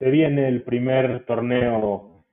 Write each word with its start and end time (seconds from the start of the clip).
se 0.00 0.10
viene 0.10 0.48
el 0.48 0.62
primer 0.62 1.26
torneo 1.26 2.24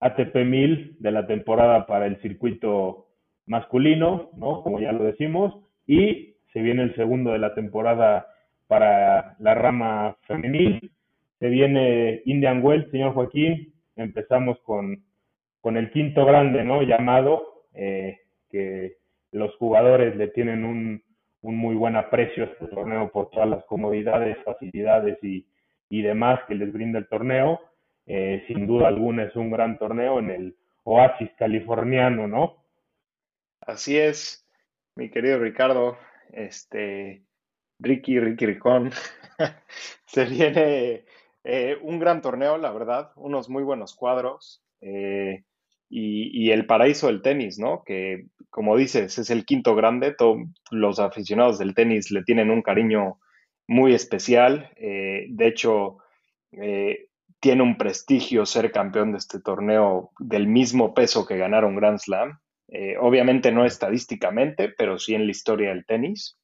ATP 0.00 0.36
1000 0.44 0.96
de 1.00 1.10
la 1.10 1.26
temporada 1.26 1.86
para 1.86 2.06
el 2.06 2.20
circuito 2.20 3.06
masculino, 3.46 4.30
¿no? 4.36 4.62
Como 4.62 4.78
ya 4.78 4.92
lo 4.92 5.04
decimos, 5.04 5.54
y 5.86 6.36
se 6.52 6.60
viene 6.60 6.82
el 6.82 6.94
segundo 6.96 7.32
de 7.32 7.38
la 7.38 7.54
temporada 7.54 8.26
para 8.66 9.36
la 9.38 9.54
rama 9.54 10.18
femenil. 10.26 10.92
Se 11.38 11.48
viene 11.48 12.20
Indian 12.26 12.62
Wells, 12.62 12.90
señor 12.90 13.14
Joaquín. 13.14 13.72
Empezamos 13.96 14.58
con, 14.60 15.02
con 15.62 15.78
el 15.78 15.90
quinto 15.90 16.26
grande, 16.26 16.62
¿no? 16.62 16.82
Llamado, 16.82 17.64
eh, 17.72 18.18
que 18.50 18.98
los 19.32 19.56
jugadores 19.56 20.14
le 20.16 20.28
tienen 20.28 20.66
un, 20.66 21.02
un 21.40 21.56
muy 21.56 21.74
buen 21.74 21.96
aprecio 21.96 22.44
a 22.44 22.46
este 22.48 22.66
torneo 22.66 23.10
por 23.10 23.30
todas 23.30 23.48
las 23.48 23.64
comodidades, 23.64 24.36
facilidades 24.44 25.16
y, 25.24 25.46
y 25.94 26.02
demás 26.02 26.40
que 26.48 26.56
les 26.56 26.72
brinda 26.72 26.98
el 26.98 27.06
torneo. 27.06 27.60
Eh, 28.06 28.42
sin 28.48 28.66
duda 28.66 28.88
alguna 28.88 29.22
es 29.22 29.36
un 29.36 29.48
gran 29.48 29.78
torneo 29.78 30.18
en 30.18 30.30
el 30.30 30.56
oasis 30.82 31.30
californiano, 31.38 32.26
¿no? 32.26 32.64
Así 33.60 33.96
es, 33.96 34.44
mi 34.96 35.08
querido 35.08 35.38
Ricardo, 35.38 35.96
este, 36.32 37.22
Ricky, 37.78 38.18
Ricky 38.18 38.44
Ricón, 38.44 38.90
se 40.06 40.24
viene 40.24 41.04
eh, 41.44 41.78
un 41.80 42.00
gran 42.00 42.20
torneo, 42.22 42.58
la 42.58 42.72
verdad, 42.72 43.12
unos 43.14 43.48
muy 43.48 43.62
buenos 43.62 43.94
cuadros 43.94 44.64
eh, 44.80 45.44
y, 45.88 46.28
y, 46.44 46.50
el 46.50 46.66
paraíso 46.66 47.06
del 47.06 47.22
tenis, 47.22 47.60
¿no? 47.60 47.84
Que, 47.84 48.26
como 48.50 48.76
dices, 48.76 49.16
es 49.16 49.30
el 49.30 49.46
quinto 49.46 49.76
grande, 49.76 50.12
todos 50.12 50.38
los 50.72 50.98
aficionados 50.98 51.58
del 51.60 51.72
tenis 51.72 52.10
le 52.10 52.24
tienen 52.24 52.50
un 52.50 52.62
cariño 52.62 53.20
muy 53.66 53.94
especial. 53.94 54.70
Eh, 54.76 55.26
de 55.28 55.46
hecho, 55.46 55.98
eh, 56.52 57.08
tiene 57.40 57.62
un 57.62 57.76
prestigio 57.76 58.46
ser 58.46 58.72
campeón 58.72 59.12
de 59.12 59.18
este 59.18 59.40
torneo 59.40 60.10
del 60.18 60.46
mismo 60.46 60.94
peso 60.94 61.26
que 61.26 61.36
ganar 61.36 61.64
un 61.64 61.76
Grand 61.76 61.98
Slam. 61.98 62.38
Eh, 62.68 62.96
obviamente 62.98 63.52
no 63.52 63.64
estadísticamente, 63.64 64.70
pero 64.70 64.98
sí 64.98 65.14
en 65.14 65.26
la 65.26 65.30
historia 65.30 65.70
del 65.70 65.86
tenis. 65.86 66.38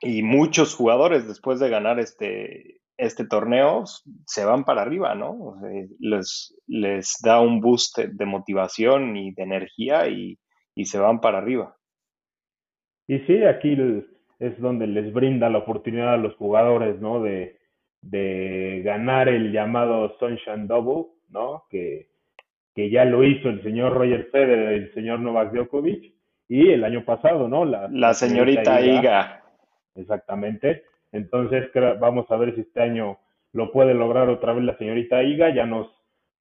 y 0.00 0.22
muchos 0.22 0.74
jugadores 0.74 1.26
después 1.26 1.58
de 1.58 1.70
ganar 1.70 1.98
este, 1.98 2.80
este 2.96 3.26
torneo 3.26 3.84
se 4.26 4.44
van 4.44 4.64
para 4.64 4.82
arriba, 4.82 5.14
¿no? 5.14 5.56
les, 5.98 6.54
les 6.66 7.16
da 7.22 7.40
un 7.40 7.60
boost 7.60 7.98
de 7.98 8.26
motivación 8.26 9.16
y 9.16 9.32
de 9.32 9.42
energía 9.42 10.08
y, 10.08 10.38
y 10.74 10.84
se 10.84 10.98
van 10.98 11.20
para 11.20 11.38
arriba. 11.38 11.76
Y 13.06 13.18
sí, 13.20 13.42
aquí 13.44 13.76
es 14.46 14.60
donde 14.60 14.86
les 14.86 15.12
brinda 15.12 15.48
la 15.50 15.58
oportunidad 15.58 16.14
a 16.14 16.18
los 16.18 16.34
jugadores, 16.36 17.00
¿no? 17.00 17.22
De, 17.22 17.58
de 18.02 18.82
ganar 18.84 19.28
el 19.28 19.52
llamado 19.52 20.16
Sunshine 20.18 20.66
Double, 20.66 21.06
¿no? 21.30 21.64
Que, 21.70 22.08
que 22.74 22.90
ya 22.90 23.04
lo 23.04 23.24
hizo 23.24 23.48
el 23.48 23.62
señor 23.62 23.94
Roger 23.94 24.28
Federer 24.30 24.72
y 24.72 24.84
el 24.84 24.94
señor 24.94 25.20
Novak 25.20 25.52
Djokovic, 25.52 26.12
y 26.48 26.70
el 26.70 26.84
año 26.84 27.04
pasado, 27.04 27.48
¿no? 27.48 27.64
La, 27.64 27.88
la 27.90 28.12
señorita 28.14 28.80
Iga. 28.80 29.42
Exactamente. 29.94 30.84
Entonces, 31.12 31.70
vamos 32.00 32.30
a 32.30 32.36
ver 32.36 32.54
si 32.54 32.62
este 32.62 32.82
año 32.82 33.18
lo 33.52 33.72
puede 33.72 33.94
lograr 33.94 34.28
otra 34.28 34.52
vez 34.52 34.64
la 34.64 34.76
señorita 34.76 35.22
Iga. 35.22 35.54
Ya 35.54 35.64
nos 35.64 35.88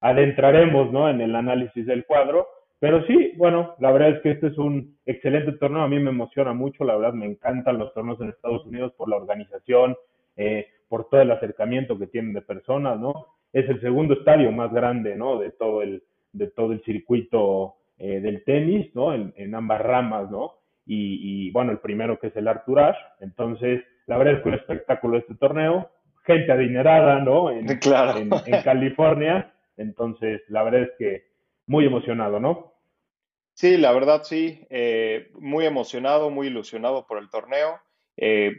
adentraremos, 0.01 0.91
¿no? 0.91 1.09
En 1.09 1.21
el 1.21 1.35
análisis 1.35 1.85
del 1.85 2.05
cuadro. 2.05 2.47
Pero 2.83 3.01
sí, 3.05 3.31
bueno, 3.37 3.75
la 3.79 3.93
verdad 3.93 4.09
es 4.09 4.21
que 4.21 4.31
este 4.31 4.47
es 4.47 4.57
un 4.57 4.97
excelente 5.05 5.53
torneo. 5.53 5.83
A 5.83 5.87
mí 5.87 5.99
me 5.99 6.09
emociona 6.09 6.51
mucho, 6.51 6.83
la 6.83 6.97
verdad 6.97 7.13
me 7.13 7.25
encantan 7.25 7.77
los 7.77 7.93
torneos 7.93 8.19
en 8.19 8.27
Estados 8.27 8.65
Unidos 8.65 8.91
por 8.97 9.07
la 9.07 9.15
organización, 9.15 9.95
eh, 10.35 10.67
por 10.89 11.07
todo 11.07 11.21
el 11.21 11.31
acercamiento 11.31 11.97
que 11.97 12.07
tienen 12.07 12.33
de 12.33 12.41
personas, 12.41 12.99
¿no? 12.99 13.27
Es 13.53 13.69
el 13.69 13.79
segundo 13.79 14.15
estadio 14.15 14.51
más 14.51 14.73
grande, 14.73 15.15
¿no? 15.15 15.39
De 15.39 15.51
todo 15.51 15.81
el, 15.81 16.03
de 16.33 16.47
todo 16.47 16.73
el 16.73 16.83
circuito 16.83 17.75
eh, 17.99 18.19
del 18.19 18.43
tenis, 18.43 18.93
¿no? 18.93 19.13
En, 19.13 19.33
en, 19.37 19.55
ambas 19.55 19.79
ramas, 19.79 20.29
¿no? 20.29 20.55
Y, 20.85 21.45
y, 21.47 21.51
bueno, 21.51 21.71
el 21.71 21.79
primero 21.79 22.19
que 22.19 22.27
es 22.27 22.35
el 22.35 22.49
Arthur 22.49 22.81
Ashe. 22.81 22.99
Entonces, 23.21 23.81
la 24.07 24.17
verdad 24.17 24.33
es 24.33 24.41
que 24.41 24.49
un 24.49 24.55
espectáculo 24.55 25.17
este 25.19 25.35
torneo. 25.35 25.89
Gente 26.25 26.51
adinerada, 26.51 27.19
¿no? 27.19 27.49
En, 27.49 27.65
claro. 27.79 28.19
en, 28.19 28.29
en 28.45 28.61
California. 28.61 29.53
Entonces, 29.77 30.41
la 30.49 30.63
verdad 30.63 30.81
es 30.81 30.91
que 30.97 31.23
muy 31.65 31.85
emocionado, 31.85 32.41
¿no? 32.41 32.72
Sí, 33.55 33.77
la 33.77 33.91
verdad 33.91 34.23
sí, 34.23 34.65
eh, 34.69 35.29
muy 35.39 35.65
emocionado, 35.65 36.29
muy 36.29 36.47
ilusionado 36.47 37.05
por 37.05 37.19
el 37.19 37.29
torneo. 37.29 37.79
Eh, 38.17 38.51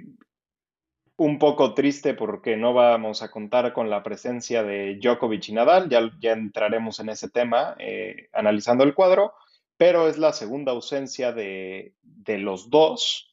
un 1.17 1.39
poco 1.39 1.75
triste 1.75 2.15
porque 2.15 2.57
no 2.57 2.75
vamos 2.75 3.23
a 3.23 3.31
contar 3.31 3.73
con 3.73 3.89
la 3.91 4.03
presencia 4.03 4.63
de 4.63 4.99
Djokovic 5.01 5.49
y 5.49 5.53
Nadal, 5.53 5.89
ya, 5.89 6.11
ya 6.21 6.33
entraremos 6.33 6.99
en 7.01 7.09
ese 7.09 7.29
tema 7.31 7.77
eh, 7.79 8.29
analizando 8.33 8.83
el 8.85 8.95
cuadro, 8.95 9.33
pero 9.77 10.09
es 10.09 10.19
la 10.19 10.33
segunda 10.33 10.73
ausencia 10.73 11.33
de, 11.33 11.95
de 12.03 12.39
los 12.39 12.71
dos 12.71 13.31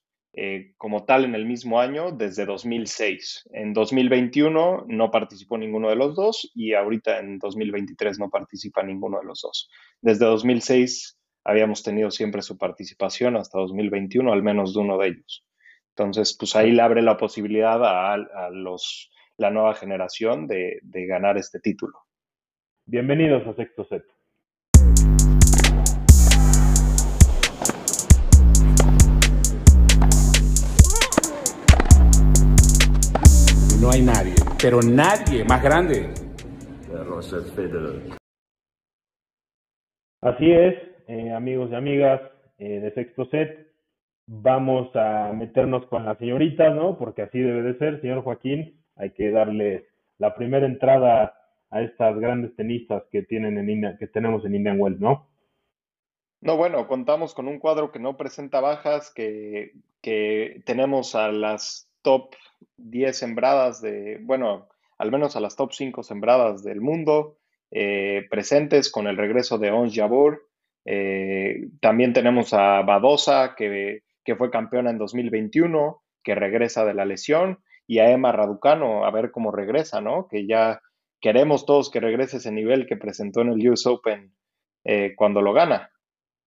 como 0.77 1.03
tal 1.03 1.25
en 1.25 1.35
el 1.35 1.45
mismo 1.45 1.81
año 1.81 2.13
desde 2.13 2.45
2006. 2.45 3.49
En 3.51 3.73
2021 3.73 4.85
no 4.87 5.11
participó 5.11 5.57
ninguno 5.57 5.89
de 5.89 5.97
los 5.97 6.15
dos 6.15 6.49
y 6.55 6.73
ahorita 6.73 7.19
en 7.19 7.37
2023 7.37 8.17
no 8.17 8.29
participa 8.29 8.81
ninguno 8.81 9.19
de 9.19 9.25
los 9.25 9.41
dos. 9.41 9.69
Desde 9.99 10.23
2006 10.23 11.17
habíamos 11.43 11.83
tenido 11.83 12.11
siempre 12.11 12.41
su 12.41 12.57
participación 12.57 13.35
hasta 13.35 13.59
2021, 13.59 14.31
al 14.31 14.43
menos 14.43 14.73
de 14.73 14.79
uno 14.79 14.97
de 14.97 15.07
ellos. 15.09 15.45
Entonces, 15.95 16.35
pues 16.37 16.55
ahí 16.55 16.71
le 16.71 16.81
abre 16.81 17.01
la 17.01 17.17
posibilidad 17.17 17.83
a, 17.83 18.13
a 18.13 18.49
los, 18.51 19.11
la 19.37 19.49
nueva 19.51 19.73
generación 19.73 20.47
de, 20.47 20.79
de, 20.83 21.05
ganar 21.05 21.37
este 21.37 21.59
título. 21.59 21.99
Bienvenidos 22.85 23.45
a 23.47 23.53
Sexto 23.55 23.85
Set. 23.85 24.03
No 33.81 33.89
hay 33.89 34.03
nadie, 34.03 34.35
pero 34.61 34.81
nadie 34.81 35.43
más 35.43 35.63
grande. 35.63 36.13
Así 40.21 40.51
es, 40.51 40.90
eh, 41.11 41.33
amigos 41.33 41.69
y 41.69 41.75
amigas 41.75 42.21
eh, 42.57 42.79
de 42.79 42.93
Sexto 42.93 43.25
Set, 43.25 43.67
vamos 44.27 44.95
a 44.95 45.33
meternos 45.33 45.85
con 45.87 46.05
la 46.05 46.15
señorita, 46.15 46.69
¿no? 46.69 46.97
Porque 46.97 47.23
así 47.23 47.37
debe 47.37 47.63
de 47.63 47.77
ser, 47.77 47.99
señor 47.99 48.23
Joaquín, 48.23 48.81
hay 48.95 49.11
que 49.11 49.29
darle 49.29 49.89
la 50.19 50.33
primera 50.35 50.65
entrada 50.65 51.35
a 51.69 51.81
estas 51.81 52.17
grandes 52.17 52.55
tenistas 52.55 53.03
que 53.11 53.23
tienen 53.23 53.57
en 53.57 53.69
India, 53.69 53.97
que 53.99 54.07
tenemos 54.07 54.45
en 54.45 54.55
Indian 54.55 54.79
Wells, 54.79 55.01
¿no? 55.01 55.27
No, 56.39 56.55
bueno, 56.55 56.87
contamos 56.87 57.33
con 57.33 57.49
un 57.49 57.59
cuadro 57.59 57.91
que 57.91 57.99
no 57.99 58.15
presenta 58.15 58.61
bajas, 58.61 59.11
que, 59.13 59.73
que 60.01 60.61
tenemos 60.65 61.13
a 61.15 61.29
las 61.33 61.89
top 62.03 62.35
10 62.77 63.17
sembradas 63.17 63.81
de, 63.81 64.17
bueno, 64.21 64.69
al 64.97 65.11
menos 65.11 65.35
a 65.35 65.41
las 65.41 65.57
top 65.57 65.73
5 65.73 66.03
sembradas 66.03 66.63
del 66.63 66.79
mundo, 66.79 67.35
eh, 67.69 68.27
presentes 68.29 68.89
con 68.89 69.07
el 69.07 69.17
regreso 69.17 69.57
de 69.57 69.71
Ons 69.71 69.93
Jabeur, 69.93 70.47
eh, 70.85 71.67
también 71.79 72.13
tenemos 72.13 72.53
a 72.53 72.81
Badosa, 72.81 73.55
que, 73.55 74.03
que, 74.23 74.35
fue 74.35 74.49
campeona 74.49 74.89
en 74.89 74.97
2021, 74.97 76.01
que 76.23 76.35
regresa 76.35 76.85
de 76.85 76.93
la 76.93 77.05
lesión, 77.05 77.59
y 77.87 77.99
a 77.99 78.11
Emma 78.11 78.31
Raducano, 78.31 79.05
a 79.05 79.11
ver 79.11 79.31
cómo 79.31 79.51
regresa, 79.51 80.01
¿no? 80.01 80.27
Que 80.29 80.47
ya 80.47 80.81
queremos 81.19 81.65
todos 81.65 81.91
que 81.91 81.99
regrese 81.99 82.37
ese 82.37 82.51
nivel 82.51 82.87
que 82.87 82.97
presentó 82.97 83.41
en 83.41 83.49
el 83.49 83.69
US 83.69 83.85
Open 83.85 84.33
eh, 84.83 85.13
cuando 85.15 85.41
lo 85.41 85.53
gana. 85.53 85.91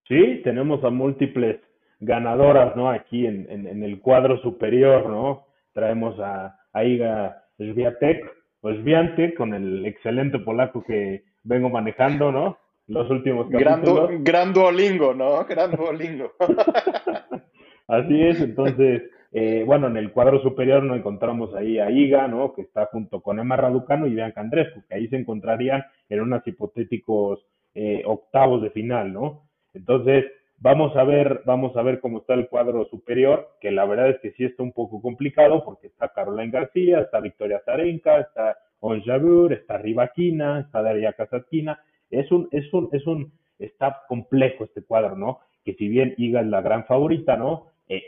Sí, 0.08 0.40
tenemos 0.42 0.82
a 0.84 0.90
múltiples 0.90 1.60
ganadoras, 2.00 2.76
¿no? 2.76 2.90
Aquí 2.90 3.26
en, 3.26 3.46
en, 3.50 3.66
en 3.66 3.82
el 3.82 4.00
cuadro 4.00 4.40
superior, 4.42 5.08
¿no? 5.08 5.46
Traemos 5.72 6.18
a, 6.20 6.58
Iga 6.74 7.44
Swiatek, 7.56 8.24
o 8.60 8.72
Swiatek, 8.72 9.36
con 9.36 9.54
el 9.54 9.86
excelente 9.86 10.38
polaco 10.40 10.82
que 10.84 11.24
vengo 11.44 11.68
manejando, 11.68 12.32
¿no? 12.32 12.58
Los 12.86 13.10
últimos 13.10 13.48
capítulos. 13.50 14.08
Gran, 14.08 14.24
gran 14.24 14.52
Duolingo, 14.52 15.14
¿no? 15.14 15.44
Gran 15.48 15.72
Duolingo. 15.72 16.32
Así 17.88 18.22
es, 18.22 18.40
entonces, 18.40 19.02
eh, 19.32 19.62
bueno, 19.66 19.88
en 19.88 19.96
el 19.96 20.10
cuadro 20.12 20.40
superior 20.40 20.82
nos 20.82 20.96
encontramos 20.96 21.54
ahí 21.54 21.78
a 21.78 21.90
Iga, 21.90 22.28
¿no? 22.28 22.54
Que 22.54 22.62
está 22.62 22.86
junto 22.86 23.20
con 23.20 23.38
Emma 23.38 23.56
Raducano 23.56 24.06
y 24.06 24.14
Bianca 24.14 24.40
Andrescu, 24.40 24.82
que 24.88 24.94
ahí 24.94 25.08
se 25.08 25.16
encontrarían 25.16 25.84
en 26.08 26.20
unos 26.20 26.46
hipotéticos 26.46 27.44
eh, 27.74 28.02
octavos 28.06 28.62
de 28.62 28.70
final, 28.70 29.12
¿no? 29.12 29.42
Entonces, 29.74 30.24
vamos 30.58 30.96
a 30.96 31.04
ver, 31.04 31.42
vamos 31.44 31.76
a 31.76 31.82
ver 31.82 32.00
cómo 32.00 32.18
está 32.18 32.34
el 32.34 32.48
cuadro 32.48 32.86
superior, 32.86 33.56
que 33.60 33.70
la 33.70 33.84
verdad 33.84 34.10
es 34.10 34.20
que 34.20 34.32
sí 34.32 34.44
está 34.44 34.62
un 34.62 34.72
poco 34.72 35.02
complicado, 35.02 35.64
porque 35.64 35.88
está 35.88 36.08
Caroline 36.08 36.50
García, 36.50 37.00
está 37.00 37.20
Victoria 37.20 37.60
Zarenka, 37.64 38.20
está 38.20 38.56
Onjabur, 38.80 39.52
está 39.52 39.78
Rivaquina, 39.78 40.60
está 40.60 40.80
Daria 40.80 41.12
Kasatkina, 41.12 41.80
es 42.10 42.30
un, 42.30 42.48
es 42.52 42.72
un, 42.72 42.88
es 42.92 43.06
un, 43.06 43.32
está 43.58 44.02
complejo 44.08 44.64
este 44.64 44.82
cuadro, 44.82 45.16
¿no? 45.16 45.40
Que 45.64 45.74
si 45.74 45.88
bien 45.88 46.14
Iga 46.18 46.40
es 46.40 46.46
la 46.46 46.60
gran 46.60 46.84
favorita, 46.86 47.36
¿no? 47.36 47.68
Eh, 47.88 48.02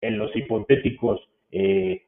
en 0.00 0.18
los 0.18 0.34
hipotéticos 0.36 1.20
eh, 1.50 2.06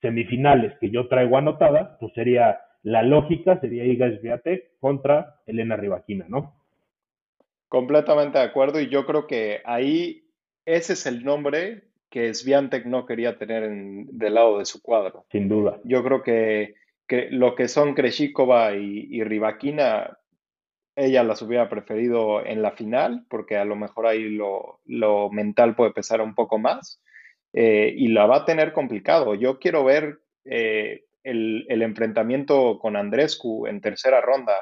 semifinales 0.00 0.76
que 0.78 0.90
yo 0.90 1.08
traigo 1.08 1.36
anotada, 1.36 1.96
pues 1.98 2.12
sería 2.14 2.60
la 2.82 3.02
lógica 3.02 3.60
sería 3.60 3.84
Iga 3.84 4.18
Swiatek 4.18 4.78
contra 4.80 5.40
Elena 5.46 5.76
Rivaquina, 5.76 6.26
¿no? 6.28 6.54
Completamente 7.68 8.38
de 8.38 8.44
acuerdo 8.44 8.80
y 8.80 8.88
yo 8.88 9.06
creo 9.06 9.26
que 9.26 9.60
ahí 9.64 10.24
ese 10.64 10.94
es 10.94 11.06
el 11.06 11.24
nombre 11.24 11.84
que 12.10 12.34
Sviantec 12.34 12.86
no 12.86 13.06
quería 13.06 13.38
tener 13.38 13.62
en, 13.62 14.06
del 14.18 14.34
lado 14.34 14.58
de 14.58 14.64
su 14.64 14.82
cuadro. 14.82 15.24
Sin 15.30 15.48
duda. 15.48 15.78
Yo 15.84 16.02
creo 16.02 16.22
que, 16.22 16.74
lo 17.30 17.54
que 17.54 17.68
son 17.68 17.94
Kreshikova 17.94 18.74
y, 18.74 19.06
y 19.10 19.22
Rivaquina, 19.22 20.18
ella 21.00 21.22
las 21.22 21.40
hubiera 21.42 21.68
preferido 21.68 22.44
en 22.44 22.62
la 22.62 22.72
final, 22.72 23.24
porque 23.28 23.56
a 23.56 23.64
lo 23.64 23.76
mejor 23.76 24.06
ahí 24.06 24.28
lo, 24.28 25.30
mental 25.30 25.74
puede 25.74 25.92
pesar 25.92 26.20
un 26.20 26.34
poco 26.34 26.58
más, 26.58 27.02
eh, 27.52 27.92
y 27.96 28.08
la 28.08 28.26
va 28.26 28.38
a 28.38 28.44
tener 28.44 28.72
complicado. 28.72 29.34
Yo 29.34 29.58
quiero 29.58 29.84
ver 29.84 30.20
eh, 30.44 31.04
el, 31.22 31.66
el, 31.68 31.82
enfrentamiento 31.82 32.78
con 32.78 32.96
Andrescu 32.96 33.66
en 33.66 33.80
tercera 33.80 34.20
ronda, 34.20 34.54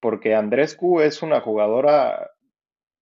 porque 0.00 0.34
Andrescu 0.34 1.00
es 1.00 1.22
una 1.22 1.40
jugadora 1.40 2.30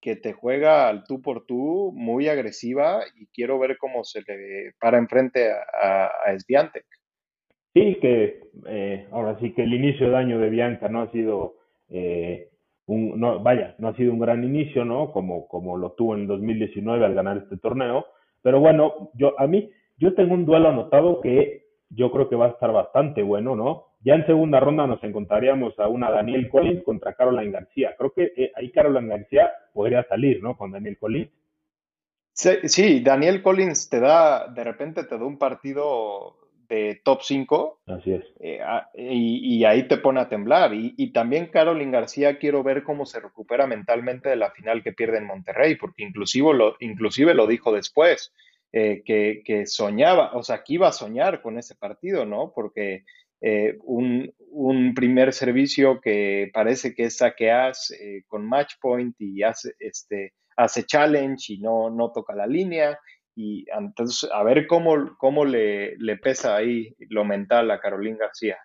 que 0.01 0.17
te 0.17 0.33
juega 0.33 0.89
al 0.89 1.05
tú 1.05 1.23
por 1.23 1.47
tú, 1.47 1.93
muy 1.95 2.29
agresiva, 2.29 3.03
y 3.17 3.27
quiero 3.29 3.59
ver 3.59 3.79
cómo 3.79 4.05
se 4.05 4.21
le 4.21 4.73
para 4.79 4.99
enfrente 4.99 5.51
a, 5.51 6.11
a 6.25 6.39
Sviantec. 6.39 6.87
Sí, 7.75 7.99
que 8.01 8.41
eh, 8.69 9.09
ahora 9.11 9.37
sí 9.41 9.53
que 9.53 9.65
el 9.65 9.75
inicio 9.75 10.09
de 10.09 10.17
año 10.17 10.39
de 10.39 10.49
Bianca 10.49 10.89
no 10.89 11.03
ha 11.03 11.11
sido 11.11 11.57
eh, 11.89 12.51
un, 12.87 13.19
no, 13.19 13.41
vaya, 13.41 13.75
no 13.79 13.89
ha 13.89 13.97
sido 13.97 14.13
un 14.13 14.19
gran 14.19 14.45
inicio, 14.45 14.85
¿no? 14.85 15.13
Como, 15.13 15.49
como 15.49 15.77
lo 15.77 15.93
tuvo 15.93 16.15
en 16.15 16.23
el 16.23 16.27
2019 16.27 17.05
al 17.05 17.15
ganar 17.15 17.39
este 17.39 17.57
torneo. 17.57 18.07
Pero 18.43 18.61
bueno, 18.61 19.11
yo 19.15 19.39
a 19.39 19.47
mí, 19.47 19.71
yo 19.97 20.15
tengo 20.15 20.35
un 20.35 20.45
duelo 20.45 20.69
anotado 20.69 21.21
que 21.21 21.65
yo 21.89 22.11
creo 22.11 22.29
que 22.29 22.37
va 22.37 22.47
a 22.47 22.51
estar 22.51 22.73
bastante 22.73 23.23
bueno, 23.23 23.57
¿no? 23.57 23.87
Ya 24.01 24.15
en 24.15 24.27
segunda 24.27 24.61
ronda 24.61 24.87
nos 24.87 25.03
encontraríamos 25.03 25.79
a 25.79 25.89
una 25.89 26.11
Daniel 26.11 26.51
Collins 26.51 26.85
contra 26.85 27.15
Caroline 27.15 27.53
García. 27.53 27.95
Creo 27.97 28.13
que 28.13 28.33
eh, 28.37 28.53
ahí 28.55 28.71
Caroline 28.71 29.09
García 29.09 29.51
podría 29.73 30.05
salir, 30.09 30.43
¿no? 30.43 30.57
Con 30.57 30.73
Daniel 30.73 30.99
Collins. 30.99 31.31
Sí, 32.35 33.01
Daniel 33.01 33.43
Collins 33.43 33.89
te 33.89 34.01
da, 34.01 34.49
de 34.49 34.65
repente 34.65 35.05
te 35.05 35.17
da 35.17 35.25
un 35.25 35.39
partido 35.39 36.37
de 36.69 37.01
top 37.05 37.21
5. 37.23 37.81
Así 37.87 38.13
es. 38.13 38.25
Eh, 38.41 38.61
y, 38.95 39.65
ahí 39.65 39.89
te 39.89 39.97
pone 39.97 40.21
a 40.21 40.29
temblar. 40.29 40.73
Y, 40.75 41.13
también 41.13 41.47
Caroline 41.47 41.93
García 41.93 42.39
quiero 42.39 42.63
ver 42.63 42.83
cómo 42.83 43.07
se 43.07 43.21
recupera 43.21 43.67
mentalmente 43.67 44.29
de 44.29 44.37
la 44.37 44.51
final 44.51 44.83
que 44.83 44.93
pierde 44.93 45.19
en 45.19 45.27
Monterrey, 45.27 45.77
porque 45.77 46.03
inclusive 46.05 46.55
lo, 46.55 46.77
inclusive 46.81 47.35
lo 47.35 47.47
dijo 47.47 47.73
después, 47.73 48.33
eh, 48.73 49.03
que, 49.05 49.43
que, 49.45 49.67
soñaba, 49.67 50.33
o 50.35 50.43
sea, 50.43 50.63
que 50.65 50.75
iba 50.75 50.89
a 50.89 50.93
soñar 50.93 51.43
con 51.43 51.59
ese 51.59 51.75
partido, 51.75 52.25
¿no? 52.25 52.53
Porque 52.55 53.05
eh, 53.41 53.77
un, 53.83 54.33
un, 54.51 54.95
primer 54.95 55.33
servicio 55.33 56.01
que 56.01 56.51
parece 56.53 56.95
que 56.95 57.05
es 57.05 57.19
saqueas 57.19 57.93
con 58.27 58.47
match 58.47 58.75
point 58.81 59.15
y 59.21 59.43
hace, 59.43 59.75
este, 59.79 60.33
hace 60.57 60.85
challenge 60.85 61.53
y 61.53 61.59
no, 61.59 61.91
no 61.91 62.11
toca 62.13 62.35
la 62.35 62.47
línea. 62.47 62.99
Y 63.37 63.67
entonces, 63.77 64.31
a 64.33 64.43
ver 64.43 64.67
cómo, 64.67 65.17
cómo 65.19 65.45
le, 65.45 65.97
le 65.97 66.17
pesa 66.17 66.57
ahí 66.57 66.95
lo 67.11 67.25
mental 67.25 67.71
a 67.71 67.81
Carolina 67.81 68.19
García. 68.21 68.59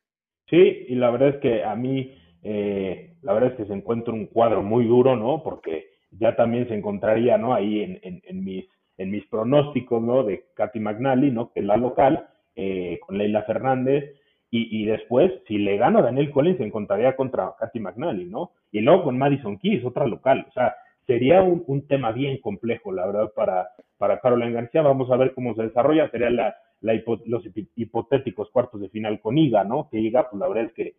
Sí, 0.48 0.86
y 0.88 0.96
la 0.96 1.10
verdad 1.12 1.30
es 1.30 1.38
que 1.38 1.64
a 1.64 1.76
mí, 1.76 2.16
eh, 2.44 3.16
la 3.22 3.34
verdad 3.34 3.52
es 3.52 3.58
que 3.58 3.66
se 3.66 3.74
encuentra 3.74 4.14
un 4.14 4.28
cuadro 4.28 4.62
muy 4.62 4.86
duro, 4.86 5.16
¿no? 5.16 5.44
Porque 5.44 5.90
ya 6.12 6.36
también 6.36 6.68
se 6.68 6.76
encontraría, 6.76 7.38
¿no? 7.38 7.54
Ahí 7.54 7.82
en, 7.82 8.00
en, 8.04 8.22
en 8.26 8.44
mis, 8.44 8.66
en 8.98 9.12
mis 9.12 9.26
pronósticos, 9.28 10.02
¿no? 10.02 10.24
De 10.24 10.46
Katy 10.56 10.80
McNally, 10.80 11.32
¿no? 11.32 11.52
Que 11.52 11.62
es 11.62 11.66
la 11.66 11.78
local, 11.78 12.28
con 13.06 13.18
Leila 13.18 13.44
Fernández, 13.44 14.20
y, 14.52 14.82
y, 14.82 14.86
después, 14.86 15.32
si 15.48 15.60
le 15.60 15.78
gana 15.78 16.00
a 16.00 16.04
Daniel 16.04 16.32
Collins, 16.32 16.58
se 16.58 16.64
encontraría 16.66 17.16
contra 17.16 17.54
Katy 17.60 17.80
McNally, 17.80 18.26
¿no? 18.26 18.52
Y 18.72 18.82
luego 18.82 19.04
con 19.04 19.18
Madison 19.18 19.60
Keys, 19.60 19.86
otra 19.86 20.08
local. 20.08 20.46
O 20.50 20.52
sea, 20.52 20.76
sería 21.10 21.42
un, 21.42 21.64
un, 21.66 21.88
tema 21.88 22.12
bien 22.12 22.40
complejo, 22.40 22.92
la 22.92 23.08
verdad, 23.08 23.32
para, 23.36 23.70
para 23.98 24.20
Caroline 24.20 24.54
García. 24.54 24.84
Vamos 24.84 25.10
a 25.10 25.18
ver 25.18 25.34
cómo 25.34 25.56
se 25.56 25.64
desarrolla. 25.64 26.10
Sería 26.12 26.30
la, 26.30 26.56
la 26.82 26.94
los 27.26 27.44
hipotéticos 27.76 28.52
cuartos 28.52 28.80
de 28.80 28.90
final 28.90 29.20
con 29.20 29.38
Iga, 29.38 29.64
¿no? 29.64 29.90
Que 29.90 30.00
Iga, 30.00 30.30
pues 30.30 30.40
la 30.40 30.48
verdad 30.48 30.66
es 30.66 30.74
que 30.74 30.96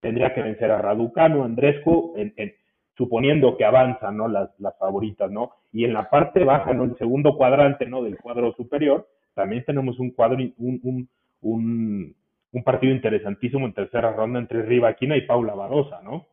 tendría 0.00 0.32
que 0.32 0.42
vencer 0.42 0.70
a 0.70 0.78
Raducano, 0.78 1.44
Andrescu, 1.44 2.14
en, 2.16 2.32
en, 2.36 2.54
suponiendo 2.96 3.56
que 3.58 3.64
avanzan, 3.66 4.16
¿no? 4.16 4.28
Las, 4.28 4.48
las 4.58 4.78
favoritas, 4.78 5.30
¿no? 5.30 5.52
Y 5.70 5.84
en 5.84 5.92
la 5.92 6.08
parte 6.08 6.44
baja, 6.44 6.72
¿no? 6.72 6.84
El 6.84 6.96
segundo 6.96 7.36
cuadrante, 7.36 7.86
¿no? 7.86 8.02
Del 8.02 8.16
cuadro 8.16 8.54
superior, 8.54 9.06
también 9.34 9.64
tenemos 9.66 9.98
un 9.98 10.12
cuadro, 10.12 10.38
un, 10.56 10.80
un, 10.82 11.08
un 11.42 12.16
un 12.52 12.62
partido 12.62 12.92
interesantísimo 12.94 13.66
en 13.66 13.72
tercera 13.72 14.12
ronda 14.12 14.38
entre 14.38 14.62
Rivaquina 14.62 15.16
y 15.16 15.22
Paula 15.22 15.54
Barosa, 15.54 16.02
¿no? 16.02 16.26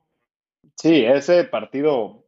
Sí, 0.76 1.04
ese 1.06 1.46
partido, 1.46 2.26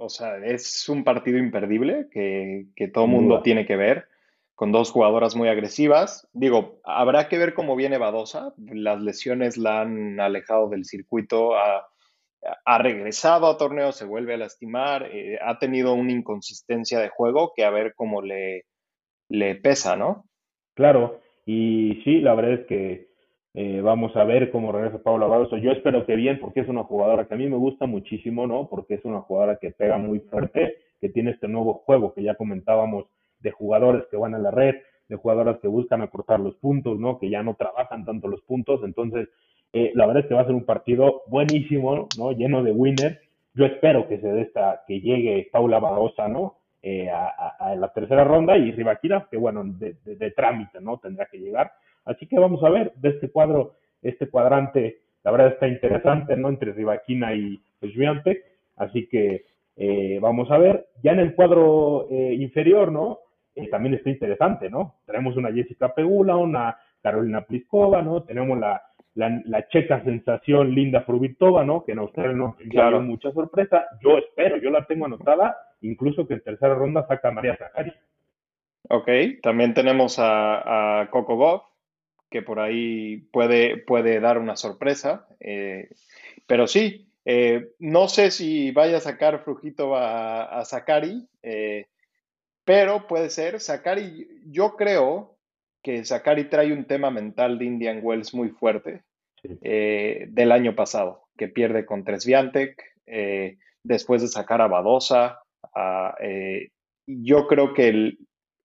o 0.00 0.08
sea, 0.08 0.38
es 0.38 0.88
un 0.88 1.04
partido 1.04 1.38
imperdible 1.38 2.08
que, 2.10 2.66
que 2.74 2.88
todo 2.88 3.04
el 3.04 3.10
mundo 3.10 3.42
tiene 3.42 3.66
que 3.66 3.76
ver, 3.76 4.06
con 4.54 4.72
dos 4.72 4.90
jugadoras 4.90 5.36
muy 5.36 5.48
agresivas. 5.48 6.28
Digo, 6.32 6.80
habrá 6.84 7.28
que 7.28 7.38
ver 7.38 7.54
cómo 7.54 7.76
viene 7.76 7.98
Badosa. 7.98 8.52
Las 8.58 9.00
lesiones 9.00 9.56
la 9.56 9.82
han 9.82 10.20
alejado 10.20 10.68
del 10.68 10.84
circuito, 10.84 11.56
ha, 11.56 11.86
ha 12.64 12.78
regresado 12.78 13.46
a 13.46 13.56
torneo, 13.56 13.92
se 13.92 14.04
vuelve 14.04 14.34
a 14.34 14.38
lastimar, 14.38 15.08
eh, 15.12 15.38
ha 15.42 15.58
tenido 15.58 15.94
una 15.94 16.12
inconsistencia 16.12 16.98
de 16.98 17.08
juego 17.08 17.52
que 17.54 17.64
a 17.64 17.70
ver 17.70 17.94
cómo 17.94 18.22
le, 18.22 18.66
le 19.28 19.54
pesa, 19.54 19.96
¿no? 19.96 20.26
Claro, 20.74 21.20
y 21.46 22.00
sí, 22.04 22.20
la 22.20 22.34
verdad 22.34 22.60
es 22.60 22.66
que 22.66 23.09
eh, 23.52 23.80
vamos 23.80 24.14
a 24.16 24.24
ver 24.24 24.50
cómo 24.52 24.70
regresa 24.70 25.02
Paula 25.02 25.26
Barroso. 25.26 25.56
Yo 25.56 25.72
espero 25.72 26.06
que 26.06 26.14
bien, 26.14 26.38
porque 26.38 26.60
es 26.60 26.68
una 26.68 26.84
jugadora 26.84 27.26
que 27.26 27.34
a 27.34 27.36
mí 27.36 27.48
me 27.48 27.56
gusta 27.56 27.86
muchísimo, 27.86 28.46
¿no? 28.46 28.68
Porque 28.68 28.94
es 28.94 29.04
una 29.04 29.20
jugadora 29.22 29.56
que 29.56 29.72
pega 29.72 29.98
muy 29.98 30.20
fuerte, 30.20 30.76
que 31.00 31.08
tiene 31.08 31.32
este 31.32 31.48
nuevo 31.48 31.74
juego 31.84 32.14
que 32.14 32.22
ya 32.22 32.36
comentábamos 32.36 33.06
de 33.40 33.50
jugadores 33.50 34.04
que 34.10 34.16
van 34.16 34.34
a 34.34 34.38
la 34.38 34.52
red, 34.52 34.76
de 35.08 35.16
jugadoras 35.16 35.58
que 35.58 35.66
buscan 35.66 36.02
acortar 36.02 36.38
los 36.38 36.54
puntos, 36.56 37.00
¿no? 37.00 37.18
Que 37.18 37.28
ya 37.28 37.42
no 37.42 37.54
trabajan 37.54 38.04
tanto 38.04 38.28
los 38.28 38.40
puntos. 38.42 38.82
Entonces, 38.84 39.28
eh, 39.72 39.90
la 39.94 40.06
verdad 40.06 40.22
es 40.22 40.28
que 40.28 40.34
va 40.34 40.42
a 40.42 40.46
ser 40.46 40.54
un 40.54 40.64
partido 40.64 41.22
buenísimo, 41.26 42.06
¿no? 42.16 42.30
Lleno 42.30 42.62
de 42.62 42.70
winners. 42.70 43.18
Yo 43.54 43.66
espero 43.66 44.06
que 44.06 44.20
se 44.20 44.28
dé 44.28 44.42
esta, 44.42 44.84
que 44.86 45.00
llegue 45.00 45.48
Paula 45.50 45.80
Barrosa, 45.80 46.28
¿no? 46.28 46.58
Eh, 46.82 47.10
a, 47.10 47.74
la 47.76 47.92
tercera 47.92 48.24
ronda 48.24 48.56
y 48.56 48.70
Rivaquira, 48.72 49.26
que 49.30 49.36
bueno, 49.36 49.64
de, 49.64 49.96
de, 50.04 50.16
de 50.16 50.30
trámite, 50.30 50.80
¿no? 50.80 50.98
Tendrá 50.98 51.26
que 51.26 51.38
llegar 51.38 51.72
Así 52.10 52.26
que 52.26 52.38
vamos 52.38 52.62
a 52.64 52.70
ver 52.70 52.92
de 52.96 53.10
este 53.10 53.30
cuadro, 53.30 53.74
este 54.02 54.28
cuadrante, 54.28 55.02
la 55.22 55.30
verdad 55.30 55.52
está 55.52 55.68
interesante, 55.68 56.36
¿no? 56.36 56.48
Entre 56.48 56.72
Rivaquina 56.72 57.34
y 57.34 57.62
Sviantec. 57.80 58.42
Así 58.76 59.06
que 59.06 59.44
eh, 59.76 60.18
vamos 60.20 60.50
a 60.50 60.58
ver. 60.58 60.88
Ya 61.04 61.12
en 61.12 61.20
el 61.20 61.34
cuadro 61.36 62.08
eh, 62.10 62.34
inferior, 62.34 62.90
¿no? 62.90 63.20
Eh, 63.54 63.68
también 63.68 63.94
está 63.94 64.10
interesante, 64.10 64.68
¿no? 64.68 64.96
Tenemos 65.06 65.36
una 65.36 65.52
Jessica 65.52 65.94
Pegula, 65.94 66.36
una 66.36 66.76
Carolina 67.00 67.42
Pliskova, 67.42 68.02
¿no? 68.02 68.24
Tenemos 68.24 68.58
la, 68.58 68.82
la, 69.14 69.68
checa 69.68 70.02
sensación 70.02 70.74
Linda 70.74 71.02
Frubitova, 71.02 71.64
¿no? 71.64 71.84
Que 71.84 71.92
en 71.92 72.00
Australia 72.00 72.32
no 72.32 72.56
claro. 72.70 73.00
mucha 73.02 73.30
sorpresa. 73.30 73.86
Yo 74.02 74.18
espero, 74.18 74.56
yo 74.56 74.70
la 74.70 74.84
tengo 74.84 75.06
anotada, 75.06 75.56
incluso 75.82 76.26
que 76.26 76.34
en 76.34 76.40
tercera 76.40 76.74
ronda 76.74 77.06
saca 77.06 77.28
a 77.28 77.32
María 77.32 77.56
Zahari. 77.56 77.92
Ok, 78.88 79.08
también 79.42 79.74
tenemos 79.74 80.18
a, 80.18 81.02
a 81.02 81.10
Coco 81.10 81.36
Goff, 81.36 81.69
que 82.30 82.42
por 82.42 82.60
ahí 82.60 83.18
puede, 83.32 83.76
puede 83.76 84.20
dar 84.20 84.38
una 84.38 84.56
sorpresa. 84.56 85.26
Eh, 85.40 85.90
pero 86.46 86.66
sí, 86.66 87.12
eh, 87.24 87.72
no 87.78 88.08
sé 88.08 88.30
si 88.30 88.70
vaya 88.70 88.98
a 88.98 89.00
sacar 89.00 89.42
Frujito 89.42 89.96
a, 89.96 90.44
a 90.44 90.64
Sakari, 90.64 91.28
eh, 91.42 91.86
pero 92.64 93.06
puede 93.08 93.30
ser. 93.30 93.60
Sakari, 93.60 94.28
yo 94.46 94.76
creo 94.76 95.36
que 95.82 96.04
Sakari 96.04 96.44
trae 96.44 96.72
un 96.72 96.84
tema 96.84 97.10
mental 97.10 97.58
de 97.58 97.64
Indian 97.64 98.00
Wells 98.02 98.32
muy 98.32 98.50
fuerte 98.50 99.02
del 99.42 100.52
año 100.52 100.76
pasado, 100.76 101.28
que 101.38 101.48
pierde 101.48 101.86
con 101.86 102.04
Tresviantec, 102.04 102.78
después 103.82 104.20
de 104.20 104.28
sacar 104.28 104.60
a 104.60 104.68
Badosa. 104.68 105.38
yo 107.06 107.46
creo 107.46 107.72
que 107.72 108.18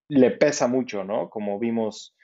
le 0.10 0.32
pesa 0.32 0.68
mucho, 0.68 1.06
¿no? 1.06 1.30
Como 1.30 1.60
vimos 1.60 2.15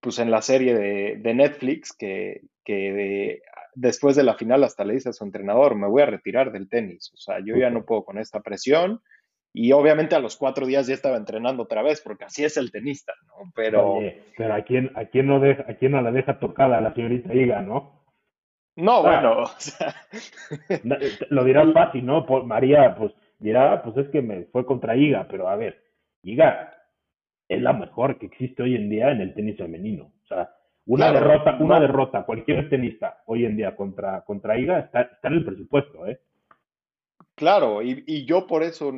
pues 0.00 0.18
en 0.18 0.30
la 0.30 0.42
serie 0.42 0.74
de, 0.74 1.34
Netflix 1.34 1.92
que, 1.92 2.42
que 2.64 3.42
después 3.74 4.16
de 4.16 4.22
la 4.22 4.34
final 4.34 4.64
hasta 4.64 4.84
le 4.84 4.94
dice 4.94 5.10
a 5.10 5.12
su 5.12 5.24
entrenador, 5.24 5.74
me 5.74 5.88
voy 5.88 6.02
a 6.02 6.06
retirar 6.06 6.52
del 6.52 6.68
tenis, 6.68 7.12
o 7.14 7.16
sea, 7.16 7.38
yo 7.44 7.56
ya 7.56 7.70
no 7.70 7.84
puedo 7.84 8.04
con 8.04 8.18
esta 8.18 8.40
presión 8.40 9.00
y 9.52 9.72
obviamente 9.72 10.14
a 10.14 10.20
los 10.20 10.36
cuatro 10.36 10.66
días 10.66 10.86
ya 10.86 10.94
estaba 10.94 11.16
entrenando 11.16 11.64
otra 11.64 11.82
vez 11.82 12.00
porque 12.00 12.24
así 12.24 12.44
es 12.44 12.56
el 12.56 12.70
tenista, 12.70 13.12
¿no? 13.26 13.50
Pero... 13.54 13.98
pero 14.36 14.54
¿a 14.54 14.62
quién, 14.62 14.92
a, 14.94 15.06
quién 15.06 15.26
no 15.26 15.40
deja, 15.40 15.64
¿a 15.68 15.74
quién 15.74 15.92
no 15.92 16.02
la 16.02 16.12
deja 16.12 16.38
tocada 16.38 16.80
la 16.80 16.94
señorita 16.94 17.34
Iga, 17.34 17.62
no? 17.62 18.04
No, 18.76 19.02
bueno, 19.02 19.42
o 19.42 19.46
sea... 19.58 19.94
lo 21.30 21.44
dirá 21.44 21.66
fácil, 21.72 22.06
¿no? 22.06 22.24
María, 22.44 22.94
pues 22.96 23.12
dirá, 23.38 23.82
pues 23.82 23.96
es 23.96 24.08
que 24.10 24.22
me 24.22 24.44
fue 24.44 24.64
contra 24.64 24.96
Iga, 24.96 25.26
pero 25.28 25.48
a 25.48 25.56
ver, 25.56 25.82
Iga 26.22 26.77
es 27.48 27.62
la 27.62 27.72
mejor 27.72 28.18
que 28.18 28.26
existe 28.26 28.62
hoy 28.62 28.76
en 28.76 28.90
día 28.90 29.10
en 29.10 29.20
el 29.20 29.34
tenis 29.34 29.56
femenino. 29.56 30.12
O 30.24 30.26
sea, 30.26 30.50
Una 30.86 31.12
derrota, 31.12 31.56
una 31.60 31.80
derrota, 31.80 32.24
cualquier 32.24 32.68
tenista 32.68 33.22
hoy 33.26 33.44
en 33.44 33.56
día 33.56 33.74
contra, 33.74 34.22
contra 34.22 34.58
Iga 34.58 34.78
está, 34.78 35.02
está 35.02 35.28
en 35.28 35.34
el 35.34 35.44
presupuesto, 35.44 36.06
¿eh? 36.06 36.20
Claro, 37.34 37.82
y, 37.82 38.04
y, 38.06 38.24
yo 38.24 38.46
por 38.46 38.62
eso 38.64 38.92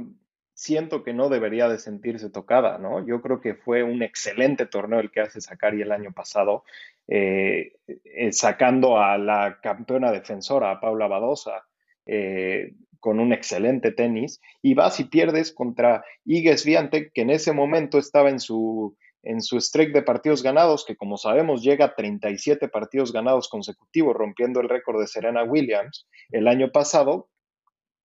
siento 0.54 1.02
que 1.02 1.12
no 1.12 1.28
debería 1.28 1.68
de 1.68 1.78
sentirse 1.78 2.30
tocada, 2.30 2.78
¿no? 2.78 3.06
Yo 3.06 3.20
creo 3.22 3.40
que 3.40 3.54
fue 3.54 3.82
un 3.82 4.02
excelente 4.02 4.66
torneo 4.66 5.00
el 5.00 5.10
que 5.10 5.20
hace 5.20 5.40
Sakari 5.40 5.82
el 5.82 5.90
año 5.92 6.12
pasado, 6.12 6.64
eh, 7.08 7.76
eh, 7.86 8.32
sacando 8.32 8.98
a 8.98 9.16
la 9.18 9.58
campeona 9.62 10.12
defensora, 10.12 10.70
a 10.70 10.80
Paula 10.80 11.08
Badosa, 11.08 11.66
eh, 12.06 12.74
con 13.00 13.18
un 13.18 13.32
excelente 13.32 13.90
tenis, 13.90 14.40
y 14.62 14.74
vas 14.74 15.00
y 15.00 15.04
pierdes 15.04 15.52
contra 15.52 16.04
Iga 16.24 16.56
Swiatek, 16.56 17.12
que 17.12 17.22
en 17.22 17.30
ese 17.30 17.52
momento 17.52 17.98
estaba 17.98 18.30
en 18.30 18.40
su 18.40 18.96
en 19.22 19.42
su 19.42 19.60
streak 19.60 19.92
de 19.92 20.02
partidos 20.02 20.42
ganados, 20.42 20.84
que 20.84 20.96
como 20.96 21.16
sabemos 21.16 21.62
llega 21.62 21.86
a 21.86 21.94
37 21.94 22.68
partidos 22.68 23.12
ganados 23.12 23.48
consecutivos, 23.48 24.16
rompiendo 24.16 24.60
el 24.60 24.68
récord 24.68 25.00
de 25.00 25.06
Serena 25.06 25.42
Williams 25.42 26.08
el 26.30 26.48
año 26.48 26.70
pasado, 26.70 27.28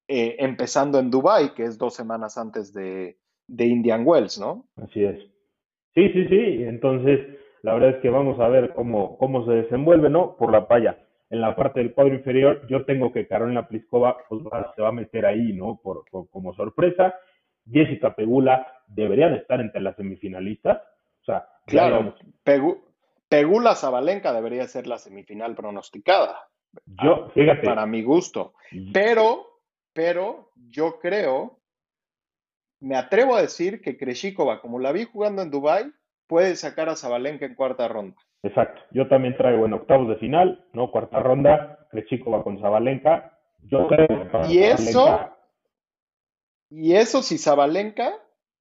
eh, 0.08 0.36
empezando 0.40 1.00
en 1.00 1.10
Dubai, 1.10 1.54
que 1.54 1.64
es 1.64 1.78
dos 1.78 1.96
semanas 1.96 2.38
antes 2.38 2.74
de, 2.74 3.18
Indian 3.48 4.04
Wells, 4.06 4.40
¿no? 4.40 4.66
Así 4.76 5.04
es. 5.04 5.20
Sí, 5.94 6.10
sí, 6.10 6.28
sí. 6.28 6.64
Entonces, 6.64 7.20
la 7.62 7.74
verdad 7.74 7.92
es 7.92 8.02
que 8.02 8.10
vamos 8.10 8.40
a 8.40 8.48
ver 8.48 8.74
cómo, 8.74 9.18
cómo 9.18 9.46
se 9.46 9.52
desenvuelve, 9.54 10.10
¿no? 10.10 10.36
Por 10.36 10.52
la 10.52 10.68
palla. 10.68 11.05
En 11.36 11.42
la 11.42 11.56
parte 11.56 11.82
del 11.82 11.94
cuadro 11.94 12.14
inferior, 12.16 12.66
yo 12.68 12.86
tengo 12.86 13.12
que 13.12 13.28
Carolina 13.28 13.68
Pliskova 13.68 14.18
pues, 14.30 14.42
se 14.76 14.82
va 14.82 14.90
a 14.90 14.94
meter 14.94 15.26
ahí, 15.26 15.54
¿no? 15.54 15.80
Por, 15.84 16.06
como 16.10 16.54
sorpresa. 16.54 17.14
Jessica 17.70 18.16
Pegula 18.16 18.66
deberían 18.88 19.34
estar 19.34 19.60
entre 19.60 19.82
las 19.82 19.96
semifinalistas 19.96 20.82
claro, 21.66 22.16
Pegula 23.28 23.76
Zabalenka 23.76 24.34
debería 24.34 24.68
ser 24.68 24.88
la 24.88 24.98
semifinal 24.98 25.56
pronosticada. 25.56 26.48
Yo, 27.04 27.30
fíjate. 27.34 27.66
Para 27.66 27.86
mi 27.86 28.04
gusto. 28.04 28.54
Pero, 28.94 29.62
pero 29.94 30.52
yo 30.56 31.00
creo, 31.00 31.60
me 32.80 32.96
atrevo 32.96 33.36
a 33.36 33.42
decir 33.42 33.82
que 33.82 33.98
Kreshikova, 33.98 34.62
como 34.62 34.80
la 34.80 34.92
vi 34.92 35.06
jugando 35.06 35.42
en 35.42 35.52
Dubai, 35.52 35.92
puede 36.28 36.56
sacar 36.56 36.90
a 36.90 36.96
Zabalenka 36.96 37.46
en 37.46 37.56
cuarta 37.56 37.88
ronda. 37.88 38.16
Exacto. 38.46 38.82
Yo 38.92 39.08
también 39.08 39.36
traigo 39.36 39.66
en 39.66 39.74
octavos 39.74 40.08
de 40.08 40.18
final, 40.18 40.64
¿no? 40.74 40.92
Cuarta 40.92 41.20
ronda, 41.20 41.88
Kreshikova 41.90 42.44
con 42.44 42.60
Zabalenka. 42.60 43.38
Yo 43.64 43.88
creo 43.88 44.08
y 44.48 44.60
eso, 44.60 45.32
y 46.70 46.94
eso 46.94 47.24
si 47.24 47.40
Zabalenka 47.40 48.14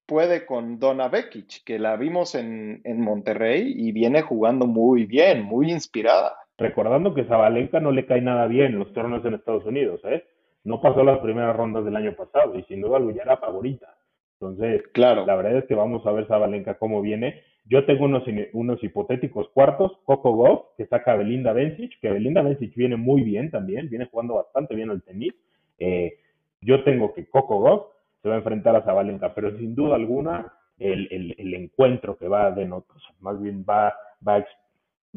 puede 0.07 0.47
con 0.47 0.79
Donna 0.79 1.07
Bekic, 1.07 1.63
que 1.63 1.77
la 1.77 1.95
vimos 1.97 2.33
en, 2.33 2.81
Monterrey 2.99 3.73
y 3.75 3.91
viene 3.91 4.23
jugando 4.23 4.65
muy 4.65 5.05
bien, 5.05 5.43
muy 5.43 5.71
inspirada. 5.71 6.35
Recordando 6.57 7.13
que 7.13 7.25
Zabalenka 7.25 7.79
no 7.79 7.91
le 7.91 8.07
cae 8.07 8.21
nada 8.21 8.47
bien 8.47 8.79
los 8.79 8.91
torneos 8.93 9.23
en 9.25 9.35
Estados 9.35 9.65
Unidos, 9.65 10.01
¿eh? 10.05 10.25
No 10.63 10.81
pasó 10.81 11.03
las 11.03 11.19
primeras 11.19 11.55
rondas 11.55 11.85
del 11.85 11.95
año 11.95 12.15
pasado 12.15 12.57
y 12.57 12.63
sin 12.63 12.81
duda 12.81 12.99
ya 13.13 13.21
era 13.21 13.37
favorita. 13.37 13.95
Entonces, 14.39 14.81
claro. 14.93 15.27
la 15.27 15.35
verdad 15.35 15.57
es 15.57 15.65
que 15.65 15.75
vamos 15.75 16.03
a 16.07 16.11
ver 16.11 16.25
Zabalenka 16.25 16.79
cómo 16.79 17.01
viene. 17.03 17.43
Yo 17.67 17.85
tengo 17.85 18.05
unos, 18.05 18.23
unos 18.53 18.83
hipotéticos 18.83 19.49
cuartos, 19.49 19.97
Coco 20.05 20.33
Goff, 20.33 20.65
que 20.77 20.85
saca 20.85 21.13
a 21.13 21.15
Belinda 21.15 21.51
Bencic, 21.51 21.99
que 21.99 22.11
Belinda 22.11 22.43
Bencic 22.43 22.75
viene 22.75 22.95
muy 22.95 23.23
bien 23.23 23.49
también, 23.49 23.89
viene 23.89 24.05
jugando 24.05 24.35
bastante 24.35 24.75
bien 24.75 24.91
al 24.91 25.01
tenis. 25.01 25.33
Eh, 25.79 26.13
yo 26.61 26.83
tengo 26.83 27.13
que 27.13 27.27
Coco 27.27 27.59
Goff, 27.59 27.87
se 28.21 28.29
va 28.29 28.35
a 28.35 28.39
enfrentar 28.39 28.75
a 28.75 28.81
Zabalenka, 28.81 29.33
pero 29.33 29.55
sin 29.57 29.75
duda 29.75 29.95
alguna 29.95 30.51
el, 30.79 31.35
el, 31.37 31.53
encuentro 31.53 32.17
que 32.17 32.27
va 32.27 32.47
a 32.47 32.51
denotar, 32.51 32.97
más 33.19 33.41
bien 33.41 33.65
va, 33.67 33.93
va, 34.27 34.37
a, 34.37 34.45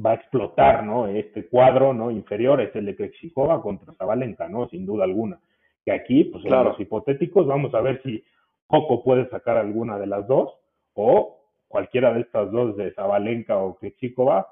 va 0.04 0.10
a 0.10 0.14
explotar, 0.14 0.84
¿no? 0.84 1.06
Este 1.06 1.48
cuadro, 1.48 1.92
¿no? 1.92 2.10
Inferior 2.10 2.60
es 2.60 2.74
el 2.76 2.86
de 2.86 2.96
Krejcikova 2.96 3.60
contra 3.62 3.94
Zabalenka, 3.94 4.48
¿no? 4.48 4.68
Sin 4.68 4.86
duda 4.86 5.04
alguna. 5.04 5.40
Que 5.84 5.92
aquí, 5.92 6.24
pues 6.24 6.44
en 6.44 6.50
los 6.50 6.78
hipotéticos, 6.78 7.46
vamos 7.46 7.74
a 7.74 7.80
ver 7.80 8.02
si 8.02 8.22
Coco 8.66 9.02
puede 9.02 9.28
sacar 9.30 9.56
alguna 9.56 9.98
de 9.98 10.06
las 10.06 10.26
dos 10.26 10.54
o 10.94 11.37
cualquiera 11.68 12.12
de 12.12 12.22
estas 12.22 12.50
dos 12.50 12.76
de 12.76 12.92
Zabalenka 12.92 13.58
o 13.58 13.78
Krejcikova, 13.78 14.48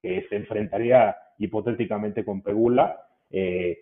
que 0.00 0.26
se 0.28 0.36
enfrentaría 0.36 1.16
hipotéticamente 1.38 2.24
con 2.24 2.42
Pegula, 2.42 2.98
eh, 3.30 3.78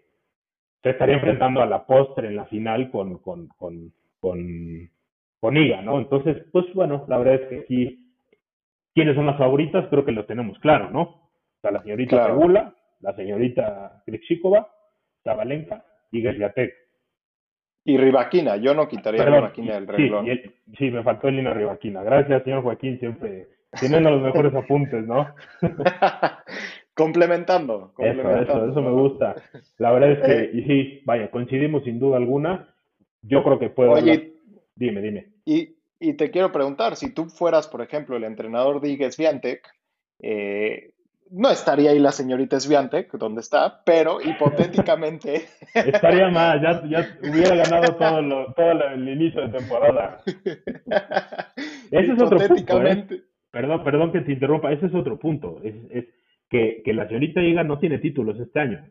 se 0.82 0.90
estaría 0.90 1.16
enfrentando 1.16 1.60
a 1.60 1.66
la 1.66 1.84
postre 1.86 2.28
en 2.28 2.36
la 2.36 2.46
final 2.46 2.90
con, 2.90 3.18
con, 3.18 3.48
con, 3.58 3.92
con 4.20 5.56
IGA, 5.56 5.82
¿no? 5.82 5.98
Entonces, 5.98 6.44
pues 6.52 6.66
bueno, 6.74 7.04
la 7.08 7.18
verdad 7.18 7.34
es 7.34 7.48
que 7.48 7.58
aquí, 7.60 8.12
¿quiénes 8.94 9.14
son 9.14 9.26
las 9.26 9.38
favoritas? 9.38 9.86
Creo 9.88 10.04
que 10.04 10.12
lo 10.12 10.24
tenemos 10.26 10.58
claro, 10.60 10.90
¿no? 10.90 11.02
O 11.02 11.60
sea, 11.60 11.72
la 11.72 11.82
señorita 11.82 12.26
Pegula, 12.26 12.74
la 13.00 13.14
señorita 13.14 14.02
Krikshikova, 14.06 14.68
Zabalenka 15.24 15.84
y 16.12 16.22
Gerliatek. 16.22 16.74
Y 17.88 17.96
Rivaquina, 17.96 18.56
yo 18.56 18.74
no 18.74 18.86
quitaría 18.86 19.22
a 19.22 19.24
Rivaquina 19.24 19.72
del 19.72 19.86
renglón. 19.86 20.26
Sí, 20.26 20.42
sí, 20.76 20.90
me 20.90 21.02
faltó 21.02 21.28
el 21.28 21.36
Lina 21.36 21.54
Rivaquina. 21.54 22.02
Gracias, 22.02 22.44
señor 22.44 22.62
Joaquín, 22.62 22.98
siempre 22.98 23.48
teniendo 23.80 24.10
los 24.10 24.20
mejores 24.20 24.54
apuntes, 24.54 25.06
¿no? 25.06 25.34
complementando, 26.92 27.92
complementando. 27.94 28.42
Eso, 28.42 28.58
eso, 28.58 28.70
eso 28.72 28.82
me 28.82 28.90
gusta. 28.90 29.36
La 29.78 29.90
verdad 29.92 30.12
es 30.12 30.20
que, 30.20 30.58
y 30.58 30.62
sí, 30.64 31.00
vaya, 31.06 31.30
coincidimos 31.30 31.82
sin 31.84 31.98
duda 31.98 32.18
alguna. 32.18 32.74
Yo 33.22 33.42
creo 33.42 33.58
que 33.58 33.70
puedo. 33.70 33.92
Oye, 33.92 34.34
dime, 34.76 35.00
dime. 35.00 35.28
Y, 35.46 35.76
y, 35.98 36.12
te 36.12 36.30
quiero 36.30 36.52
preguntar, 36.52 36.94
si 36.94 37.14
tú 37.14 37.30
fueras, 37.30 37.68
por 37.68 37.80
ejemplo, 37.80 38.18
el 38.18 38.24
entrenador 38.24 38.82
de 38.82 38.90
Igues 38.90 39.16
Viantec, 39.16 39.66
eh, 40.18 40.90
no 41.30 41.50
estaría 41.50 41.90
ahí 41.90 41.98
la 41.98 42.12
señorita 42.12 42.58
Sviantek, 42.58 43.12
donde 43.12 43.40
está, 43.40 43.82
pero 43.84 44.20
hipotéticamente. 44.20 45.46
Estaría 45.74 46.28
más, 46.28 46.60
ya, 46.62 46.82
ya 46.88 47.18
hubiera 47.22 47.56
ganado 47.56 47.94
todo, 47.96 48.22
lo, 48.22 48.52
todo 48.54 48.70
el 48.70 49.08
inicio 49.08 49.42
de 49.42 49.58
temporada. 49.58 50.22
Ese 51.90 52.12
es 52.12 52.22
otro 52.22 52.38
punto. 52.38 52.86
¿eh? 52.86 53.06
Perdón, 53.50 53.84
perdón 53.84 54.12
que 54.12 54.20
te 54.20 54.32
interrumpa, 54.32 54.72
ese 54.72 54.86
es 54.86 54.94
otro 54.94 55.18
punto. 55.18 55.60
Es, 55.62 55.74
es 55.90 56.04
que, 56.48 56.82
que, 56.84 56.92
la 56.92 57.06
señorita 57.06 57.40
Iga 57.40 57.64
no 57.64 57.78
tiene 57.78 57.98
títulos 57.98 58.38
este 58.38 58.60
año. 58.60 58.84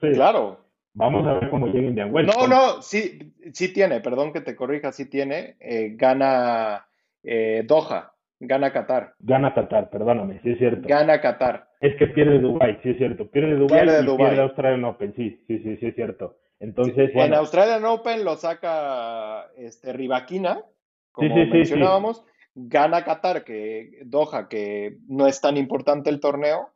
claro. 0.00 0.70
Vamos 0.92 1.24
a 1.26 1.34
ver 1.34 1.50
cómo 1.50 1.68
llega 1.68 1.86
Indian 1.86 2.12
Wells. 2.12 2.36
No, 2.36 2.48
no, 2.48 2.82
sí, 2.82 3.32
sí 3.52 3.72
tiene, 3.72 4.00
perdón 4.00 4.32
que 4.32 4.40
te 4.40 4.56
corrija, 4.56 4.90
sí 4.90 5.08
tiene. 5.08 5.56
Eh, 5.60 5.94
gana 5.96 6.86
eh, 7.22 7.62
Doha, 7.64 8.12
gana 8.40 8.72
Qatar. 8.72 9.14
Gana 9.20 9.54
Qatar, 9.54 9.90
perdóname, 9.90 10.40
sí 10.42 10.50
es 10.52 10.58
cierto. 10.58 10.88
Gana 10.88 11.20
Qatar. 11.20 11.68
Es 11.80 11.96
que 11.96 12.08
pierde 12.08 12.38
Dubai, 12.40 12.78
sí 12.82 12.90
es 12.90 12.96
cierto. 12.98 13.30
Pierde 13.30 13.56
Dubai 13.56 13.84
pierde 13.84 14.02
y 14.02 14.06
Dubai. 14.06 14.26
pierde 14.28 14.42
Australian 14.42 14.84
Open, 14.84 15.14
sí, 15.14 15.42
sí, 15.46 15.58
sí, 15.58 15.76
sí 15.76 15.86
es 15.86 15.94
cierto. 15.94 16.36
Entonces, 16.58 17.10
En 17.14 17.34
Australian 17.34 17.84
Open 17.84 18.24
lo 18.24 18.36
saca 18.36 19.46
este 19.56 19.92
Rivaquina, 19.92 20.62
como 21.12 21.34
mencionábamos. 21.34 22.24
Gana 22.54 23.04
Qatar, 23.04 23.44
que 23.44 24.00
Doha, 24.04 24.48
que 24.48 24.96
no 25.08 25.26
es 25.26 25.40
tan 25.40 25.56
importante 25.56 26.10
el 26.10 26.20
torneo, 26.20 26.70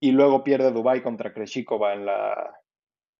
y 0.00 0.12
luego 0.12 0.42
pierde 0.42 0.72
Dubai 0.72 1.02
contra 1.02 1.32
Kreshikova 1.32 1.94
en 1.94 2.06
la, 2.06 2.54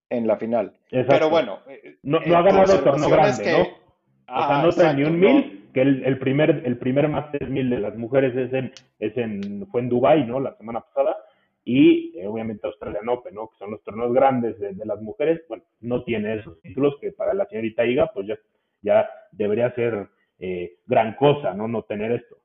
en 0.09 0.27
la 0.27 0.37
final. 0.37 0.75
Pero 0.91 1.31
bueno. 1.31 1.61
Eh, 1.69 1.99
no, 2.03 2.19
ha 2.19 2.43
ganado 2.43 2.83
torneo 2.83 3.11
grande, 3.11 3.53
¿no? 3.53 3.89
o 4.35 4.47
sea, 4.47 4.63
no 4.63 4.71
trae 4.71 4.95
ni 4.95 5.05
un 5.05 5.19
mil, 5.21 5.58
que 5.73 5.83
el, 5.83 6.19
primer, 6.19 6.63
el 6.65 6.79
primer 6.79 7.09
Master 7.09 7.49
mil 7.49 7.71
de 7.71 7.79
las 7.79 7.97
mujeres 7.97 8.37
es 8.37 8.53
en, 8.53 8.73
es 8.99 9.17
en, 9.17 9.67
fue 9.69 9.83
en 9.83 9.89
Dubai, 9.89 10.27
¿no? 10.27 10.41
La 10.41 10.57
semana 10.57 10.81
pasada. 10.81 11.17
Y 11.65 12.19
eh, 12.19 12.27
obviamente 12.27 12.67
Australian 12.67 13.09
Open, 13.09 13.35
¿no? 13.35 13.49
Que 13.49 13.57
son 13.59 13.73
los 13.73 13.83
torneos 13.83 14.13
grandes 14.13 14.59
de, 14.59 14.75
las 14.87 15.01
mujeres. 15.03 15.43
Bueno, 15.49 15.65
no 15.81 16.03
tiene 16.05 16.37
esos 16.37 16.61
títulos 16.63 16.97
que 17.01 17.13
para 17.13 17.35
la 17.35 17.47
señorita 17.47 17.85
Iga, 17.85 18.11
pues 18.13 18.27
ya, 18.27 18.39
ya 18.81 19.09
debería 19.33 19.75
ser 19.75 20.09
eh, 20.39 20.79
gran 20.87 21.15
cosa, 21.17 21.53
¿no? 21.53 21.69
No 21.69 21.83
tener 21.83 22.13
esto. 22.13 22.39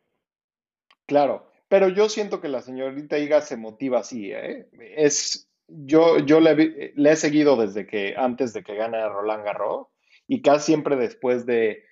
Claro, 1.05 1.49
pero 1.69 1.89
yo 1.89 2.09
siento 2.09 2.41
que 2.41 2.49
la 2.49 2.61
señorita 2.61 3.17
Iga 3.17 3.41
se 3.41 3.57
motiva 3.57 3.99
así, 3.99 4.31
¿eh? 4.31 4.67
Es, 4.95 5.49
yo, 5.67 6.19
yo 6.19 6.39
le, 6.39 6.93
he 6.95 7.15
seguido 7.15 7.55
desde 7.55 7.87
que, 7.87 8.15
antes 8.17 8.53
de 8.53 8.63
que 8.63 8.75
gane 8.75 9.07
Roland 9.07 9.45
Garros, 9.45 9.87
y 10.27 10.41
casi 10.41 10.67
siempre 10.67 10.95
después 10.95 11.45
de, 11.45 11.83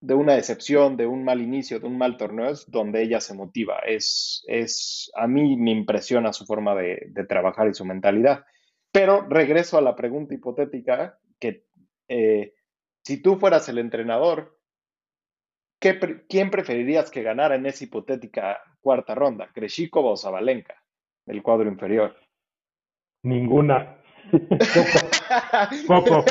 una 0.00 0.34
decepción, 0.34 0.96
de 0.96 1.06
un 1.06 1.24
mal 1.24 1.40
inicio, 1.40 1.80
de 1.80 1.86
un 1.86 1.98
mal 1.98 2.16
torneo, 2.16 2.50
es 2.50 2.70
donde 2.70 3.02
ella 3.02 3.20
se 3.20 3.34
motiva. 3.34 3.80
Es, 3.80 4.44
es 4.46 5.10
a 5.14 5.26
mí 5.26 5.56
me 5.56 5.70
impresiona 5.70 6.32
su 6.32 6.46
forma 6.46 6.74
de, 6.74 7.12
trabajar 7.28 7.68
y 7.68 7.74
su 7.74 7.84
mentalidad. 7.84 8.44
Pero 8.92 9.26
regreso 9.28 9.78
a 9.78 9.82
la 9.82 9.94
pregunta 9.94 10.34
hipotética, 10.34 11.18
que 11.38 11.64
eh, 12.08 12.54
si 13.04 13.22
tú 13.22 13.36
fueras 13.36 13.68
el 13.68 13.78
entrenador, 13.78 14.58
¿quién 15.78 16.50
preferirías 16.50 17.10
que 17.10 17.22
ganara 17.22 17.54
en 17.54 17.66
esa 17.66 17.84
hipotética 17.84 18.60
cuarta 18.80 19.14
ronda? 19.14 19.50
¿Kreshikova 19.52 20.10
o 20.10 20.16
Zabalenka, 20.16 20.82
del 21.26 21.42
cuadro 21.42 21.68
inferior? 21.68 22.16
Ninguna. 23.22 23.98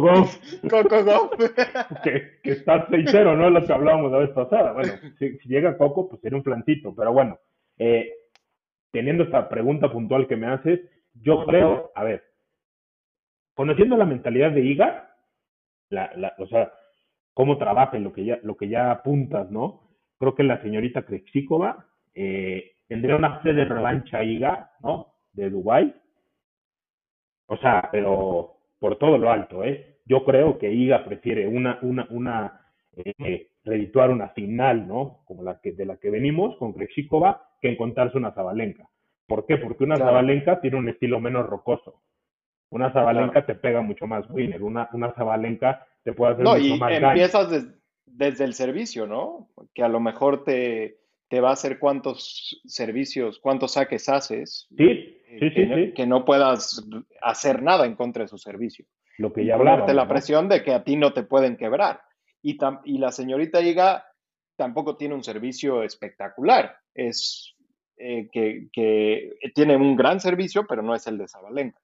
Goff. 0.00 0.36
Coco 0.70 1.04
Goff. 1.04 1.30
que, 2.04 2.40
que 2.42 2.50
está 2.50 2.86
6 2.88 3.12
¿no? 3.14 3.46
Es 3.46 3.52
lo 3.52 3.66
que 3.66 3.72
hablábamos 3.72 4.12
la 4.12 4.18
vez 4.18 4.30
pasada. 4.30 4.72
Bueno, 4.72 4.92
si, 5.18 5.38
llega 5.48 5.76
Coco, 5.76 6.08
pues 6.08 6.20
sería 6.20 6.38
un 6.38 6.44
flancito, 6.44 6.94
pero 6.94 7.12
bueno. 7.12 7.38
Eh, 7.78 8.12
teniendo 8.90 9.24
esta 9.24 9.48
pregunta 9.48 9.90
puntual 9.92 10.26
que 10.26 10.36
me 10.36 10.46
haces, 10.46 10.80
yo 11.14 11.44
creo, 11.44 11.92
a 11.94 12.04
ver, 12.04 12.24
conociendo 13.54 13.96
la 13.96 14.04
mentalidad 14.04 14.52
de 14.52 14.60
Iga, 14.62 15.14
la, 15.90 16.12
la, 16.16 16.34
o 16.38 16.46
sea, 16.46 16.72
cómo 17.34 17.58
trabaja 17.58 17.98
lo 17.98 18.12
que 18.12 18.24
ya, 18.24 18.38
lo 18.42 18.56
que 18.56 18.68
ya 18.68 18.90
apuntas, 18.90 19.50
¿no? 19.50 19.82
Creo 20.18 20.34
que 20.34 20.42
la 20.42 20.60
señorita 20.62 21.02
Krejcikova 21.02 21.86
eh, 22.14 22.72
tendría 22.88 23.16
una 23.16 23.40
fe 23.40 23.52
de 23.52 23.64
revancha 23.64 24.24
Iga, 24.24 24.72
¿no? 24.80 25.14
De 25.32 25.50
Dubai. 25.50 25.94
O 27.46 27.56
sea, 27.58 27.88
pero 27.92 28.57
por 28.78 28.96
todo 28.98 29.18
lo 29.18 29.30
alto, 29.30 29.64
¿eh? 29.64 29.98
Yo 30.04 30.24
creo 30.24 30.58
que 30.58 30.72
Iga 30.72 31.04
prefiere 31.04 31.46
una, 31.46 31.78
una, 31.82 32.06
una, 32.10 32.60
eh, 32.96 33.50
redituar 33.64 34.10
una 34.10 34.28
final, 34.30 34.86
¿no? 34.88 35.22
Como 35.26 35.42
la 35.42 35.60
que, 35.60 35.72
de 35.72 35.84
la 35.84 35.96
que 35.96 36.10
venimos 36.10 36.56
con 36.56 36.72
Krejcikova, 36.72 37.50
que 37.60 37.70
encontrarse 37.70 38.16
una 38.16 38.32
Zabalenka. 38.32 38.88
¿Por 39.26 39.44
qué? 39.46 39.58
Porque 39.58 39.84
una 39.84 39.96
Claro. 39.96 40.12
Zabalenka 40.12 40.60
tiene 40.60 40.78
un 40.78 40.88
estilo 40.88 41.20
menos 41.20 41.46
rocoso. 41.46 42.02
Una 42.70 42.90
Zabalenka 42.92 43.44
te 43.44 43.54
pega 43.54 43.82
mucho 43.82 44.06
más 44.06 44.28
winner. 44.30 44.62
Una, 44.62 44.88
una 44.92 45.12
Zabalenka 45.12 45.86
te 46.04 46.12
puede 46.12 46.32
hacer 46.32 46.44
No, 46.44 46.52
mucho 46.52 46.64
y 46.64 46.78
más 46.78 46.92
empiezas 46.92 47.50
des- 47.50 47.74
desde 48.06 48.44
el 48.44 48.54
servicio, 48.54 49.06
¿no? 49.06 49.48
Que 49.74 49.82
a 49.82 49.88
lo 49.88 50.00
mejor 50.00 50.44
te, 50.44 50.98
te 51.28 51.40
va 51.40 51.50
a 51.50 51.52
hacer 51.54 51.78
cuántos 51.78 52.60
servicios, 52.64 53.38
cuántos 53.38 53.72
saques 53.72 54.08
haces, 54.08 54.66
Sí, 54.76 55.07
sí, 55.38 55.52
que, 55.52 55.74
sí, 55.74 55.92
que 55.94 56.06
no 56.06 56.24
puedas 56.24 56.84
hacer 57.22 57.62
nada 57.62 57.86
en 57.86 57.94
contra 57.94 58.24
de 58.24 58.28
su 58.28 58.38
servicio. 58.38 58.86
Lo 59.18 59.32
que 59.32 59.44
ya 59.44 59.56
hablábamos, 59.56 59.92
la 59.94 60.08
presión 60.08 60.48
de 60.48 60.62
que 60.62 60.72
a 60.72 60.84
ti 60.84 60.96
no 60.96 61.12
te 61.12 61.22
pueden 61.24 61.56
quebrar. 61.56 62.00
Y, 62.42 62.56
y 62.84 62.98
la 62.98 63.10
señorita 63.10 63.60
Iga 63.60 64.04
tampoco 64.56 64.96
tiene 64.96 65.14
un 65.14 65.24
servicio 65.24 65.82
espectacular. 65.82 66.76
Es 66.94 67.56
eh, 67.96 68.28
que, 68.30 68.68
que 68.72 69.32
tiene 69.54 69.76
un 69.76 69.96
gran 69.96 70.20
servicio, 70.20 70.66
pero 70.68 70.82
no 70.82 70.94
es 70.94 71.06
el 71.06 71.18
de 71.18 71.26
Zabalenka. 71.26 71.80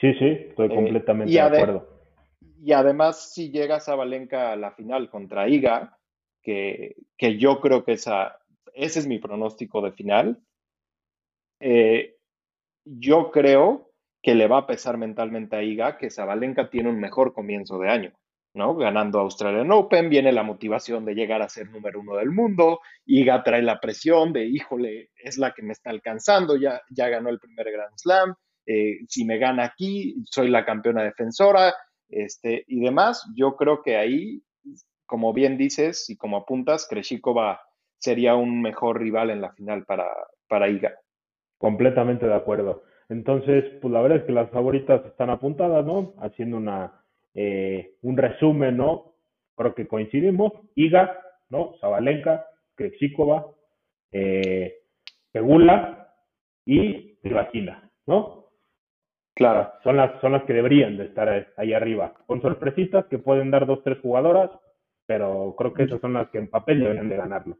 Sí, 0.00 0.12
sí, 0.14 0.26
estoy 0.48 0.66
Eh, 0.66 0.74
completamente 0.74 1.32
de 1.32 1.40
acuerdo. 1.40 1.88
Y 2.60 2.72
además, 2.72 3.32
si 3.32 3.50
llega 3.50 3.80
Zabalenka 3.80 4.52
a 4.52 4.56
la 4.56 4.72
final 4.72 5.08
contra 5.10 5.48
Iga, 5.48 5.98
que, 6.42 6.96
que 7.16 7.38
yo 7.38 7.60
creo 7.60 7.84
que 7.84 7.92
esa, 7.92 8.38
ese 8.74 8.98
es 8.98 9.06
mi 9.06 9.18
pronóstico 9.18 9.80
de 9.80 9.92
final, 9.92 10.40
eh, 11.60 12.16
yo 12.84 13.30
creo 13.30 13.92
que 14.22 14.34
le 14.34 14.46
va 14.46 14.58
a 14.58 14.66
pesar 14.66 14.98
mentalmente 14.98 15.56
a 15.56 15.62
Iga 15.62 15.98
que 15.98 16.10
Zabalenka 16.10 16.70
tiene 16.70 16.90
un 16.90 17.00
mejor 17.00 17.32
comienzo 17.32 17.78
de 17.78 17.88
año, 17.90 18.12
¿no? 18.54 18.76
Ganando 18.76 19.18
Australian 19.18 19.72
Open, 19.72 20.08
viene 20.08 20.32
la 20.32 20.44
motivación 20.44 21.04
de 21.04 21.14
llegar 21.14 21.42
a 21.42 21.48
ser 21.48 21.70
número 21.70 22.00
uno 22.00 22.16
del 22.16 22.30
mundo, 22.30 22.80
Iga 23.04 23.42
trae 23.42 23.62
la 23.62 23.80
presión 23.80 24.32
de, 24.32 24.46
híjole, 24.46 25.10
es 25.16 25.38
la 25.38 25.52
que 25.52 25.62
me 25.62 25.72
está 25.72 25.90
alcanzando, 25.90 26.56
ya, 26.56 26.80
ya 26.90 27.08
ganó 27.08 27.30
el 27.30 27.40
primer 27.40 27.70
Grand 27.72 27.94
Slam, 27.96 28.34
eh, 28.66 28.98
si 29.08 29.24
me 29.24 29.38
gana 29.38 29.64
aquí, 29.64 30.14
soy 30.30 30.48
la 30.48 30.64
campeona 30.64 31.02
defensora, 31.02 31.74
este, 32.08 32.64
y 32.68 32.80
demás, 32.80 33.26
yo 33.34 33.56
creo 33.56 33.82
que 33.82 33.96
ahí, 33.96 34.42
como 35.06 35.32
bien 35.32 35.56
dices 35.58 36.08
y 36.10 36.16
como 36.16 36.36
apuntas, 36.36 36.86
Kreshikova 36.88 37.60
sería 37.98 38.34
un 38.34 38.60
mejor 38.62 39.00
rival 39.00 39.30
en 39.30 39.40
la 39.40 39.52
final 39.52 39.84
para, 39.84 40.08
para 40.48 40.68
Iga. 40.68 40.94
Completamente 41.62 42.26
de 42.26 42.34
acuerdo. 42.34 42.82
Entonces, 43.08 43.64
pues 43.80 43.94
la 43.94 44.02
verdad 44.02 44.18
es 44.18 44.24
que 44.24 44.32
las 44.32 44.50
favoritas 44.50 45.00
están 45.06 45.30
apuntadas, 45.30 45.86
¿no? 45.86 46.12
Haciendo 46.18 46.56
una, 46.56 47.04
eh, 47.34 47.94
un 48.02 48.16
resumen, 48.16 48.76
¿no? 48.76 49.12
Creo 49.54 49.72
que 49.72 49.86
coincidimos. 49.86 50.54
Iga, 50.74 51.16
¿no? 51.50 51.74
Zabalenka, 51.80 52.46
Krejcikova, 52.74 53.46
eh, 54.10 54.74
Pegula 55.30 56.12
y 56.66 57.16
Rivakina, 57.22 57.88
¿no? 58.06 58.48
Claro. 59.32 59.70
Son 59.84 59.96
las, 59.96 60.20
son 60.20 60.32
las 60.32 60.42
que 60.42 60.54
deberían 60.54 60.96
de 60.96 61.04
estar 61.04 61.46
ahí 61.56 61.74
arriba. 61.74 62.12
Con 62.26 62.42
sorpresitas 62.42 63.06
que 63.06 63.18
pueden 63.18 63.52
dar 63.52 63.66
dos, 63.66 63.84
tres 63.84 64.00
jugadoras, 64.00 64.50
pero 65.06 65.54
creo 65.56 65.72
que 65.74 65.84
esas 65.84 66.00
son 66.00 66.14
las 66.14 66.28
que 66.30 66.38
en 66.38 66.50
papel 66.50 66.80
deberían 66.80 67.08
de 67.08 67.16
ganarlo. 67.16 67.56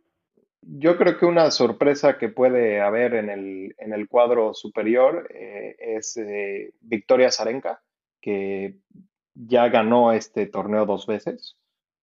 Yo 0.62 0.96
creo 0.96 1.18
que 1.18 1.26
una 1.26 1.50
sorpresa 1.50 2.18
que 2.18 2.28
puede 2.28 2.80
haber 2.80 3.14
en 3.14 3.30
el, 3.30 3.74
en 3.78 3.92
el 3.92 4.08
cuadro 4.08 4.54
superior 4.54 5.28
eh, 5.34 5.74
es 5.78 6.16
eh, 6.16 6.72
Victoria 6.80 7.32
Zarenka, 7.32 7.82
que 8.20 8.76
ya 9.34 9.68
ganó 9.68 10.12
este 10.12 10.46
torneo 10.46 10.86
dos 10.86 11.06
veces 11.06 11.56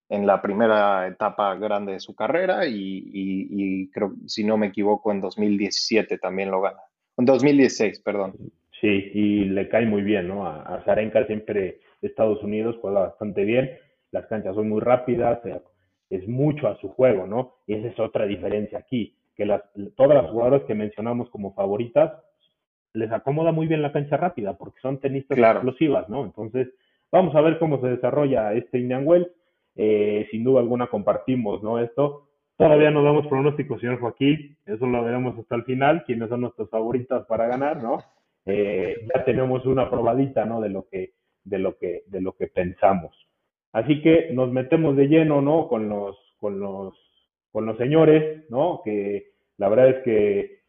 en 0.09 0.27
la 0.27 0.41
primera 0.41 1.07
etapa 1.07 1.55
grande 1.55 1.93
de 1.93 1.99
su 1.99 2.15
carrera 2.15 2.65
y, 2.67 3.89
creo, 3.91 4.13
si 4.25 4.43
no 4.43 4.57
me 4.57 4.67
equivoco, 4.67 5.11
en 5.11 5.21
2017 5.21 6.17
también 6.17 6.51
lo 6.51 6.61
gana. 6.61 6.81
En 7.15 7.25
2016, 7.25 8.01
perdón. 8.01 8.33
Sí, 8.81 9.11
y 9.13 9.45
le 9.45 9.69
cae 9.69 9.85
muy 9.85 10.01
bien, 10.01 10.27
¿no? 10.27 10.45
A, 10.45 10.63
a 10.63 10.83
Zarenka 10.83 11.25
siempre 11.27 11.79
Estados 12.01 12.43
Unidos 12.43 12.77
juega 12.81 13.01
bastante 13.01 13.43
bien, 13.45 13.69
las 14.11 14.25
canchas 14.25 14.55
son 14.55 14.69
muy 14.69 14.81
rápidas, 14.81 15.39
es 16.09 16.27
mucho 16.27 16.67
a 16.67 16.77
su 16.77 16.89
juego, 16.89 17.27
¿no? 17.27 17.55
Y 17.67 17.73
esa 17.75 17.87
es 17.87 17.99
otra 17.99 18.25
diferencia 18.25 18.79
aquí, 18.79 19.15
que 19.35 19.45
las, 19.45 19.61
todas 19.95 20.21
las 20.23 20.31
jugadoras 20.31 20.63
que 20.63 20.75
mencionamos 20.75 21.29
como 21.29 21.53
favoritas 21.53 22.13
les 22.93 23.11
acomoda 23.11 23.51
muy 23.51 23.67
bien 23.67 23.81
la 23.81 23.91
cancha 23.91 24.17
rápida 24.17 24.57
porque 24.57 24.79
son 24.81 24.99
tenistas 24.99 25.37
Claro. 25.37 25.59
explosivas, 25.59 26.09
¿no? 26.09 26.25
Entonces, 26.25 26.69
vamos 27.11 27.35
a 27.35 27.41
ver 27.41 27.59
cómo 27.59 27.79
se 27.81 27.87
desarrolla 27.87 28.53
este 28.53 28.79
Indian 28.79 29.05
Wells. 29.05 29.27
Eh, 29.75 30.27
sin 30.31 30.43
duda 30.43 30.59
alguna 30.59 30.87
compartimos, 30.87 31.63
¿no? 31.63 31.79
Esto. 31.79 32.27
Todavía 32.57 32.91
no 32.91 33.03
damos 33.03 33.27
pronósticos, 33.27 33.79
señor 33.79 33.99
Joaquín. 34.01 34.57
Eso 34.65 34.85
lo 34.87 35.03
veremos 35.03 35.37
hasta 35.39 35.55
el 35.55 35.63
final, 35.63 36.03
quiénes 36.03 36.27
son 36.27 36.41
nuestras 36.41 36.69
favoritas 36.69 37.25
para 37.27 37.47
ganar, 37.47 37.81
¿no? 37.81 38.03
Eh, 38.45 39.07
ya 39.15 39.23
tenemos 39.23 39.65
una 39.65 39.89
probadita, 39.89 40.43
¿no? 40.43 40.59
De 40.59 40.69
lo 40.69 40.87
que, 40.89 41.13
de 41.45 41.59
lo 41.59 41.77
que, 41.77 42.03
de 42.07 42.19
lo 42.19 42.33
que 42.33 42.47
pensamos. 42.47 43.15
Así 43.71 44.01
que 44.01 44.29
nos 44.33 44.51
metemos 44.51 44.95
de 44.95 45.07
lleno, 45.07 45.41
¿no? 45.41 45.67
Con 45.67 45.89
los, 45.89 46.17
con 46.39 46.59
los, 46.59 46.93
con 47.51 47.65
los 47.65 47.77
señores, 47.77 48.49
¿no? 48.49 48.81
Que 48.83 49.31
la 49.57 49.69
verdad 49.69 49.89
es 49.89 50.03
que 50.03 50.59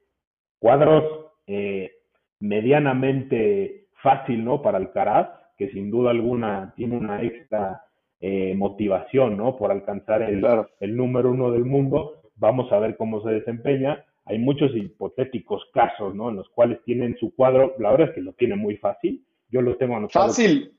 cuadros 0.59 1.33
eh, 1.47 1.93
medianamente 2.41 3.87
fácil, 4.03 4.45
¿no? 4.45 4.63
Para 4.63 4.79
Alcaraz, 4.79 5.29
que 5.57 5.71
sin 5.71 5.91
duda 5.91 6.11
alguna 6.11 6.73
tiene 6.77 6.97
una 6.97 7.23
extra 7.23 7.85
eh, 8.21 8.55
motivación, 8.57 9.37
¿no? 9.37 9.57
Por 9.57 9.71
alcanzar 9.71 10.23
el, 10.23 10.41
Claro. 10.41 10.69
el 10.81 10.97
número 10.97 11.31
uno 11.31 11.51
del 11.51 11.65
mundo. 11.65 12.23
Vamos 12.37 12.71
a 12.73 12.79
ver 12.79 12.97
cómo 12.97 13.23
se 13.23 13.31
desempeña. 13.31 14.05
Hay 14.27 14.39
muchos 14.39 14.75
hipotéticos 14.75 15.65
casos, 15.73 16.15
¿no? 16.15 16.31
En 16.31 16.37
los 16.37 16.49
cuales 16.51 16.83
tienen 16.85 17.17
su 17.19 17.35
cuadro, 17.35 17.75
la 17.79 17.91
verdad 17.91 18.09
es 18.11 18.15
que 18.15 18.21
lo 18.21 18.33
tiene 18.35 18.57
muy 18.57 18.77
fácil. 18.77 19.25
Yo 19.49 19.63
lo 19.63 19.77
tengo 19.77 19.97
anotado. 19.97 20.27
Fácil, 20.29 20.79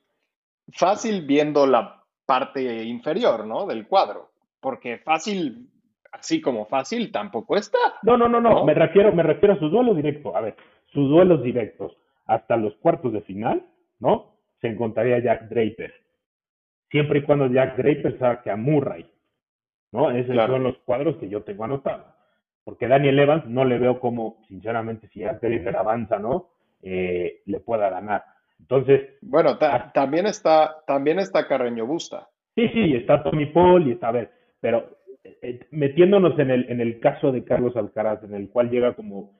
fácil 0.71 1.25
viendo 1.25 1.65
la 1.67 2.00
parte 2.31 2.83
inferior, 2.85 3.45
¿no? 3.45 3.65
Del 3.67 3.85
cuadro, 3.87 4.29
porque 4.61 4.99
fácil, 4.99 5.67
así 6.13 6.39
como 6.41 6.65
fácil, 6.65 7.11
tampoco 7.11 7.57
está. 7.57 7.77
No, 8.03 8.15
no, 8.15 8.29
no, 8.29 8.39
no, 8.39 8.51
¿No? 8.51 8.65
me 8.65 8.73
refiero, 8.73 9.11
me 9.11 9.21
refiero 9.23 9.55
a 9.55 9.59
sus 9.59 9.69
duelos 9.69 9.97
directos. 9.97 10.33
A 10.33 10.39
ver, 10.39 10.55
sus 10.93 11.09
duelos 11.09 11.43
directos 11.43 11.91
hasta 12.27 12.55
los 12.55 12.73
cuartos 12.75 13.11
de 13.11 13.19
final, 13.21 13.65
¿no? 13.99 14.35
Se 14.61 14.67
encontraría 14.67 15.19
Jack 15.19 15.49
Draper. 15.49 15.93
Siempre 16.89 17.19
y 17.19 17.23
cuando 17.23 17.47
Jack 17.47 17.75
Draper 17.75 18.17
saque 18.17 18.49
a 18.49 18.55
Murray, 18.55 19.05
¿no? 19.91 20.09
Esos 20.11 20.31
Claro. 20.33 20.53
son 20.53 20.63
los 20.63 20.77
cuadros 20.85 21.17
que 21.17 21.27
yo 21.27 21.43
tengo 21.43 21.65
anotados. 21.65 22.05
Porque 22.63 22.87
Daniel 22.87 23.19
Evans 23.19 23.45
no 23.47 23.65
le 23.65 23.77
veo 23.77 23.99
como, 23.99 24.37
sinceramente, 24.47 25.09
si 25.09 25.19
Jack 25.19 25.41
Draper 25.41 25.75
avanza, 25.75 26.17
¿no? 26.17 26.47
Eh, 26.81 27.41
le 27.45 27.59
pueda 27.59 27.89
ganar. 27.89 28.23
Entonces, 28.61 29.09
Bueno, 29.21 29.57
ta- 29.57 29.75
Ah. 29.75 29.91
también 29.93 30.25
está, 30.27 30.77
también 30.87 31.19
está 31.19 31.47
Carreño 31.47 31.85
Busta. 31.85 32.29
Sí, 32.55 32.67
sí, 32.69 32.93
está 32.95 33.23
Tommy 33.23 33.47
Paul 33.47 33.87
y 33.87 33.91
está, 33.91 34.09
a 34.09 34.11
ver, 34.13 34.31
pero 34.59 34.85
eh, 35.23 35.37
eh, 35.41 35.59
metiéndonos 35.71 36.37
en 36.39 36.49
el, 36.51 36.69
en 36.69 36.81
el 36.81 36.99
caso 36.99 37.31
de 37.31 37.43
Carlos 37.43 37.75
Alcaraz, 37.77 38.23
en 38.23 38.33
el 38.33 38.49
cual 38.49 38.69
llega 38.69 38.93
como 38.93 39.33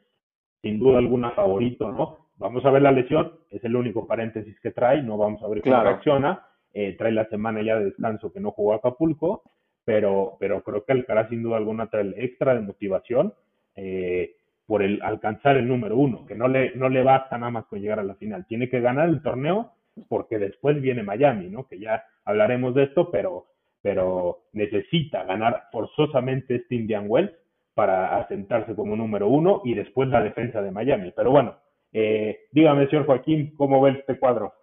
sin 0.62 0.80
duda 0.80 1.00
alguna 1.00 1.32
favorito, 1.32 1.92
¿no? 1.92 2.30
Vamos 2.38 2.64
a 2.66 2.72
ver 2.72 2.82
la 2.84 2.92
lesión, 2.92 3.34
es 3.50 3.64
el 3.64 3.76
único 3.76 4.06
paréntesis 4.08 4.60
que 4.62 4.72
trae, 4.72 5.02
no 5.02 5.18
vamos 5.18 5.42
a 5.44 5.48
ver 5.48 5.62
cómo 5.62 5.74
Claro. 5.76 5.90
reacciona, 5.90 6.46
eh, 6.74 6.96
trae 6.98 7.12
la 7.12 7.26
semana 7.30 7.62
ya 7.64 7.78
de 7.78 7.86
descanso 7.86 8.32
que 8.32 8.40
no 8.40 8.52
jugó 8.52 8.74
a 8.74 8.78
Acapulco, 8.78 9.44
pero, 9.84 10.38
pero 10.40 10.64
creo 10.64 10.84
que 10.86 10.92
Alcaraz 10.94 11.30
sin 11.30 11.44
duda 11.44 11.58
alguna 11.58 11.88
trae 11.90 12.04
el 12.04 12.14
extra 12.18 12.54
de 12.54 12.62
motivación 12.62 13.34
eh, 13.76 14.36
por 14.72 14.84
el 14.84 15.02
alcanzar 15.02 15.58
el 15.58 15.68
número 15.68 15.98
uno, 15.98 16.26
que 16.26 16.34
no 16.34 16.48
le, 16.48 16.74
no 16.76 16.88
le 16.88 17.04
basta 17.04 17.38
nada 17.38 17.52
más 17.52 17.66
con 17.66 17.82
llegar 17.82 18.00
a 18.00 18.04
la 18.04 18.16
final, 18.16 18.46
tiene 18.46 18.70
que 18.70 18.80
ganar 18.80 19.10
el 19.10 19.22
torneo 19.22 19.74
porque 20.08 20.40
después 20.40 20.80
viene 20.82 21.04
Miami, 21.04 21.50
¿no? 21.50 21.68
Que 21.68 21.78
ya 21.78 22.06
hablaremos 22.24 22.74
de 22.74 22.84
esto, 22.84 23.12
pero, 23.12 23.48
pero 23.82 24.46
necesita 24.54 25.26
ganar 25.26 25.64
forzosamente 25.74 26.56
este 26.56 26.76
Indian 26.76 27.04
Wells 27.10 27.34
para 27.74 28.18
asentarse 28.22 28.74
como 28.74 28.96
número 28.96 29.28
uno 29.28 29.62
y 29.66 29.74
después 29.74 30.08
la 30.08 30.24
defensa 30.24 30.62
de 30.62 30.72
Miami. 30.72 31.12
Pero 31.14 31.32
bueno, 31.32 31.58
eh, 31.92 32.46
dígame, 32.54 32.88
señor 32.88 33.08
Joaquín, 33.08 33.54
¿cómo 33.58 33.82
ve 33.82 33.92
este 33.92 34.18
cuadro? 34.18 34.54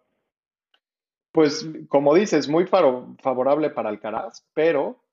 Pues, 1.33 1.71
como 1.89 2.15
dices, 2.15 2.49
muy 2.49 2.65
favorable 2.67 3.69
para 3.69 3.91
Alcaraz, 3.91 4.49
pero 4.55 5.05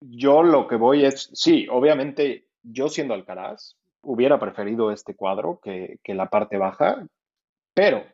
yo 0.00 0.42
lo 0.42 0.66
que 0.66 0.74
voy 0.74 1.04
es, 1.04 1.30
sí, 1.34 1.68
obviamente, 1.70 2.48
yo 2.64 2.88
siendo 2.88 3.14
Alcaraz, 3.14 3.78
hubiera 4.02 4.38
preferido 4.38 4.90
este 4.90 5.14
cuadro 5.14 5.60
que, 5.62 5.98
que 6.02 6.14
la 6.14 6.30
parte 6.30 6.58
baja, 6.58 7.06
pero 7.74 8.04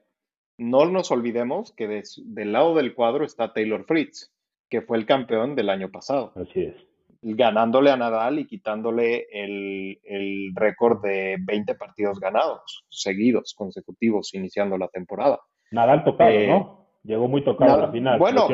no 0.58 0.84
nos 0.86 1.10
olvidemos 1.10 1.72
que 1.72 2.02
del 2.24 2.52
lado 2.52 2.74
del 2.74 2.94
cuadro 2.94 3.24
está 3.24 3.52
Taylor 3.52 3.84
Fritz, 3.84 4.32
que 4.68 4.82
fue 4.82 4.98
el 4.98 5.06
campeón 5.06 5.54
del 5.54 5.70
año 5.70 5.90
pasado. 5.90 6.32
Así 6.36 6.62
es. 6.62 6.76
Ganándole 7.22 7.90
a 7.90 7.96
Nadal 7.96 8.38
y 8.38 8.46
quitándole 8.46 9.26
el, 9.32 9.98
el 10.04 10.52
récord 10.54 11.02
de 11.02 11.36
20 11.40 11.74
partidos 11.74 12.20
ganados, 12.20 12.84
seguidos, 12.90 13.54
consecutivos, 13.56 14.34
iniciando 14.34 14.76
la 14.76 14.88
temporada. 14.88 15.40
Nadal 15.70 16.04
tocado, 16.04 16.30
eh, 16.30 16.48
¿no? 16.48 16.86
Llegó 17.02 17.28
muy 17.28 17.42
tocado 17.42 17.84
al 17.84 17.92
final. 17.92 18.18
Bueno, 18.18 18.46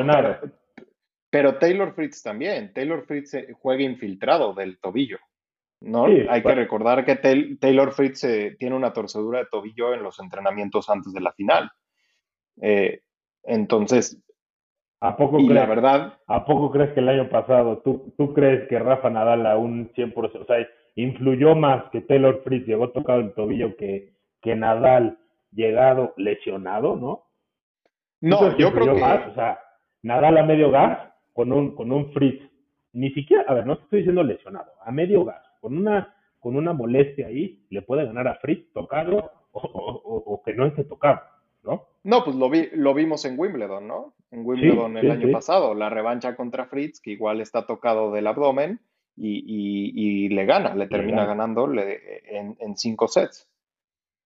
pero, 1.29 1.57
Taylor 1.57 1.93
Fritz 1.93 2.21
también. 2.21 2.73
Taylor 2.73 3.05
Fritz 3.05 3.33
eh, 3.35 3.53
juega 3.53 3.83
infiltrado 3.83 4.53
del 4.53 4.79
tobillo. 4.79 5.17
¿No? 5.81 6.05
Hay 6.05 6.41
que 6.41 6.55
recordar 6.55 7.05
que 7.05 7.15
Taylor 7.59 7.91
Fritz 7.91 8.23
eh, 8.23 8.55
tiene 8.57 8.75
una 8.75 8.93
torcedura 8.93 9.39
de 9.39 9.45
tobillo 9.45 9.93
en 9.93 10.03
los 10.03 10.19
entrenamientos 10.19 10.89
antes 10.89 11.13
de 11.13 11.21
la 11.21 11.33
final. 11.33 11.71
entonces, 13.43 14.21
¿A 15.03 15.17
poco, 15.17 15.37
crees, 15.37 15.53
la 15.53 15.65
verdad, 15.65 16.13
¿A 16.27 16.45
poco 16.45 16.69
crees 16.69 16.93
que 16.93 16.99
el 16.99 17.09
año 17.09 17.27
pasado 17.27 17.79
tú, 17.79 18.13
tú 18.17 18.33
crees 18.35 18.69
que 18.69 18.77
Rafa 18.77 19.09
Nadal 19.09 19.47
a 19.47 19.57
un 19.57 19.91
100%, 19.93 20.41
o 20.41 20.45
sea, 20.45 20.57
influyó 20.93 21.55
más 21.55 21.89
que 21.91 22.01
Taylor 22.01 22.43
Fritz 22.43 22.67
llegó 22.67 22.91
tocado 22.91 23.19
el 23.19 23.33
tobillo 23.33 23.75
que, 23.77 24.13
que 24.41 24.55
Nadal 24.55 25.17
llegado 25.51 26.13
lesionado, 26.17 26.95
¿no? 26.95 27.23
No, 28.21 28.55
yo 28.57 28.71
creo 28.71 28.93
que... 28.93 29.01
Más? 29.01 29.27
O 29.27 29.33
sea, 29.33 29.59
Nadal 30.03 30.37
a 30.37 30.43
medio 30.43 30.69
gas 30.69 30.99
con 31.33 31.51
un, 31.51 31.73
con 31.75 31.91
un 31.91 32.13
Fritz. 32.13 32.47
Ni 32.93 33.09
siquiera, 33.11 33.43
a 33.47 33.55
ver, 33.55 33.65
no 33.65 33.73
estoy 33.73 33.99
diciendo 33.99 34.21
lesionado, 34.21 34.71
a 34.83 34.91
medio 34.91 35.25
gas, 35.25 35.43
con 35.61 35.77
una, 35.77 36.13
con 36.39 36.55
una 36.55 36.73
molestia 36.73 37.27
ahí, 37.27 37.65
le 37.69 37.81
puede 37.81 38.05
ganar 38.05 38.27
a 38.27 38.35
Fritz 38.35 38.73
tocado 38.73 39.31
o, 39.53 40.41
que 40.43 40.53
no 40.53 40.65
esté 40.65 40.83
tocado, 40.83 41.21
¿no? 41.63 41.87
No, 42.03 42.23
pues 42.23 42.35
lo, 42.35 42.49
vi, 42.49 42.69
lo 42.73 42.93
vimos 42.93 43.23
en 43.25 43.39
Wimbledon, 43.39 43.87
¿no? 43.87 44.13
En 44.31 44.45
Wimbledon 44.45 44.97
el 44.97 45.11
año 45.11 45.31
pasado, 45.31 45.73
la 45.75 45.89
revancha 45.89 46.35
contra 46.35 46.65
Fritz, 46.65 46.99
que 46.99 47.11
igual 47.11 47.41
está 47.41 47.65
tocado 47.67 48.11
del 48.11 48.27
abdomen 48.27 48.79
y, 49.15 49.43
y, 49.45 50.29
le 50.29 50.45
gana, 50.45 50.73
le 50.73 50.87
termina 50.87 51.25
ganando 51.25 51.71
en, 51.71 52.57
en 52.59 52.75
cinco 52.75 53.07
sets. 53.07 53.47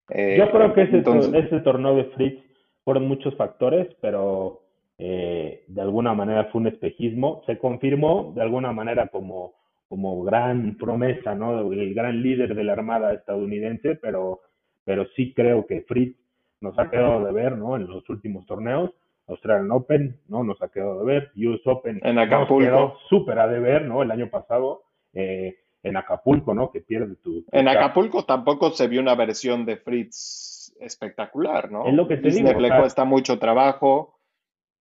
Eh, 0.09 0.35
Yo 0.37 0.51
creo 0.51 0.73
que 0.73 0.83
ese, 0.83 0.99
ese 0.99 1.59
torneo 1.61 1.95
de 1.95 2.05
Fritz 2.05 2.43
fueron 2.83 3.07
muchos 3.07 3.35
factores, 3.35 3.87
pero 3.99 4.61
eh, 4.97 5.65
de 5.67 5.81
alguna 5.81 6.13
manera 6.13 6.45
fue 6.45 6.61
un 6.61 6.67
espejismo. 6.67 7.41
Se 7.45 7.57
confirmó 7.57 8.31
de 8.35 8.41
alguna 8.41 8.71
manera 8.71 9.07
como, 9.07 9.55
como 9.87 10.23
gran 10.23 10.77
promesa, 10.77 11.35
¿no? 11.35 11.71
El 11.71 11.93
gran 11.93 12.21
líder 12.21 12.55
de 12.55 12.63
la 12.63 12.73
Armada 12.73 13.13
estadounidense, 13.13 13.95
pero, 13.95 14.41
pero 14.83 15.05
sí 15.15 15.33
creo 15.33 15.65
que 15.65 15.81
Fritz 15.81 16.17
nos 16.61 16.77
ha 16.79 16.89
quedado 16.89 17.23
de 17.25 17.31
ver, 17.31 17.57
¿no? 17.57 17.75
En 17.75 17.87
los 17.87 18.07
últimos 18.09 18.45
torneos. 18.45 18.91
Australian 19.27 19.71
Open, 19.71 20.19
¿no? 20.27 20.43
Nos 20.43 20.61
ha 20.61 20.69
quedado 20.69 20.99
de 20.99 21.05
ver. 21.05 21.31
US 21.35 21.65
Open. 21.65 21.99
En 22.03 22.19
Acapulco. 22.19 22.97
Súper 23.09 23.39
a 23.39 23.47
de 23.47 23.59
ver, 23.59 23.85
¿no? 23.85 24.03
El 24.03 24.11
año 24.11 24.29
pasado. 24.29 24.83
Eh, 25.13 25.55
en 25.85 25.97
Acapulco, 25.97 26.53
¿no? 26.53 26.71
Que 26.71 26.81
pierde 26.81 27.15
tu. 27.17 27.45
en 27.51 27.67
Acapulco 27.67 28.25
tampoco 28.25 28.71
se 28.71 28.87
vio 28.87 29.01
una 29.01 29.15
versión 29.15 29.65
de 29.65 29.77
Fritz 29.77 30.75
espectacular, 30.79 31.71
¿no? 31.71 31.87
Es 31.87 31.93
lo 31.93 32.07
que 32.07 32.17
te 32.17 32.29
digo. 32.29 32.59
le 32.59 32.69
cuesta 32.69 33.05
mucho 33.05 33.39
trabajo. 33.39 34.19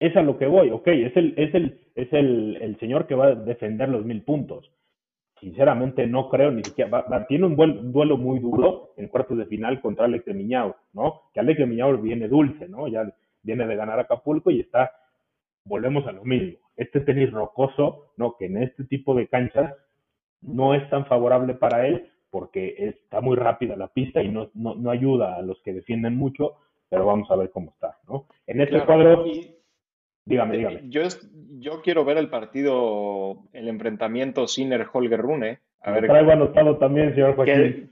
Es 0.01 0.17
a 0.17 0.23
lo 0.23 0.39
que 0.39 0.47
voy, 0.47 0.71
ok, 0.71 0.89
es 0.89 1.17
el, 1.17 1.35
es 1.37 1.55
el, 1.55 1.81
es 1.95 2.13
el, 2.13 2.59
el 2.61 2.79
señor 2.81 3.07
que 3.07 3.15
va 3.15 3.27
a 3.27 3.35
defender 3.35 3.89
los 3.89 4.05
mil 4.05 4.23
puntos. 4.23 4.71
Sinceramente 5.45 6.07
no 6.07 6.31
creo 6.31 6.51
ni 6.51 6.65
siquiera, 6.65 7.05
tiene 7.29 7.45
un, 7.45 7.93
duelo 7.93 8.17
muy 8.17 8.39
duro 8.39 8.95
en 8.97 9.09
cuartos 9.09 9.37
de 9.37 9.45
final 9.45 9.79
contra 9.83 10.07
Alex 10.07 10.25
de 10.25 10.33
Miñao, 10.33 10.75
¿no? 10.95 11.21
Que 11.35 11.41
Alex 11.41 11.59
de 11.59 11.67
Miñao 11.67 11.99
viene 11.99 12.29
dulce, 12.29 12.67
¿no? 12.67 12.89
Ya 12.89 13.13
viene 13.43 13.67
de 13.67 13.77
ganar 13.77 14.01
Acapulco 14.01 14.51
y 14.51 14.61
está, 14.61 14.93
volvemos 15.67 16.07
a 16.07 16.13
lo 16.13 16.25
mismo. 16.25 16.57
Este 16.79 17.01
tenis 17.01 17.31
rocoso, 17.31 18.15
¿no? 18.17 18.37
Que 18.39 18.47
en 18.47 18.63
este 18.63 18.85
tipo 18.85 19.15
de 19.15 19.29
canchas 19.29 19.75
no 20.41 20.75
es 20.75 20.89
tan 20.89 21.05
favorable 21.05 21.53
para 21.53 21.87
él 21.89 22.09
porque 22.31 22.77
está 22.79 23.21
muy 23.21 23.37
rápida 23.37 23.77
la 23.77 23.89
pista 23.89 24.23
y 24.23 24.31
no, 24.31 24.49
no, 24.55 24.91
ayuda 24.91 25.37
a 25.37 25.43
los 25.43 25.61
que 25.61 25.75
defienden 25.75 26.17
mucho, 26.17 26.55
pero 26.89 27.05
vamos 27.05 27.31
a 27.31 27.37
ver 27.37 27.51
cómo 27.51 27.73
está, 27.73 27.99
¿no? 28.09 28.25
En 28.47 28.63
este 28.63 28.83
cuadro, 28.87 29.27
dígame, 30.25 30.57
dígame. 30.57 30.81
Yo, 30.89 31.03
yo 31.59 31.83
quiero 31.83 32.05
ver 32.05 32.19
el 32.19 32.29
partido, 32.29 33.45
el 33.53 33.69
enfrentamiento 33.69 34.47
Sinner-Holger 34.47 35.21
Rune. 35.21 35.59
A 35.83 35.93
ver, 35.93 36.07
traigo 36.07 36.33
anotado 36.33 36.79
también, 36.79 37.15
señor 37.15 37.37
Joaquín. 37.37 37.91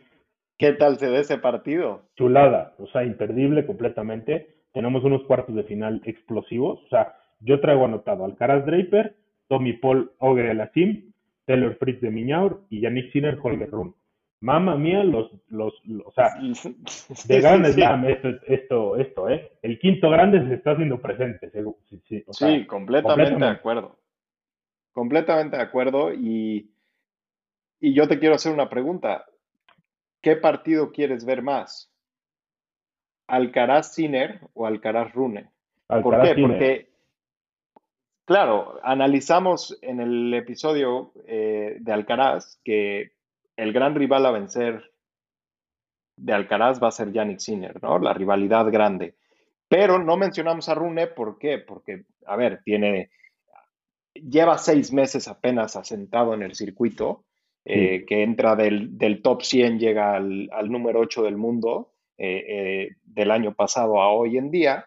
¿Qué, 0.58 0.72
tal 0.72 0.98
se 0.98 1.10
ve 1.10 1.20
ese 1.20 1.38
partido? 1.38 2.02
Chulada, 2.16 2.74
o 2.78 2.86
sea, 2.86 3.04
imperdible 3.04 3.66
completamente. 3.66 4.48
Tenemos 4.72 5.04
unos 5.04 5.24
cuartos 5.24 5.54
de 5.54 5.64
final 5.64 6.00
explosivos, 6.04 6.82
o 6.84 6.88
sea, 6.88 7.16
yo 7.40 7.60
traigo 7.60 7.84
anotado 7.84 8.24
Alcaraz 8.24 8.64
Draper, 8.64 9.16
Tommy 9.48 9.74
Paul 9.74 10.12
Ogre 10.18 10.50
Alassim, 10.50 11.12
Taylor 11.44 11.76
Fritz 11.76 12.00
de 12.00 12.10
Miñaur 12.10 12.62
y 12.70 12.80
Yannick 12.80 13.12
Sinner 13.12 13.38
Holger 13.42 13.70
Run. 13.70 13.94
Mamma 14.42 14.76
mía, 14.76 15.02
los, 15.04 15.30
los, 15.48 15.72
o 16.04 16.12
sea, 16.12 16.34
de 17.26 17.40
grandes 17.40 17.74
Slam, 17.74 18.04
esto, 18.06 18.28
esto, 18.46 18.96
esto, 18.96 19.28
¿eh? 19.28 19.52
El 19.62 19.78
quinto 19.78 20.10
grande 20.10 20.46
se 20.46 20.54
está 20.54 20.72
haciendo 20.72 21.00
presente, 21.00 21.50
sí, 22.04 22.24
sí, 22.30 22.66
completamente, 22.66 23.38
de 23.38 23.50
acuerdo. 23.50 23.98
Completamente 24.92 25.56
de 25.56 25.62
acuerdo 25.62 26.12
y, 26.12 26.70
y 27.80 27.94
yo 27.94 28.06
te 28.08 28.18
quiero 28.18 28.34
hacer 28.34 28.52
una 28.52 28.68
pregunta. 28.68 29.24
¿Qué 30.20 30.36
partido 30.36 30.92
quieres 30.92 31.24
ver 31.24 31.42
más? 31.42 31.90
¿Alcaraz 33.28 33.94
Sinner 33.94 34.40
o 34.52 34.66
Alcaraz 34.66 35.14
Rune? 35.14 35.50
¿Por 35.86 36.20
qué? 36.20 36.34
Porque 36.40 36.92
Claro, 38.24 38.78
analizamos 38.84 39.78
en 39.82 40.00
el 40.00 40.32
episodio 40.32 41.12
eh, 41.26 41.76
de 41.80 41.92
Alcaraz 41.92 42.60
que 42.64 43.12
el 43.56 43.72
gran 43.72 43.94
rival 43.94 44.26
a 44.26 44.30
vencer 44.30 44.92
de 46.16 46.32
Alcaraz 46.32 46.82
va 46.82 46.88
a 46.88 46.92
ser 46.92 47.12
Yannick 47.12 47.38
Sinner, 47.38 47.82
¿no? 47.82 47.98
La 47.98 48.12
rivalidad 48.12 48.70
grande. 48.70 49.16
Pero 49.68 49.98
no 49.98 50.16
mencionamos 50.16 50.68
a 50.68 50.74
Rune, 50.74 51.06
¿por 51.06 51.38
qué? 51.38 51.58
Porque, 51.58 52.04
a 52.26 52.36
ver, 52.36 52.60
tiene, 52.64 53.10
lleva 54.14 54.58
seis 54.58 54.92
meses 54.92 55.28
apenas 55.28 55.76
asentado 55.76 56.34
en 56.34 56.42
el 56.42 56.54
circuito, 56.54 57.24
eh, 57.64 58.04
que 58.06 58.22
entra 58.22 58.56
del, 58.56 59.20
top 59.22 59.42
100, 59.42 59.78
llega 59.78 60.16
al, 60.16 60.48
número 60.68 61.00
8 61.00 61.22
del 61.22 61.36
mundo 61.36 61.92
eh, 62.18 62.90
del 63.02 63.30
año 63.30 63.54
pasado 63.54 64.00
a 64.00 64.12
hoy 64.12 64.36
en 64.36 64.50
día. 64.50 64.86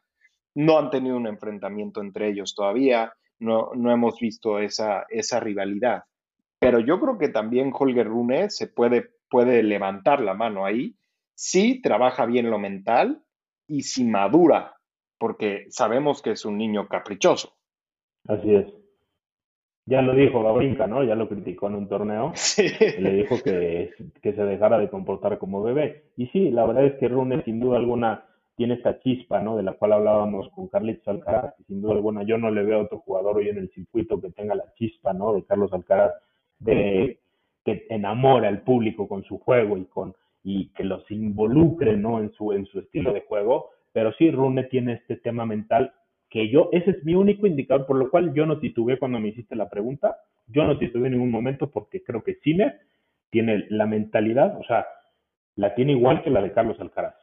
No 0.54 0.78
han 0.78 0.90
tenido 0.90 1.18
un 1.18 1.28
enfrentamiento 1.28 2.02
entre 2.02 2.30
ellos 2.30 2.54
todavía 2.54 3.14
no, 3.40 3.72
no 3.76 3.92
hemos 3.92 4.20
visto 4.20 4.60
esa, 4.60 5.06
esa 5.10 5.40
rivalidad. 5.40 6.04
Pero 6.60 6.80
yo 6.80 7.00
creo 7.00 7.18
que 7.18 7.30
también 7.30 7.72
Holger 7.78 8.08
Rune 8.08 8.50
se 8.50 8.68
puede, 8.68 9.10
puede 9.30 9.64
levantar 9.64 10.22
la 10.22 10.34
mano 10.34 10.66
ahí 10.66 10.96
si 11.36 11.82
trabaja 11.82 12.26
bien 12.26 12.50
lo 12.50 12.60
mental 12.60 13.22
y 13.68 13.82
si 13.82 14.06
madura, 14.06 14.78
porque 15.18 15.66
sabemos 15.70 16.22
que 16.22 16.32
es 16.32 16.46
un 16.46 16.58
niño 16.58 16.88
caprichoso. 16.88 17.54
Así 18.28 18.56
es. 18.56 18.66
Ya 19.88 20.02
lo 20.02 20.16
dijo 20.16 20.42
Gabrinka, 20.42 20.88
¿no? 20.88 21.04
Ya 21.04 21.14
lo 21.14 21.30
criticó 21.30 21.68
en 21.68 21.76
un 21.76 21.88
torneo. 21.88 22.34
Le 23.00 23.14
dijo 23.14 23.36
que, 23.44 23.92
que 24.22 24.34
se 24.34 24.44
dejara 24.44 24.80
de 24.80 24.90
comportar 24.90 25.38
como 25.38 25.62
bebé. 25.62 26.06
Y 26.18 26.28
sí, 26.28 26.50
la 26.50 26.66
verdad 26.66 26.86
es 26.86 26.94
que 26.96 27.08
Rune, 27.08 27.44
sin 27.44 27.60
duda 27.60 27.78
alguna, 27.78 28.26
tiene 28.56 28.76
esta 28.76 29.00
chispa, 29.00 29.42
¿no? 29.42 29.58
De 29.58 29.64
la 29.64 29.74
cual 29.74 29.94
hablábamos 29.94 30.50
con 30.50 30.68
Carlitos 30.70 31.08
Alcaraz, 31.08 31.54
sin 31.68 31.82
duda 31.82 31.94
alguna 31.94 32.24
yo 32.24 32.38
no 32.38 32.50
le 32.50 32.64
veo 32.64 32.80
a 32.80 32.84
otro 32.84 33.00
jugador 33.00 33.38
hoy 33.38 33.50
en 33.50 33.58
el 33.58 33.70
circuito 33.70 34.20
que 34.20 34.32
tenga 34.32 34.56
la 34.56 34.74
chispa, 34.74 35.14
¿no? 35.14 35.34
De 35.34 35.44
Carlos 35.44 35.72
Alcaraz, 35.74 36.14
de 36.66 37.20
que 37.64 37.86
enamore 37.90 38.48
al 38.48 38.62
público 38.62 39.08
con 39.08 39.24
su 39.24 39.40
juego 39.40 39.78
y 39.78 39.86
con 39.86 40.16
y 40.44 40.68
que 40.70 40.84
los 40.84 41.10
involucre, 41.10 41.98
¿no? 41.98 42.20
En 42.20 42.32
su 42.34 42.52
en 42.54 42.66
su 42.68 42.80
estilo 42.80 43.14
de 43.14 43.22
juego, 43.22 43.72
pero 43.92 44.14
sí 44.14 44.30
Rune 44.30 44.66
tiene 44.66 44.94
este 44.94 45.18
tema 45.18 45.46
mental 45.46 45.94
que 46.30 46.50
yo 46.50 46.70
ese 46.72 46.92
es 46.92 47.04
mi 47.04 47.16
único 47.16 47.48
indicador 47.48 47.86
por 47.86 47.98
lo 47.98 48.10
cual 48.10 48.34
yo 48.34 48.46
no 48.46 48.60
titubeé 48.60 48.98
cuando 48.98 49.20
me 49.20 49.30
hiciste 49.30 49.56
la 49.56 49.70
pregunta, 49.70 50.18
yo 50.48 50.66
no 50.66 50.78
titubeé 50.78 51.08
en 51.08 51.14
ningún 51.14 51.32
momento 51.32 51.72
porque 51.72 52.04
creo 52.04 52.24
que 52.24 52.36
Cine 52.44 52.76
tiene 53.32 53.66
la 53.70 53.86
mentalidad, 53.86 54.60
o 54.60 54.64
sea, 54.64 54.86
la 55.56 55.74
tiene 55.74 55.94
igual 55.94 56.24
que 56.24 56.30
la 56.30 56.42
de 56.42 56.52
Carlos 56.52 56.80
Alcaraz 56.80 57.16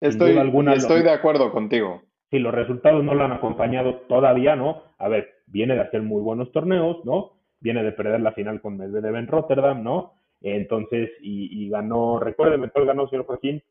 Estoy, 0.00 0.36
estoy 0.74 1.02
de 1.02 1.12
acuerdo 1.12 1.52
contigo. 1.52 2.02
Si 2.30 2.40
los 2.40 2.52
resultados 2.52 3.04
no 3.04 3.14
lo 3.14 3.24
han 3.24 3.30
acompañado 3.30 4.00
todavía, 4.08 4.56
¿no? 4.56 4.82
A 4.98 5.06
ver, 5.06 5.28
viene 5.46 5.74
de 5.74 5.82
hacer 5.82 6.02
muy 6.02 6.20
buenos 6.22 6.50
torneos, 6.50 7.04
¿no? 7.04 7.34
Viene 7.62 7.82
de 7.82 7.92
perder 7.92 8.20
la 8.20 8.32
final 8.32 8.60
con 8.60 8.76
Medvedev 8.76 9.16
en 9.16 9.26
Rotterdam, 9.26 9.82
¿no? 9.82 10.14
Entonces, 10.42 11.10
y, 11.20 11.68
ganó, 11.70 12.18
recuérdeme 12.18 12.68
cuál 12.68 12.86
ganó, 12.86 13.08
señor 13.08 13.26
Joaquín, 13.26 13.62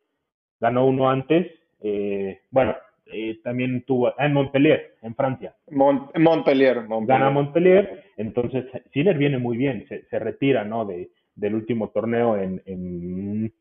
ganó 0.60 0.86
uno 0.86 1.10
antes, 1.10 1.52
eh, 1.82 2.40
bueno, 2.50 2.76
eh, 3.08 3.40
también 3.44 3.84
tuvo, 3.84 4.08
ah, 4.08 4.26
en 4.26 4.34
Montpellier, 4.34 4.96
en 5.02 5.14
Francia. 5.14 5.54
Montpellier, 5.70 6.88
Montpellier. 6.88 7.08
Gana 7.08 7.30
Montpellier, 7.30 8.04
entonces 8.16 8.66
Sinner 8.94 9.18
viene 9.18 9.38
muy 9.38 9.58
bien, 9.58 9.86
se, 9.90 10.06
se 10.06 10.20
retira, 10.20 10.64
¿no? 10.64 10.86
De, 10.86 11.12
del 11.36 11.56
último 11.56 11.90
torneo 11.90 12.38
en, 12.38 12.62
en 12.66 13.54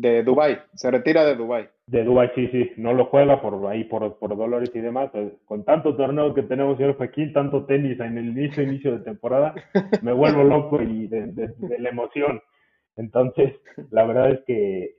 de 0.00 0.22
Dubai, 0.22 0.58
se 0.74 0.90
retira 0.90 1.24
de 1.26 1.36
Dubai. 1.36 1.68
De 1.86 2.02
Dubai, 2.04 2.30
sí, 2.34 2.48
sí, 2.48 2.72
no 2.78 2.94
lo 2.94 3.06
juega 3.06 3.42
por 3.42 3.66
ahí, 3.70 3.84
por, 3.84 4.18
por 4.18 4.34
dolores 4.36 4.70
y 4.74 4.80
demás. 4.80 5.10
Con 5.44 5.64
tanto 5.64 5.94
torneo 5.94 6.32
que 6.32 6.42
tenemos, 6.42 6.78
señor 6.78 6.96
Joaquín, 6.96 7.34
tanto 7.34 7.66
tenis 7.66 8.00
en 8.00 8.16
el 8.16 8.28
inicio, 8.28 8.62
inicio 8.62 8.92
de 8.92 9.04
temporada, 9.04 9.54
me 10.02 10.12
vuelvo 10.12 10.42
loco 10.42 10.80
y 10.80 11.06
de, 11.06 11.54
la 11.78 11.90
emoción. 11.90 12.40
Entonces, 12.96 13.52
la 13.90 14.04
verdad 14.04 14.30
es 14.30 14.40
que 14.46 14.96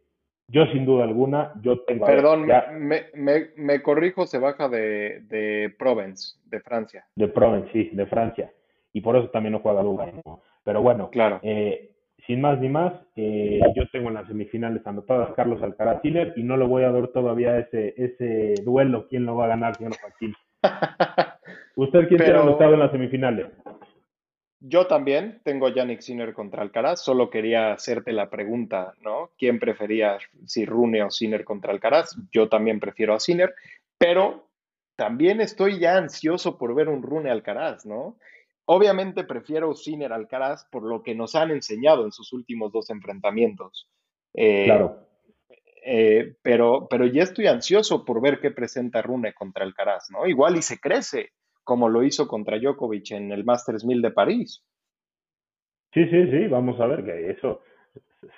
yo 0.48 0.66
sin 0.68 0.86
duda 0.86 1.06
alguna, 1.06 1.54
yo 1.62 1.80
tengo... 1.82 2.06
Perdón, 2.06 2.46
me, 2.46 3.06
me, 3.16 3.48
me, 3.56 3.82
corrijo, 3.82 4.28
se 4.28 4.38
baja 4.38 4.70
de, 4.70 5.22
de 5.22 5.74
Provence, 5.80 6.36
de 6.46 6.60
Francia. 6.60 7.06
De 7.16 7.28
Provence, 7.28 7.72
sí, 7.72 7.90
de 7.94 8.06
Francia. 8.06 8.52
Y 8.94 9.02
por 9.02 9.16
eso 9.16 9.30
también 9.30 9.54
no 9.54 9.60
juega 9.60 9.82
Dubai. 9.82 10.14
Pero 10.64 10.82
bueno, 10.82 11.10
claro. 11.10 11.40
Eh, 11.42 11.91
sin 12.28 12.42
más 12.42 12.60
ni 12.60 12.70
más, 12.70 12.94
eh, 13.16 13.60
yo 13.76 13.88
tengo 13.92 14.10
en 14.10 14.16
las 14.16 14.28
semifinales 14.28 14.86
anotadas 14.86 15.34
Carlos 15.36 15.62
Alcaraz 15.62 16.02
Tiller 16.02 16.34
y 16.36 16.44
no 16.44 16.58
le 16.58 16.66
voy 16.66 16.84
a 16.84 16.92
dar 16.92 17.08
todavía 17.10 17.58
ese, 17.58 17.94
ese 17.98 18.56
duelo, 18.64 19.08
quién 19.08 19.26
lo 19.26 19.36
va 19.36 19.46
a 19.46 19.50
ganar, 19.50 19.76
señor 19.76 19.94
Joaquín. 20.00 20.34
¿Usted 21.76 22.08
quién 22.08 22.22
tiene 22.24 22.40
anotado 22.40 22.74
en 22.74 22.80
las 22.80 22.92
semifinales? 22.92 23.48
Yo 24.64 24.86
también 24.86 25.42
tengo 25.44 25.66
a 25.66 25.74
Yannick 25.74 26.02
Sinner 26.02 26.34
contra 26.34 26.62
Alcaraz, 26.62 27.02
solo 27.02 27.32
quería 27.32 27.74
hacerte 27.74 28.14
la 28.14 28.30
pregunta, 28.30 28.94
¿no? 29.02 29.32
¿Quién 29.36 29.60
prefería, 29.60 30.20
si 30.46 30.66
Rune 30.66 31.02
o 31.02 31.10
Sinner 31.10 31.44
contra 31.44 31.72
Alcaraz? 31.72 32.16
Yo 32.32 32.48
también 32.48 32.80
prefiero 32.80 33.16
a 33.16 33.20
Sinner, 33.20 33.56
pero 33.98 34.48
también 34.96 35.42
estoy 35.42 35.80
ya 35.80 35.98
ansioso 35.98 36.60
por 36.60 36.76
ver 36.76 36.90
un 36.90 37.02
Rune 37.02 37.32
Alcaraz, 37.32 37.88
¿no? 37.88 38.18
Obviamente 38.74 39.26
prefiero 39.26 39.74
Sinner 39.74 40.14
Alcaraz 40.14 40.64
por 40.72 40.84
lo 40.84 41.04
que 41.04 41.14
nos 41.14 41.36
han 41.36 41.52
enseñado 41.52 42.06
en 42.06 42.14
sus 42.14 42.32
últimos 42.32 42.72
dos 42.72 42.90
enfrentamientos. 42.90 43.90
Eh, 44.34 44.64
claro. 44.64 45.08
Eh, 45.84 46.38
pero, 46.42 46.88
pero 46.90 47.06
ya 47.06 47.24
estoy 47.24 47.48
ansioso 47.48 48.06
por 48.06 48.22
ver 48.22 48.40
qué 48.40 48.50
presenta 48.50 49.02
Rune 49.02 49.34
contra 49.34 49.66
Alcaraz, 49.66 50.10
¿no? 50.10 50.26
Igual 50.26 50.56
y 50.56 50.62
se 50.62 50.80
crece, 50.80 51.32
como 51.66 51.90
lo 51.90 52.02
hizo 52.02 52.30
contra 52.30 52.58
Djokovic 52.60 53.12
en 53.12 53.34
el 53.34 53.44
Masters 53.44 53.84
1000 53.84 54.02
de 54.02 54.12
París. 54.12 54.64
Sí, 55.94 56.06
sí, 56.06 56.32
sí, 56.32 56.48
vamos 56.48 56.80
a 56.80 56.88
ver 56.88 57.04
que 57.04 57.30
eso, 57.30 57.64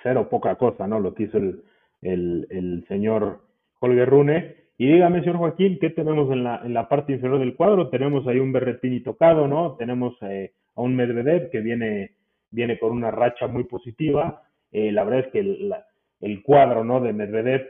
cero 0.02 0.28
poca 0.28 0.56
cosa, 0.56 0.88
¿no? 0.88 0.98
Lo 0.98 1.14
que 1.14 1.24
hizo 1.24 1.38
el, 1.38 1.62
el, 2.02 2.48
el 2.50 2.84
señor 2.88 3.40
Holger 3.78 4.10
Rune. 4.10 4.63
Y 4.76 4.90
dígame, 4.90 5.20
señor 5.20 5.36
Joaquín, 5.36 5.78
¿qué 5.80 5.90
tenemos 5.90 6.30
en 6.32 6.42
la, 6.42 6.60
en 6.64 6.74
la 6.74 6.88
parte 6.88 7.12
inferior 7.12 7.38
del 7.38 7.54
cuadro? 7.54 7.90
Tenemos 7.90 8.26
ahí 8.26 8.40
un 8.40 8.52
Berretini 8.52 9.00
tocado, 9.00 9.46
¿no? 9.46 9.76
Tenemos 9.76 10.16
eh, 10.22 10.52
a 10.74 10.82
un 10.82 10.96
Medvedev 10.96 11.50
que 11.50 11.60
viene, 11.60 12.16
viene 12.50 12.78
con 12.78 12.90
una 12.90 13.12
racha 13.12 13.46
muy 13.46 13.64
positiva. 13.64 14.42
Eh, 14.72 14.90
la 14.90 15.04
verdad 15.04 15.26
es 15.26 15.32
que 15.32 15.38
el, 15.38 15.72
el, 16.20 16.42
cuadro, 16.42 16.82
¿no? 16.82 17.00
De 17.00 17.12
Medvedev, 17.12 17.64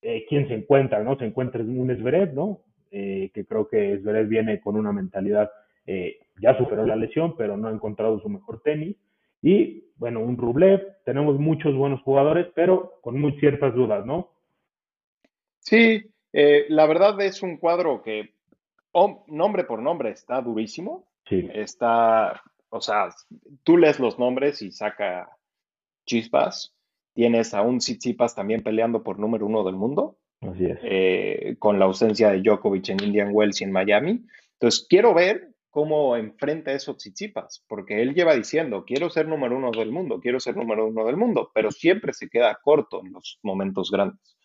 eh, 0.00 0.24
¿quién 0.28 0.48
se 0.48 0.54
encuentra, 0.54 1.02
no? 1.04 1.18
Se 1.18 1.26
encuentra 1.26 1.60
un 1.60 1.94
Zverev, 1.94 2.32
¿no? 2.32 2.60
Eh, 2.90 3.30
que 3.34 3.44
creo 3.44 3.68
que 3.68 3.98
Zverev 3.98 4.28
viene 4.28 4.60
con 4.60 4.76
una 4.76 4.92
mentalidad, 4.92 5.50
ya 6.40 6.56
superó 6.58 6.84
la 6.84 6.96
lesión, 6.96 7.34
pero 7.38 7.56
no 7.56 7.68
ha 7.68 7.72
encontrado 7.72 8.20
su 8.20 8.28
mejor 8.28 8.60
tenis. 8.60 8.94
Y, 9.40 9.84
bueno, 9.96 10.20
un 10.20 10.36
Rublev, 10.36 10.82
tenemos 11.06 11.38
muchos 11.40 11.74
buenos 11.74 12.02
jugadores, 12.02 12.46
pero 12.54 12.98
con 13.00 13.18
muy 13.18 13.32
ciertas 13.40 13.74
dudas, 13.74 14.04
¿no? 14.04 14.28
Sí, 15.60 16.04
eh, 16.32 16.66
la 16.68 16.86
verdad 16.86 17.20
es 17.20 17.42
un 17.42 17.56
cuadro 17.56 18.02
que 18.02 18.34
nombre 19.28 19.64
por 19.64 19.82
nombre 19.82 20.10
está 20.10 20.40
durísimo. 20.40 21.08
Sí. 21.26 21.48
Está, 21.52 22.42
o 22.70 22.80
sea, 22.80 23.10
tú 23.62 23.76
lees 23.76 24.00
los 24.00 24.18
nombres 24.18 24.62
y 24.62 24.72
saca 24.72 25.30
chispas. 26.06 26.74
Tienes 27.14 27.52
a 27.52 27.62
un 27.62 27.78
Tsitsipas 27.78 28.34
también 28.34 28.62
peleando 28.62 29.02
por 29.02 29.18
número 29.18 29.46
uno 29.46 29.64
del 29.64 29.76
mundo. 29.76 30.18
Así 30.40 30.66
es. 30.66 30.78
Eh, 30.82 31.56
con 31.58 31.78
la 31.78 31.86
ausencia 31.86 32.30
de 32.30 32.40
Djokovic 32.40 32.90
en 32.90 33.02
Indian 33.02 33.30
Wells 33.32 33.60
y 33.60 33.64
en 33.64 33.72
Miami. 33.72 34.24
Entonces, 34.52 34.86
quiero 34.88 35.14
ver 35.14 35.48
cómo 35.70 36.16
enfrenta 36.16 36.72
esos 36.72 36.96
Tsitsipas, 36.96 37.64
porque 37.68 38.02
él 38.02 38.14
lleva 38.14 38.34
diciendo, 38.34 38.84
quiero 38.84 39.10
ser 39.10 39.28
número 39.28 39.56
uno 39.56 39.70
del 39.70 39.90
mundo, 39.90 40.20
quiero 40.20 40.40
ser 40.40 40.56
número 40.56 40.86
uno 40.86 41.04
del 41.04 41.16
mundo, 41.16 41.50
pero 41.54 41.70
siempre 41.70 42.12
se 42.12 42.28
queda 42.28 42.58
corto 42.62 43.00
en 43.04 43.12
los 43.12 43.38
momentos 43.42 43.90
grandes. 43.90 44.37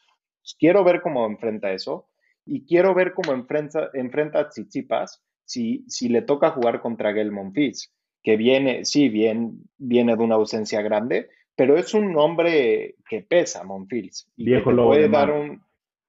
Quiero 0.59 0.83
ver 0.83 1.01
cómo 1.01 1.25
enfrenta 1.25 1.71
eso 1.71 2.09
y 2.45 2.65
quiero 2.65 2.93
ver 2.93 3.13
cómo 3.13 3.33
enfrenta, 3.33 3.89
enfrenta 3.93 4.39
a 4.39 4.49
Tsitsipas 4.49 5.23
si, 5.45 5.85
si 5.87 6.09
le 6.09 6.21
toca 6.21 6.51
jugar 6.51 6.81
contra 6.81 7.11
Gael 7.11 7.31
Monfils, 7.31 7.93
que 8.21 8.37
viene, 8.37 8.85
sí, 8.85 9.09
bien, 9.09 9.63
viene 9.77 10.15
de 10.15 10.23
una 10.23 10.35
ausencia 10.35 10.81
grande, 10.81 11.29
pero 11.55 11.77
es 11.77 11.93
un 11.93 12.17
hombre 12.17 12.95
que 13.07 13.21
pesa, 13.21 13.63
Monfils. 13.63 14.29
Y 14.35 14.45
Viejo 14.45 14.69
que 14.71 14.75
te 14.75 14.81
puede 14.81 15.09
dar 15.09 15.31
un. 15.31 15.61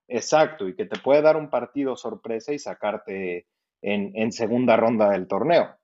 Exacto, 0.06 0.68
y 0.68 0.74
que 0.74 0.86
te 0.86 0.98
puede 1.00 1.22
dar 1.22 1.36
un 1.36 1.50
partido 1.50 1.96
sorpresa 1.96 2.52
y 2.52 2.58
sacarte 2.58 3.46
en, 3.82 4.32
segunda 4.32 4.76
ronda 4.76 5.10
del 5.10 5.26
torneo. 5.26 5.76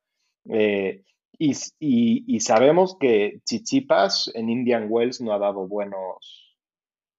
Eh, 0.48 1.04
y, 1.38 1.54
y, 1.78 2.40
sabemos 2.40 2.96
que 2.98 3.40
Tsitsipas 3.44 4.30
en 4.34 4.50
Indian 4.50 4.86
Wells 4.88 5.20
no 5.20 5.32
ha 5.32 5.38
dado 5.38 5.66
buenos, 5.66 6.49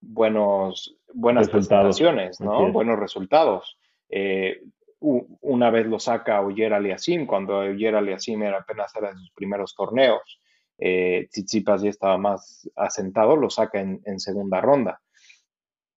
buenos, 0.02 0.98
buenas 1.14 1.50
presentaciones, 1.50 2.42
¿no? 2.42 2.72
Buenos 2.72 3.00
resultados. 3.00 3.78
Eh, 4.10 4.62
una 5.00 5.72
vez 5.72 5.88
lo 5.88 6.00
saca 6.00 6.42
Oyer 6.42 6.74
Aliasim, 6.74 7.26
cuando 7.26 7.60
Oyer 7.60 7.96
Aliasim 7.96 8.44
era 8.44 8.60
apenas 8.60 8.96
era 8.96 9.10
de 9.10 9.18
sus 9.18 9.32
primeros 9.32 9.76
torneos. 9.76 10.40
Eh, 10.78 11.28
Tsitsipas 11.30 11.82
ya 11.82 11.90
estaba 11.90 12.18
más 12.18 12.70
asentado, 12.76 13.36
lo 13.36 13.50
saca 13.50 13.80
en, 13.80 14.20
segunda 14.20 14.62
ronda. 14.62 15.02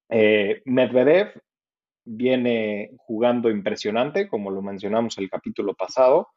Eh, 0.09 0.63
Medvedev 0.67 1.41
viene 2.05 2.93
jugando 2.99 3.51
impresionante, 3.51 4.29
como 4.29 4.51
lo 4.51 4.63
mencionamos 4.63 5.19
el 5.19 5.31
capítulo 5.31 5.75
pasado, 5.75 6.29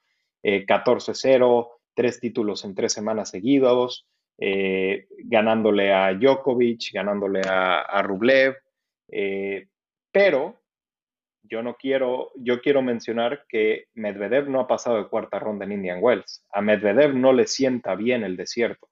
14-0, 0.44 1.68
tres 1.94 2.20
títulos 2.22 2.64
en 2.64 2.76
tres 2.76 2.94
semanas 2.94 3.30
seguidos, 3.30 4.08
eh, 4.38 5.08
ganándole 5.20 5.94
a 5.94 6.14
Djokovic, 6.14 6.94
ganándole 6.94 7.42
a, 7.48 8.02
Rublev, 8.04 8.56
eh, 9.10 9.68
pero 10.12 10.60
yo 11.44 11.64
no 11.64 11.76
quiero, 11.76 12.32
yo 12.36 12.62
quiero 12.62 12.82
mencionar 12.82 13.46
que 13.48 13.86
Medvedev 13.96 14.50
no 14.50 14.60
ha 14.60 14.68
pasado 14.68 14.98
de 14.98 15.08
cuarta 15.08 15.40
ronda 15.40 15.66
en 15.66 15.72
Indian 15.72 16.00
Wells. 16.02 16.46
A 16.52 16.62
Medvedev 16.62 17.16
no 17.16 17.34
le 17.34 17.46
sienta 17.46 17.96
bien 17.96 18.24
el 18.24 18.36
desierto. 18.36 18.88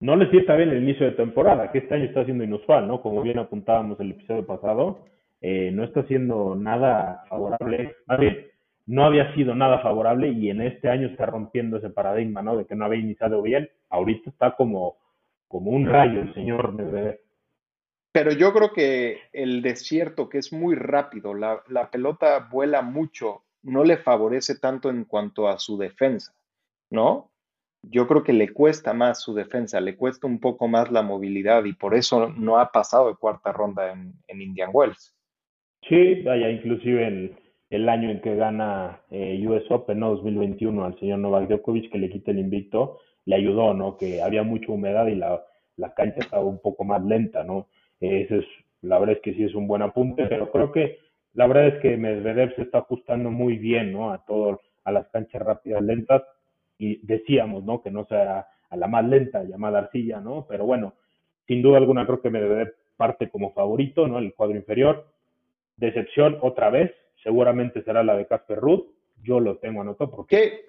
No 0.00 0.14
le 0.14 0.30
sienta 0.30 0.54
bien 0.54 0.70
el 0.70 0.82
inicio 0.82 1.06
de 1.06 1.12
temporada, 1.12 1.72
que 1.72 1.78
este 1.78 1.94
año 1.94 2.04
está 2.04 2.24
siendo 2.24 2.44
inusual, 2.44 2.86
¿no? 2.86 3.02
Como 3.02 3.20
bien 3.22 3.38
apuntábamos 3.38 3.98
el 3.98 4.12
episodio 4.12 4.46
pasado, 4.46 5.04
eh, 5.40 5.70
no 5.72 5.82
está 5.82 6.04
siendo 6.04 6.54
nada 6.54 7.24
favorable. 7.28 7.96
Más 8.06 8.20
bien, 8.20 8.47
no 8.88 9.04
había 9.04 9.34
sido 9.34 9.54
nada 9.54 9.80
favorable 9.80 10.30
y 10.30 10.48
en 10.48 10.62
este 10.62 10.88
año 10.88 11.08
está 11.08 11.26
rompiendo 11.26 11.76
ese 11.76 11.90
paradigma, 11.90 12.40
¿no? 12.40 12.56
De 12.56 12.64
que 12.64 12.74
no 12.74 12.86
había 12.86 13.00
iniciado 13.00 13.42
bien. 13.42 13.68
Ahorita 13.90 14.30
está 14.30 14.56
como, 14.56 14.96
como 15.46 15.72
un 15.72 15.86
rayo 15.86 16.22
el 16.22 16.32
señor 16.32 16.72
Medvedev. 16.72 17.20
Pero 18.12 18.32
yo 18.32 18.50
creo 18.54 18.72
que 18.72 19.18
el 19.34 19.60
desierto, 19.60 20.30
que 20.30 20.38
es 20.38 20.54
muy 20.54 20.74
rápido, 20.74 21.34
la, 21.34 21.62
la 21.68 21.90
pelota 21.90 22.48
vuela 22.50 22.80
mucho, 22.80 23.42
no 23.62 23.84
le 23.84 23.98
favorece 23.98 24.58
tanto 24.58 24.88
en 24.88 25.04
cuanto 25.04 25.48
a 25.48 25.58
su 25.58 25.76
defensa, 25.76 26.34
¿no? 26.88 27.30
Yo 27.82 28.08
creo 28.08 28.24
que 28.24 28.32
le 28.32 28.54
cuesta 28.54 28.94
más 28.94 29.20
su 29.20 29.34
defensa, 29.34 29.82
le 29.82 29.96
cuesta 29.96 30.26
un 30.26 30.40
poco 30.40 30.66
más 30.66 30.90
la 30.90 31.02
movilidad 31.02 31.66
y 31.66 31.74
por 31.74 31.94
eso 31.94 32.30
no 32.30 32.58
ha 32.58 32.72
pasado 32.72 33.08
de 33.08 33.16
cuarta 33.16 33.52
ronda 33.52 33.92
en, 33.92 34.14
en 34.28 34.40
Indian 34.40 34.70
Wells. 34.72 35.14
Sí, 35.86 36.22
vaya, 36.22 36.50
inclusive 36.50 37.06
en 37.06 37.47
el 37.70 37.88
año 37.88 38.10
en 38.10 38.20
que 38.20 38.34
gana 38.36 39.00
eh, 39.10 39.44
US 39.46 39.70
Open, 39.70 40.00
¿no? 40.00 40.10
2021, 40.10 40.84
al 40.84 40.98
señor 40.98 41.18
Novak 41.18 41.48
Djokovic, 41.48 41.90
que 41.90 41.98
le 41.98 42.10
quita 42.10 42.30
el 42.30 42.38
invicto, 42.38 42.98
le 43.26 43.36
ayudó, 43.36 43.74
¿no? 43.74 43.96
Que 43.96 44.22
había 44.22 44.42
mucha 44.42 44.72
humedad 44.72 45.06
y 45.06 45.14
la, 45.14 45.42
la 45.76 45.94
cancha 45.94 46.20
estaba 46.20 46.44
un 46.44 46.60
poco 46.60 46.84
más 46.84 47.02
lenta, 47.04 47.44
¿no? 47.44 47.66
ese 48.00 48.38
es, 48.38 48.44
la 48.82 48.98
verdad 48.98 49.16
es 49.16 49.22
que 49.22 49.34
sí 49.34 49.42
es 49.42 49.54
un 49.54 49.66
buen 49.66 49.82
apunte, 49.82 50.26
pero 50.26 50.52
creo 50.52 50.70
que 50.70 50.98
la 51.34 51.46
verdad 51.46 51.68
es 51.68 51.80
que 51.80 51.96
Medvedev 51.96 52.54
se 52.54 52.62
está 52.62 52.78
ajustando 52.78 53.30
muy 53.30 53.58
bien, 53.58 53.92
¿no? 53.92 54.12
A 54.12 54.24
todo, 54.24 54.60
a 54.84 54.92
las 54.92 55.08
canchas 55.08 55.42
rápidas 55.42 55.82
lentas 55.82 56.22
y 56.78 57.04
decíamos, 57.04 57.64
¿no? 57.64 57.82
Que 57.82 57.90
no 57.90 58.06
sea 58.06 58.46
a 58.70 58.76
la 58.76 58.86
más 58.86 59.04
lenta 59.04 59.42
llamada 59.44 59.80
arcilla, 59.80 60.20
¿no? 60.20 60.46
Pero 60.48 60.64
bueno, 60.64 60.94
sin 61.46 61.62
duda 61.62 61.78
alguna 61.78 62.06
creo 62.06 62.20
que 62.20 62.30
Medvedev 62.30 62.74
parte 62.96 63.30
como 63.30 63.52
favorito, 63.52 64.06
¿no? 64.06 64.18
El 64.18 64.34
cuadro 64.34 64.56
inferior. 64.56 65.06
Decepción 65.76 66.38
otra 66.40 66.70
vez, 66.70 66.92
seguramente 67.22 67.82
será 67.82 68.02
la 68.02 68.16
de 68.16 68.26
Casper 68.26 68.58
Ruth. 68.58 68.86
Yo 69.22 69.40
lo 69.40 69.58
tengo 69.58 69.82
anotado 69.82 70.10
porque... 70.10 70.36
¿Qué, 70.36 70.68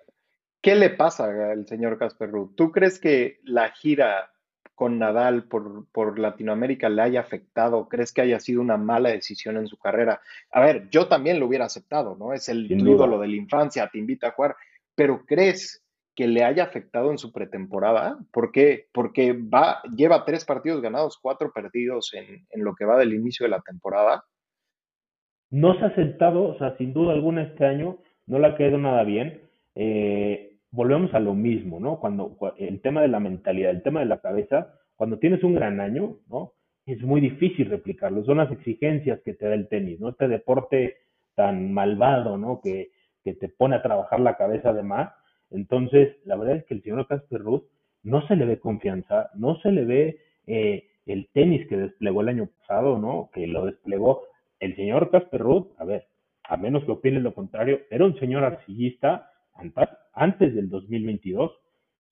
¿Qué 0.61 0.75
le 0.75 0.89
pasa 0.89 1.51
al 1.51 1.65
señor 1.67 1.97
Casper 1.97 2.31
Ruth? 2.31 2.51
¿Tú 2.55 2.71
crees 2.71 2.99
que 2.99 3.39
la 3.43 3.71
gira 3.71 4.31
con 4.75 4.99
Nadal 4.99 5.45
por, 5.45 5.87
por, 5.91 6.19
Latinoamérica 6.19 6.89
le 6.89 7.01
haya 7.01 7.21
afectado? 7.21 7.87
¿Crees 7.87 8.11
que 8.11 8.21
haya 8.21 8.41
sido 8.41 8.61
una 8.61 8.75
mala 8.75 9.09
decisión 9.09 9.55
en 9.55 9.67
su 9.67 9.77
carrera? 9.77 10.21
A 10.51 10.59
ver, 10.59 10.89
yo 10.89 11.07
también 11.07 11.39
lo 11.39 11.47
hubiera 11.47 11.65
aceptado, 11.65 12.17
¿no? 12.17 12.33
Es 12.33 12.49
el 12.49 12.69
ídolo 12.69 13.19
de 13.19 13.27
la 13.29 13.35
infancia, 13.35 13.89
te 13.91 13.99
invita 13.99 14.27
a 14.27 14.31
jugar, 14.31 14.57
pero 14.95 15.25
¿crees 15.25 15.81
que 16.13 16.27
le 16.27 16.43
haya 16.43 16.63
afectado 16.63 17.11
en 17.11 17.17
su 17.17 17.31
pretemporada? 17.31 18.19
¿Por 18.31 18.51
qué? 18.51 18.89
Porque 18.91 19.31
va, 19.31 19.81
lleva 19.95 20.25
tres 20.25 20.43
partidos 20.43 20.81
ganados, 20.81 21.17
cuatro 21.21 21.53
perdidos 21.53 22.13
en, 22.13 22.45
en 22.49 22.63
lo 22.65 22.75
que 22.75 22.83
va 22.83 22.97
del 22.97 23.13
inicio 23.13 23.45
de 23.45 23.51
la 23.51 23.61
temporada. 23.61 24.25
No 25.51 25.77
se 25.79 25.85
ha 25.85 25.95
sentado, 25.95 26.43
o 26.43 26.57
sea, 26.57 26.75
sin 26.77 26.93
duda 26.93 27.13
alguna 27.13 27.43
este 27.43 27.65
año 27.65 27.97
no 28.27 28.39
le 28.39 28.47
ha 28.47 28.55
quedado 28.55 28.77
nada 28.77 29.03
bien. 29.03 29.41
Eh, 29.75 30.57
volvemos 30.71 31.13
a 31.13 31.19
lo 31.19 31.33
mismo, 31.33 31.79
¿no? 31.79 31.99
Cuando 31.99 32.37
el 32.57 32.81
tema 32.81 33.01
de 33.01 33.07
la 33.07 33.19
mentalidad, 33.19 33.71
el 33.71 33.81
tema 33.81 34.01
de 34.01 34.05
la 34.05 34.19
cabeza, 34.19 34.73
cuando 34.95 35.17
tienes 35.17 35.43
un 35.43 35.55
gran 35.55 35.79
año, 35.79 36.17
¿no? 36.29 36.53
Es 36.85 37.01
muy 37.01 37.21
difícil 37.21 37.69
replicarlo. 37.69 38.23
Son 38.23 38.37
las 38.37 38.51
exigencias 38.51 39.21
que 39.21 39.33
te 39.33 39.47
da 39.47 39.55
el 39.55 39.67
tenis, 39.67 39.99
¿no? 39.99 40.09
Este 40.09 40.27
deporte 40.27 40.97
tan 41.35 41.73
malvado, 41.73 42.37
¿no? 42.37 42.61
Que, 42.61 42.91
que 43.23 43.33
te 43.33 43.49
pone 43.49 43.75
a 43.75 43.81
trabajar 43.81 44.19
la 44.19 44.37
cabeza 44.37 44.73
de 44.73 44.83
más. 44.83 45.11
Entonces, 45.51 46.17
la 46.25 46.35
verdad 46.35 46.57
es 46.57 46.65
que 46.65 46.75
el 46.75 46.83
señor 46.83 47.07
Casper 47.07 47.41
Ruth 47.41 47.63
no 48.03 48.25
se 48.27 48.35
le 48.35 48.45
ve 48.45 48.59
confianza, 48.59 49.29
no 49.35 49.59
se 49.61 49.71
le 49.71 49.85
ve 49.85 50.19
eh, 50.47 50.87
el 51.05 51.29
tenis 51.33 51.67
que 51.67 51.77
desplegó 51.77 52.21
el 52.21 52.29
año 52.29 52.49
pasado, 52.59 52.97
¿no? 52.97 53.29
Que 53.33 53.47
lo 53.47 53.65
desplegó 53.65 54.23
el 54.59 54.75
señor 54.75 55.09
Casper 55.11 55.41
Ruth, 55.41 55.67
a 55.77 55.85
ver, 55.85 56.07
a 56.43 56.57
menos 56.57 56.83
que 56.83 56.91
opine 56.91 57.19
lo 57.19 57.33
contrario, 57.33 57.81
era 57.89 58.05
un 58.05 58.17
señor 58.19 58.43
arcillista 58.43 59.31
antes 60.13 60.55
del 60.55 60.69
2022, 60.69 61.51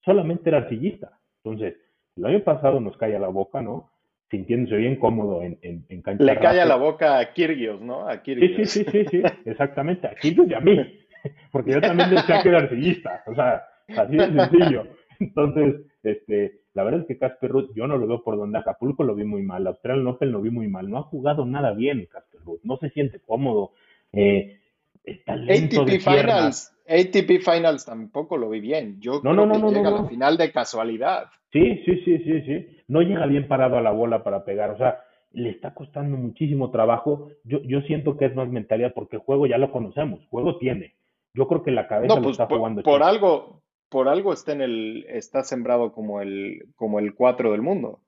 solamente 0.03 0.49
era 0.49 0.60
arcillista. 0.60 1.19
Entonces, 1.43 1.75
el 2.15 2.25
año 2.25 2.43
pasado 2.43 2.79
nos 2.79 2.97
calla 2.97 3.19
la 3.19 3.29
boca, 3.29 3.62
¿no? 3.62 3.91
Sintiéndose 4.29 4.75
bien 4.75 4.97
cómodo 4.97 5.41
en, 5.41 5.57
en, 5.62 5.86
en 5.88 6.01
cancha. 6.01 6.23
Le 6.23 6.38
calla 6.39 6.65
la 6.65 6.75
boca 6.75 7.19
a 7.19 7.33
Kirgios, 7.33 7.81
¿no? 7.81 8.07
A 8.07 8.21
Kirgios. 8.21 8.69
Sí, 8.69 8.83
sí, 8.83 8.91
sí, 8.91 9.05
sí, 9.05 9.21
sí, 9.21 9.23
exactamente, 9.45 10.07
a 10.07 10.15
Kirgios 10.15 10.47
y 10.49 10.53
a 10.53 10.60
mí, 10.60 10.77
porque 11.51 11.71
yo 11.71 11.81
también 11.81 12.10
decía 12.10 12.41
que 12.41 12.49
era 12.49 12.60
arcillista, 12.60 13.23
o 13.27 13.36
sea, 13.36 13.63
así 13.95 14.17
de 14.17 14.25
sencillo. 14.25 14.88
Entonces, 15.19 15.75
este, 16.03 16.62
la 16.77 16.83
verdad 16.83 17.01
es 17.01 17.07
que 17.07 17.17
Casper 17.17 17.51
Ruth, 17.51 17.71
yo 17.75 17.87
no 17.87 17.97
lo 17.97 18.07
veo 18.07 18.23
por 18.23 18.37
donde 18.37 18.59
Acapulco 18.59 19.03
lo 19.03 19.15
vi 19.15 19.25
muy 19.25 19.41
mal, 19.43 19.67
Australian 19.67 20.07
Open 20.07 20.31
lo 20.31 20.41
vi 20.41 20.49
muy 20.51 20.67
mal, 20.67 20.89
no 20.89 20.99
ha 20.99 21.03
jugado 21.03 21.45
nada 21.45 21.73
bien 21.73 22.07
Casper 22.09 22.39
Ruth, 22.45 22.61
no 22.63 22.77
se 22.77 22.89
siente 22.91 23.19
cómodo, 23.19 23.71
eh, 24.13 24.59
está 25.03 25.35
lento 25.35 25.81
ATP 25.81 25.89
de 25.89 25.99
Finals, 25.99 26.73
ATP 26.87 27.41
Finals 27.43 27.85
tampoco 27.85 28.37
lo 28.37 28.49
vi 28.49 28.59
bien, 28.61 28.99
yo 29.01 29.13
No, 29.23 29.31
creo 29.31 29.33
no, 29.33 29.45
no, 29.47 29.53
que 29.53 29.59
no, 29.59 29.71
llega 29.71 29.89
a 29.89 30.01
la 30.03 30.07
final 30.07 30.37
de 30.37 30.51
casualidad. 30.51 31.25
Sí, 31.51 31.81
sí, 31.85 32.01
sí, 32.05 32.17
sí, 32.19 32.41
sí. 32.41 32.67
No 32.87 33.01
llega 33.01 33.25
bien 33.25 33.47
parado 33.47 33.77
a 33.77 33.81
la 33.81 33.91
bola 33.91 34.23
para 34.23 34.43
pegar. 34.43 34.69
O 34.71 34.77
sea, 34.77 34.99
le 35.31 35.49
está 35.49 35.73
costando 35.73 36.17
muchísimo 36.17 36.71
trabajo. 36.71 37.29
Yo, 37.43 37.61
yo 37.63 37.81
siento 37.81 38.17
que 38.17 38.25
es 38.25 38.35
más 38.35 38.49
mentalidad 38.49 38.93
porque 38.93 39.17
juego 39.17 39.47
ya 39.47 39.57
lo 39.57 39.71
conocemos. 39.71 40.19
Juego 40.29 40.57
tiene. 40.57 40.95
Yo 41.33 41.47
creo 41.47 41.63
que 41.63 41.71
la 41.71 41.87
cabeza 41.87 42.09
No, 42.15 42.19
lo 42.19 42.23
pues 42.23 42.33
está 42.33 42.47
por, 42.47 42.57
jugando. 42.59 42.83
por 42.83 43.01
algo, 43.01 43.63
por 43.89 44.08
algo 44.10 44.34
está 44.34 44.52
en 44.54 44.62
el, 44.62 45.06
está 45.10 45.43
sembrado 45.43 45.91
como 45.93 46.21
el, 46.21 46.65
como 46.76 47.00
el 47.00 47.15
4 47.15 47.52
del 47.52 47.62
mundo. 47.62 48.00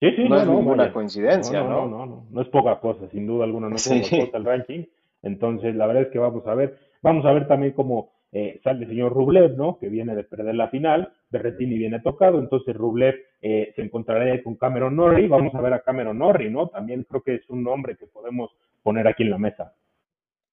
Sí, 0.00 0.10
sí, 0.14 0.28
No 0.28 0.36
no, 0.36 0.40
es 0.42 0.46
no, 0.46 0.54
ninguna 0.58 0.82
vaya. 0.84 0.92
coincidencia, 0.92 1.62
no, 1.62 1.68
¿no? 1.68 1.88
no, 1.88 2.06
no, 2.06 2.26
no, 2.30 2.40
es 2.42 2.48
poca 2.48 2.78
cosa, 2.80 3.08
sin 3.10 3.26
duda 3.26 3.44
alguna, 3.44 3.68
no 3.68 3.76
es 3.76 3.82
Sí. 3.82 4.00
poca 4.10 4.26
cosa 4.26 4.36
el 4.38 4.44
ranking. 4.44 4.84
Entonces, 5.22 5.74
la 5.74 5.86
verdad 5.86 6.02
es 6.04 6.08
que 6.10 6.18
vamos 6.18 6.46
a 6.46 6.54
ver, 6.54 6.78
vamos 7.02 7.24
a 7.24 7.32
ver 7.32 7.48
también 7.48 7.72
cómo 7.72 8.12
eh, 8.32 8.60
sale 8.62 8.84
el 8.84 8.90
señor 8.90 9.12
Rublev, 9.14 9.56
¿no? 9.56 9.78
Que 9.78 9.88
viene 9.88 10.14
de 10.14 10.24
perder 10.24 10.54
la 10.54 10.68
final, 10.68 11.12
Berretini 11.30 11.78
viene 11.78 12.00
tocado, 12.00 12.38
entonces 12.38 12.76
Rublev 12.76 13.14
eh, 13.40 13.72
se 13.74 13.82
encontrará 13.82 14.42
con 14.42 14.56
Cameron 14.56 14.96
Norrie, 14.96 15.28
vamos 15.28 15.54
a 15.54 15.60
ver 15.62 15.72
a 15.72 15.80
Cameron 15.80 16.18
Norrie, 16.18 16.50
¿no? 16.50 16.68
También 16.68 17.04
creo 17.08 17.22
que 17.22 17.36
es 17.36 17.48
un 17.48 17.62
nombre 17.62 17.96
que 17.96 18.06
podemos 18.06 18.50
poner 18.82 19.08
aquí 19.08 19.22
en 19.22 19.30
la 19.30 19.38
mesa. 19.38 19.72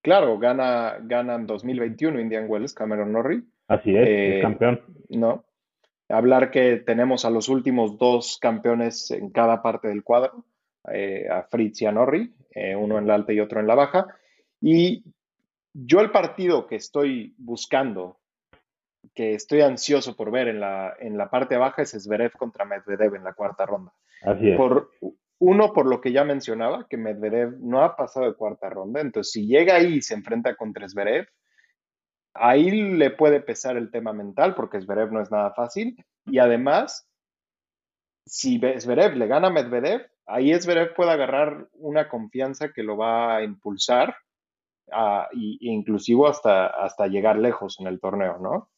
Claro, 0.02 0.38
gana, 0.38 0.98
gana 1.02 1.36
en 1.36 1.46
2021 1.48 2.20
Indian 2.22 2.46
Wells, 2.48 2.74
Cameron 2.74 3.12
Norrie, 3.12 3.44
Así 3.68 3.96
es, 3.96 4.08
Eh, 4.08 4.38
es 4.38 4.42
campeón. 4.42 4.82
¿no? 5.10 5.46
Hablar 6.10 6.52
que 6.52 6.78
tenemos 6.78 7.26
a 7.26 7.30
los 7.30 7.50
últimos 7.50 7.98
dos 7.98 8.38
campeones 8.40 9.10
en 9.12 9.32
cada 9.32 9.62
parte 9.62 9.88
del 9.88 10.04
cuadro, 10.04 10.46
eh, 10.92 11.28
a 11.30 11.44
Fritz 11.44 11.82
y 11.82 11.86
a 11.86 11.92
Norrie, 11.92 12.32
eh, 12.52 12.76
uno 12.76 12.98
en 12.98 13.08
la 13.08 13.16
alta 13.16 13.34
y 13.34 13.40
otro 13.40 13.60
en 13.60 13.68
la 13.68 13.76
baja. 13.76 14.08
Y 14.62 15.04
yo 15.74 16.02
el 16.02 16.12
partido 16.12 16.68
que 16.68 16.76
estoy 16.76 17.34
buscando, 17.38 18.20
que 19.16 19.34
estoy 19.34 19.62
ansioso 19.62 20.16
por 20.16 20.32
ver 20.32 20.48
en 20.50 20.60
la, 20.60 20.94
en 21.00 21.18
la 21.18 21.30
parte 21.30 21.58
baja, 21.58 21.82
es 21.82 21.92
Zverev 21.92 22.34
contra 22.34 22.66
Medvedev 22.66 23.16
en 23.16 23.24
la 23.24 23.34
cuarta 23.34 23.66
ronda. 23.66 23.94
Así 24.24 24.52
es. 24.52 24.58
Por, 24.58 24.92
uno, 25.40 25.74
por 25.74 25.86
lo 25.88 26.00
que 26.00 26.12
ya 26.12 26.24
mencionaba, 26.24 26.88
que 26.88 26.98
Medvedev 26.98 27.58
no 27.60 27.84
ha 27.84 27.96
pasado 27.96 28.26
de 28.26 28.36
cuarta 28.36 28.70
ronda, 28.70 29.02
entonces 29.02 29.32
si 29.32 29.48
llega 29.48 29.76
ahí 29.76 29.96
y 29.96 30.02
se 30.02 30.14
enfrenta 30.14 30.56
contra 30.56 30.88
Zverev, 30.88 31.28
ahí 32.34 32.72
le 32.72 33.12
puede 33.12 33.42
pesar 33.42 33.78
el 33.78 33.92
tema 33.92 34.14
mental, 34.14 34.56
porque 34.56 34.82
Zverev 34.82 35.12
no 35.12 35.22
es 35.22 35.32
nada 35.32 35.52
fácil, 35.52 36.04
y 36.26 36.40
además, 36.40 37.08
si 38.26 38.60
Zverev 38.60 39.16
le 39.16 39.28
gana 39.28 39.48
a 39.48 39.52
Medvedev, 39.52 40.08
ahí 40.26 40.54
Zverev 40.54 40.94
puede 40.96 41.12
agarrar 41.12 41.68
una 41.74 42.10
confianza 42.10 42.72
que 42.74 42.84
lo 42.84 42.98
va 42.98 43.38
a 43.38 43.44
impulsar, 43.44 44.16
a, 44.92 45.28
y, 45.32 45.56
e 45.68 45.72
inclusive 45.72 46.28
hasta, 46.28 46.68
hasta 46.68 47.08
llegar 47.08 47.38
lejos 47.38 47.80
en 47.80 47.88
el 47.88 48.00
torneo, 48.00 48.38
¿no? 48.40 48.70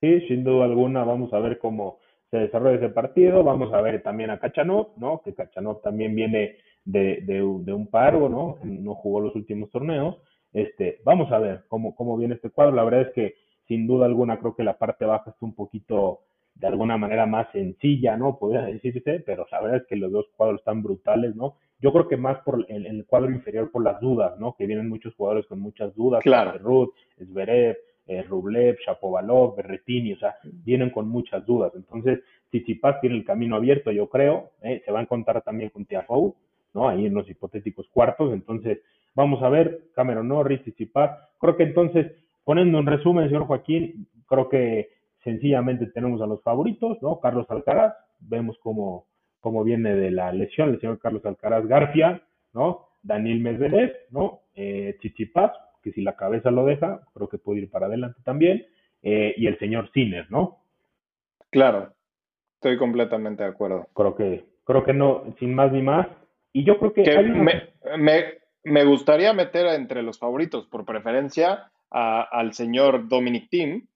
Sí, 0.00 0.20
sin 0.28 0.44
duda 0.44 0.64
alguna, 0.64 1.04
vamos 1.04 1.32
a 1.32 1.40
ver 1.40 1.58
cómo 1.58 1.98
se 2.30 2.38
desarrolla 2.38 2.76
ese 2.76 2.88
partido, 2.88 3.42
vamos 3.42 3.72
a 3.72 3.80
ver 3.80 4.02
también 4.02 4.30
a 4.30 4.38
Cachanov, 4.38 4.96
¿no? 4.96 5.20
Que 5.22 5.34
Cachanov 5.34 5.82
también 5.82 6.14
viene 6.14 6.56
de, 6.84 7.20
de, 7.22 7.42
de 7.42 7.72
un 7.72 7.86
paro, 7.88 8.28
¿no? 8.28 8.58
No 8.62 8.94
jugó 8.94 9.20
los 9.20 9.34
últimos 9.34 9.70
torneos. 9.70 10.16
Este, 10.52 11.00
vamos 11.04 11.30
a 11.32 11.38
ver 11.38 11.64
cómo, 11.68 11.94
cómo 11.94 12.16
viene 12.16 12.34
este 12.34 12.50
cuadro. 12.50 12.74
La 12.74 12.84
verdad 12.84 13.02
es 13.02 13.12
que 13.12 13.34
sin 13.68 13.86
duda 13.86 14.06
alguna 14.06 14.38
creo 14.38 14.56
que 14.56 14.64
la 14.64 14.78
parte 14.78 15.04
baja 15.04 15.30
está 15.30 15.46
un 15.46 15.54
poquito 15.54 16.20
de 16.54 16.66
alguna 16.66 16.98
manera 16.98 17.24
más 17.26 17.50
sencilla, 17.52 18.16
¿no? 18.16 18.38
Podría 18.38 18.62
decirse, 18.62 19.22
pero 19.24 19.46
la 19.50 19.60
verdad 19.60 19.78
es 19.78 19.86
que 19.86 19.96
los 19.96 20.12
dos 20.12 20.26
cuadros 20.36 20.60
están 20.60 20.82
brutales, 20.82 21.34
¿no? 21.36 21.56
Yo 21.80 21.92
creo 21.92 22.08
que 22.08 22.16
más 22.16 22.38
por 22.40 22.66
el, 22.68 22.86
el 22.86 23.06
cuadro 23.06 23.30
inferior 23.30 23.70
por 23.70 23.82
las 23.82 24.00
dudas, 24.00 24.38
¿no? 24.38 24.54
Que 24.56 24.66
vienen 24.66 24.88
muchos 24.88 25.14
jugadores 25.14 25.46
con 25.46 25.60
muchas 25.60 25.94
dudas, 25.94 26.22
Claro. 26.22 26.58
Ruth, 26.58 26.90
Zverev, 27.24 27.78
eh, 28.06 28.22
Rublev, 28.22 28.76
Shapovalov, 28.84 29.56
Berretini, 29.56 30.12
o 30.14 30.18
sea, 30.18 30.34
vienen 30.42 30.90
con 30.90 31.08
muchas 31.08 31.46
dudas. 31.46 31.72
Entonces, 31.76 32.20
Tsitsipas 32.50 33.00
tiene 33.00 33.16
el 33.16 33.24
camino 33.24 33.56
abierto, 33.56 33.92
yo 33.92 34.08
creo, 34.08 34.50
¿eh? 34.62 34.82
se 34.84 34.90
va 34.90 34.98
a 34.98 35.02
encontrar 35.02 35.42
también 35.42 35.70
con 35.70 35.84
Tiafoe, 35.86 36.34
¿no? 36.74 36.88
Ahí 36.88 37.06
en 37.06 37.14
los 37.14 37.30
hipotéticos 37.30 37.88
cuartos, 37.88 38.32
entonces, 38.32 38.80
vamos 39.14 39.42
a 39.42 39.48
ver, 39.48 39.82
Cameron 39.94 40.28
Norris, 40.28 40.62
Tsitsipas, 40.62 41.10
creo 41.38 41.56
que 41.56 41.64
entonces, 41.64 42.12
poniendo 42.44 42.78
un 42.78 42.86
resumen, 42.86 43.28
señor 43.28 43.46
Joaquín, 43.46 44.06
creo 44.28 44.48
que 44.48 44.88
sencillamente 45.24 45.86
tenemos 45.86 46.20
a 46.22 46.26
los 46.26 46.42
favoritos, 46.42 47.00
¿no? 47.02 47.20
Carlos 47.20 47.46
Alcaraz, 47.50 47.94
vemos 48.20 48.56
cómo, 48.62 49.06
cómo 49.40 49.64
viene 49.64 49.94
de 49.94 50.10
la 50.10 50.32
lesión 50.32 50.70
el 50.70 50.80
señor 50.80 50.98
Carlos 50.98 51.24
Alcaraz 51.26 51.66
García, 51.66 52.22
¿no? 52.52 52.86
Daniel 53.02 53.40
Medvedev, 53.40 53.92
¿no? 54.10 54.40
Eh, 54.54 54.96
Tsitsipas, 55.00 55.52
que 55.82 55.92
si 55.92 56.02
la 56.02 56.16
cabeza 56.16 56.50
lo 56.50 56.64
deja, 56.66 57.00
creo 57.14 57.28
que 57.28 57.38
puede 57.38 57.60
ir 57.60 57.70
para 57.70 57.86
adelante 57.86 58.20
también, 58.24 58.66
eh, 59.02 59.34
y 59.36 59.46
el 59.46 59.58
señor 59.58 59.90
Sinner, 59.92 60.30
¿no? 60.30 60.58
Claro, 61.50 61.92
estoy 62.54 62.76
completamente 62.78 63.42
de 63.42 63.48
acuerdo. 63.48 63.88
Creo 63.94 64.14
que, 64.14 64.44
creo 64.64 64.84
que 64.84 64.92
no, 64.92 65.24
sin 65.38 65.54
más 65.54 65.72
ni 65.72 65.82
más. 65.82 66.06
Y 66.52 66.64
yo 66.64 66.78
creo 66.78 66.92
que 66.92 67.02
Que 67.02 67.10
hay 67.16 67.24
una- 67.24 67.42
me, 67.42 67.62
me, 67.98 68.24
me 68.64 68.84
gustaría 68.84 69.32
meter 69.32 69.66
entre 69.66 70.02
los 70.02 70.18
favoritos, 70.18 70.66
por 70.66 70.84
preferencia, 70.84 71.70
a- 71.90 72.22
al 72.22 72.52
señor 72.54 73.08
Dominic 73.08 73.48
Thiem, 73.50 73.86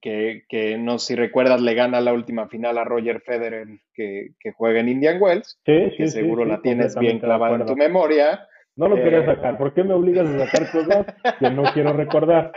que, 0.00 0.44
que 0.48 0.78
no 0.78 0.98
sé 0.98 1.06
si 1.08 1.16
recuerdas, 1.16 1.60
le 1.60 1.74
gana 1.74 2.00
la 2.00 2.12
última 2.12 2.46
final 2.48 2.78
a 2.78 2.84
Roger 2.84 3.20
Federer 3.20 3.66
que, 3.94 4.30
que 4.38 4.52
juega 4.52 4.80
en 4.80 4.88
Indian 4.88 5.20
Wells, 5.20 5.58
Sí, 5.66 5.90
que 5.96 6.06
sí, 6.06 6.20
seguro 6.20 6.44
sí, 6.44 6.50
la 6.50 6.60
tienes 6.62 6.96
bien 6.96 7.18
clavada 7.18 7.56
en 7.56 7.66
tu 7.66 7.74
memoria. 7.76 8.46
No 8.76 8.88
lo 8.88 8.96
Eh, 8.96 9.02
quería 9.02 9.26
sacar. 9.26 9.58
¿Por 9.58 9.74
qué 9.74 9.82
me 9.84 9.92
obligas 9.92 10.26
a 10.28 10.46
sacar 10.46 10.70
cosas 10.70 11.06
que 11.38 11.50
no 11.50 11.62
quiero 11.74 11.92
recordar? 11.92 12.52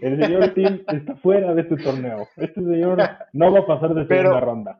El 0.00 0.20
señor 0.20 0.48
Tim 0.54 0.82
está 0.90 1.14
fuera 1.16 1.54
de 1.54 1.60
este 1.62 1.76
torneo. 1.76 2.26
Este 2.36 2.60
señor 2.60 2.98
no 3.34 3.52
va 3.52 3.60
a 3.60 3.66
pasar 3.66 3.94
de 3.94 4.04
Pero- 4.04 4.22
segunda 4.30 4.40
ronda. 4.40 4.78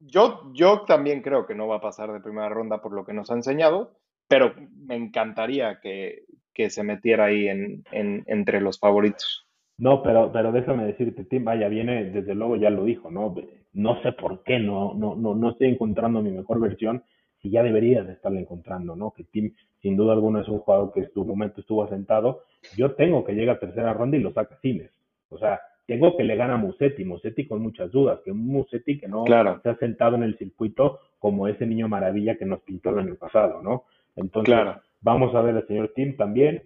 Yo, 0.00 0.50
yo 0.54 0.82
también 0.82 1.22
creo 1.22 1.46
que 1.46 1.54
no 1.54 1.66
va 1.68 1.76
a 1.76 1.80
pasar 1.80 2.12
de 2.12 2.20
primera 2.20 2.48
ronda 2.48 2.80
por 2.80 2.92
lo 2.92 3.04
que 3.04 3.12
nos 3.12 3.30
ha 3.30 3.34
enseñado, 3.34 3.92
pero 4.28 4.54
me 4.86 4.96
encantaría 4.96 5.80
que, 5.80 6.24
que 6.54 6.70
se 6.70 6.82
metiera 6.82 7.26
ahí 7.26 7.48
en, 7.48 7.84
en- 7.92 8.24
entre 8.26 8.60
los 8.60 8.78
favoritos. 8.78 9.46
No, 9.78 10.02
pero, 10.02 10.30
pero 10.32 10.50
déjame 10.52 10.84
decirte, 10.86 11.24
Tim, 11.24 11.44
vaya, 11.44 11.68
viene, 11.68 12.04
desde 12.10 12.34
luego 12.34 12.56
ya 12.56 12.68
lo 12.70 12.84
dijo, 12.84 13.10
¿no? 13.10 13.34
No 13.72 14.02
sé 14.02 14.12
por 14.12 14.42
qué 14.42 14.58
no, 14.58 14.94
no, 14.94 15.14
no, 15.14 15.34
no 15.34 15.50
estoy 15.50 15.68
encontrando 15.68 16.20
mi 16.20 16.30
mejor 16.32 16.58
versión, 16.60 17.02
si 17.40 17.50
ya 17.50 17.62
debería 17.62 18.02
de 18.02 18.14
estarla 18.14 18.40
encontrando, 18.40 18.96
¿no? 18.96 19.12
Que 19.12 19.22
Tim, 19.22 19.54
sin 19.80 19.96
duda 19.96 20.14
alguna, 20.14 20.40
es 20.40 20.48
un 20.48 20.58
jugador 20.58 20.92
que 20.92 21.00
en 21.00 21.12
su 21.12 21.24
momento 21.24 21.60
estuvo 21.60 21.84
asentado. 21.84 22.42
Yo 22.76 22.92
tengo 22.94 23.24
que 23.24 23.34
llegar 23.34 23.56
a 23.56 23.60
tercera 23.60 23.92
ronda 23.92 24.16
y 24.16 24.20
lo 24.20 24.32
saca 24.32 24.58
Cines. 24.60 24.90
O 25.28 25.38
sea, 25.38 25.60
tengo 25.86 26.16
que 26.16 26.24
le 26.24 26.34
gana 26.34 26.54
a 26.54 26.58
Musetti, 26.58 27.04
Musetti 27.04 27.46
con 27.46 27.62
muchas 27.62 27.92
dudas, 27.92 28.18
que 28.24 28.32
un 28.32 28.44
Musetti 28.48 28.98
que 28.98 29.06
no 29.06 29.22
Claro. 29.22 29.60
se 29.62 29.68
ha 29.68 29.76
sentado 29.76 30.16
en 30.16 30.24
el 30.24 30.36
circuito 30.36 30.98
como 31.20 31.46
ese 31.46 31.66
niño 31.66 31.86
maravilla 31.88 32.36
que 32.36 32.46
nos 32.46 32.60
pintó 32.62 32.90
el 32.90 32.98
año 32.98 33.14
pasado, 33.14 33.62
¿no? 33.62 33.84
Entonces, 34.18 34.54
Claro. 34.54 34.80
vamos 35.00 35.34
a 35.34 35.40
ver 35.42 35.56
al 35.56 35.66
señor 35.66 35.92
Tim 35.94 36.16
también, 36.16 36.62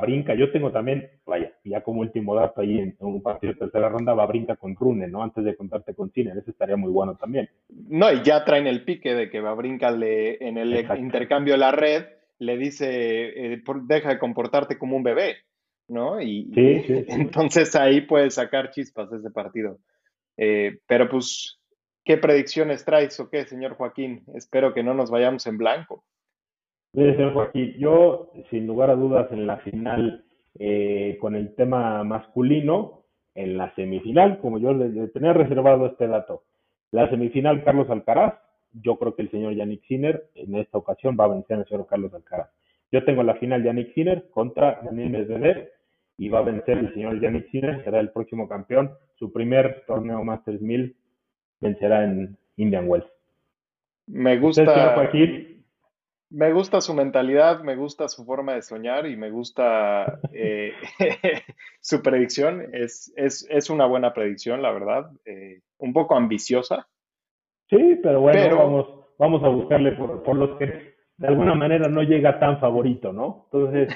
brinca. 0.00 0.34
Yo 0.34 0.50
tengo 0.50 0.72
también, 0.72 1.08
vaya, 1.26 1.52
ya 1.64 1.82
como 1.82 2.00
último 2.00 2.34
dato 2.34 2.60
ahí 2.60 2.78
en, 2.78 2.96
un 3.00 3.22
partido 3.22 3.52
de 3.52 3.58
tercera 3.58 3.88
ronda, 3.88 4.14
brinca 4.26 4.56
con 4.56 4.74
Rune, 4.74 5.08
¿no? 5.08 5.22
Antes 5.22 5.44
de 5.44 5.56
contarte 5.56 5.94
con 5.94 6.10
Cine, 6.10 6.32
ese 6.36 6.50
estaría 6.50 6.76
muy 6.76 6.90
bueno 6.90 7.16
también. 7.16 7.48
No, 7.68 8.10
y 8.12 8.22
ya 8.22 8.44
traen 8.44 8.66
el 8.66 8.84
pique 8.84 9.14
de 9.14 9.30
que 9.30 9.40
brinca 9.40 9.90
le, 9.90 10.36
en 10.46 10.58
el 10.58 10.74
intercambio 10.98 11.54
de 11.54 11.58
la 11.58 11.72
red 11.72 12.04
le 12.38 12.56
dice, 12.56 13.54
eh, 13.54 13.62
deja 13.82 14.10
de 14.10 14.18
comportarte 14.18 14.78
como 14.78 14.96
un 14.96 15.02
bebé, 15.02 15.36
¿no? 15.88 16.20
Y, 16.20 16.50
entonces 17.08 17.74
ahí 17.76 18.00
puedes 18.00 18.34
sacar 18.34 18.70
chispas 18.70 19.12
ese 19.12 19.30
partido. 19.30 19.78
Eh, 20.36 20.78
pero 20.86 21.08
pues, 21.08 21.60
¿qué 22.04 22.16
predicciones 22.16 22.84
traes 22.84 23.18
o 23.20 23.30
qué, 23.30 23.46
señor 23.46 23.74
Joaquín? 23.74 24.24
Espero 24.34 24.74
que 24.74 24.82
no 24.82 24.94
nos 24.94 25.10
vayamos 25.10 25.46
en 25.46 25.58
blanco. 25.58 26.04
Señor 26.94 27.34
Joaquín, 27.34 27.74
yo, 27.78 28.30
sin 28.50 28.66
lugar 28.66 28.90
a 28.90 28.94
dudas, 28.94 29.30
en 29.32 29.46
la 29.46 29.58
final, 29.58 30.24
eh, 30.58 31.18
con 31.20 31.34
el 31.34 31.54
tema 31.54 32.04
masculino, 32.04 33.02
en 33.34 33.56
la 33.56 33.74
semifinal, 33.74 34.38
como 34.38 34.58
yo 34.58 34.72
le 34.72 35.08
tenía 35.08 35.32
reservado 35.32 35.86
este 35.86 36.06
dato, 36.06 36.44
la 36.92 37.10
semifinal 37.10 37.64
Carlos 37.64 37.90
Alcaraz, 37.90 38.34
yo 38.72 38.96
creo 38.96 39.14
que 39.14 39.22
el 39.22 39.30
señor 39.30 39.54
Yannick 39.54 39.84
Sinner 39.86 40.28
en 40.34 40.54
esta 40.56 40.78
ocasión 40.78 41.16
va 41.18 41.24
a 41.24 41.28
vencer 41.28 41.58
al 41.58 41.66
señor 41.66 41.86
Carlos 41.86 42.14
Alcaraz. 42.14 42.50
Yo 42.92 43.04
tengo 43.04 43.22
la 43.22 43.34
final 43.34 43.64
Yannick 43.64 43.94
Sinner 43.94 44.28
contra 44.30 44.80
Daniel 44.84 45.10
Medvedev 45.10 45.70
y 46.18 46.28
va 46.28 46.40
a 46.40 46.42
vencer 46.42 46.78
el 46.78 46.94
señor 46.94 47.20
Yannick 47.20 47.50
Sinner, 47.50 47.82
será 47.82 48.00
el 48.00 48.10
próximo 48.10 48.48
campeón. 48.48 48.92
Su 49.16 49.32
primer 49.32 49.84
torneo 49.86 50.22
Masters 50.22 50.60
1000 50.60 50.94
vencerá 51.60 52.04
en 52.04 52.36
Indian 52.56 52.88
Wells. 52.88 53.06
Me 54.06 54.38
gusta. 54.38 54.94
Me 56.30 56.52
gusta 56.52 56.80
su 56.80 56.94
mentalidad, 56.94 57.62
me 57.62 57.76
gusta 57.76 58.08
su 58.08 58.24
forma 58.24 58.54
de 58.54 58.62
soñar 58.62 59.06
y 59.06 59.16
me 59.16 59.30
gusta 59.30 60.20
eh, 60.32 60.72
su 61.80 62.02
predicción. 62.02 62.68
Es, 62.72 63.12
es, 63.16 63.46
es, 63.50 63.70
una 63.70 63.86
buena 63.86 64.12
predicción, 64.12 64.62
la 64.62 64.72
verdad. 64.72 65.10
Eh, 65.24 65.60
un 65.78 65.92
poco 65.92 66.16
ambiciosa, 66.16 66.88
Sí, 67.70 67.98
pero 68.02 68.20
bueno, 68.20 68.56
vamos, 68.56 68.86
vamos 69.18 69.42
a 69.42 69.48
buscarle 69.48 69.92
por, 69.92 70.22
por 70.22 70.36
los 70.36 70.58
que 70.58 70.94
de 71.16 71.28
alguna 71.28 71.54
manera 71.54 71.88
no 71.88 72.02
llega 72.02 72.38
tan 72.38 72.60
favorito, 72.60 73.12
¿no? 73.12 73.46
Entonces, 73.46 73.94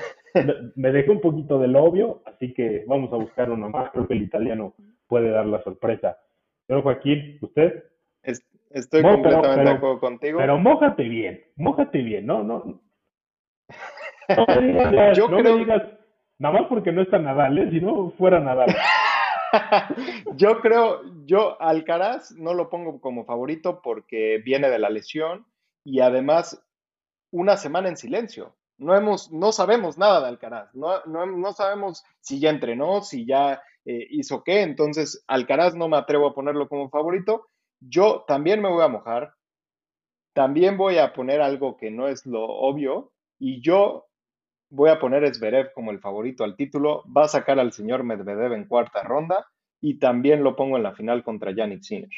me 0.76 0.92
dejé 0.92 1.10
un 1.10 1.20
poquito 1.20 1.58
del 1.58 1.76
obvio, 1.76 2.22
así 2.24 2.54
que 2.54 2.84
vamos 2.86 3.12
a 3.12 3.16
buscar 3.16 3.50
uno 3.50 3.68
más. 3.68 3.90
Creo 3.90 4.06
que 4.06 4.14
el 4.14 4.22
italiano 4.22 4.74
puede 5.06 5.30
dar 5.30 5.46
la 5.46 5.62
sorpresa. 5.62 6.18
Señor 6.66 6.82
Joaquín, 6.82 7.38
¿usted? 7.40 7.84
Estoy 8.70 9.02
completamente 9.02 9.64
de 9.64 9.70
acuerdo 9.70 10.00
contigo. 10.00 10.38
Pero 10.38 10.58
mójate 10.58 11.02
bien, 11.04 11.44
mójate 11.56 11.98
bien, 11.98 12.26
no, 12.26 12.42
no. 12.42 12.80
No 14.28 14.46
me 14.46 14.66
digas, 14.66 15.16
Yo 15.16 15.28
no 15.28 15.38
creo... 15.38 15.54
me 15.54 15.58
digas, 15.60 15.82
nada 16.38 16.60
más 16.60 16.68
porque 16.68 16.92
no 16.92 17.02
está 17.02 17.18
Nadal, 17.18 17.58
¿eh? 17.58 17.70
Si 17.70 17.80
no 17.80 18.10
fuera 18.10 18.40
Nadal. 18.40 18.74
yo 20.36 20.60
creo, 20.60 21.02
yo 21.24 21.60
Alcaraz 21.60 22.32
no 22.32 22.54
lo 22.54 22.68
pongo 22.68 23.00
como 23.00 23.24
favorito 23.24 23.80
porque 23.82 24.42
viene 24.44 24.68
de 24.68 24.78
la 24.78 24.90
lesión 24.90 25.46
y 25.84 26.00
además 26.00 26.62
una 27.30 27.56
semana 27.56 27.88
en 27.88 27.96
silencio. 27.96 28.54
No, 28.78 28.94
hemos, 28.94 29.32
no 29.32 29.50
sabemos 29.50 29.98
nada 29.98 30.20
de 30.20 30.28
Alcaraz, 30.28 30.72
no, 30.74 31.04
no, 31.04 31.52
sabemos 31.52 32.04
si 32.20 32.38
ya 32.38 32.50
entrenó, 32.50 33.02
si 33.02 33.26
ya 33.26 33.60
eh, 33.84 34.06
hizo 34.10 34.44
qué, 34.44 34.62
entonces 34.62 35.24
Alcaraz 35.26 35.74
no 35.74 35.88
me 35.88 35.96
atrevo 35.96 36.28
a 36.28 36.34
ponerlo 36.34 36.68
como 36.68 36.88
favorito. 36.88 37.48
Yo 37.80 38.24
también 38.26 38.60
me 38.60 38.68
voy 38.68 38.82
a 38.82 38.88
mojar, 38.88 39.34
también 40.32 40.76
voy 40.76 40.98
a 40.98 41.12
poner 41.12 41.40
algo 41.40 41.76
que 41.76 41.90
no 41.90 42.08
es 42.08 42.26
lo 42.26 42.44
obvio 42.44 43.12
y 43.38 43.60
yo 43.60 44.06
voy 44.70 44.90
a 44.90 44.98
poner 44.98 45.32
Zverev 45.34 45.72
como 45.72 45.90
el 45.90 46.00
favorito 46.00 46.44
al 46.44 46.56
título, 46.56 47.04
va 47.14 47.24
a 47.24 47.28
sacar 47.28 47.58
al 47.58 47.72
señor 47.72 48.04
Medvedev 48.04 48.52
en 48.52 48.66
cuarta 48.66 49.02
ronda 49.02 49.46
y 49.80 49.98
también 49.98 50.42
lo 50.42 50.56
pongo 50.56 50.76
en 50.76 50.82
la 50.82 50.94
final 50.94 51.22
contra 51.22 51.52
Yannick 51.52 51.82
Sinner. 51.82 52.10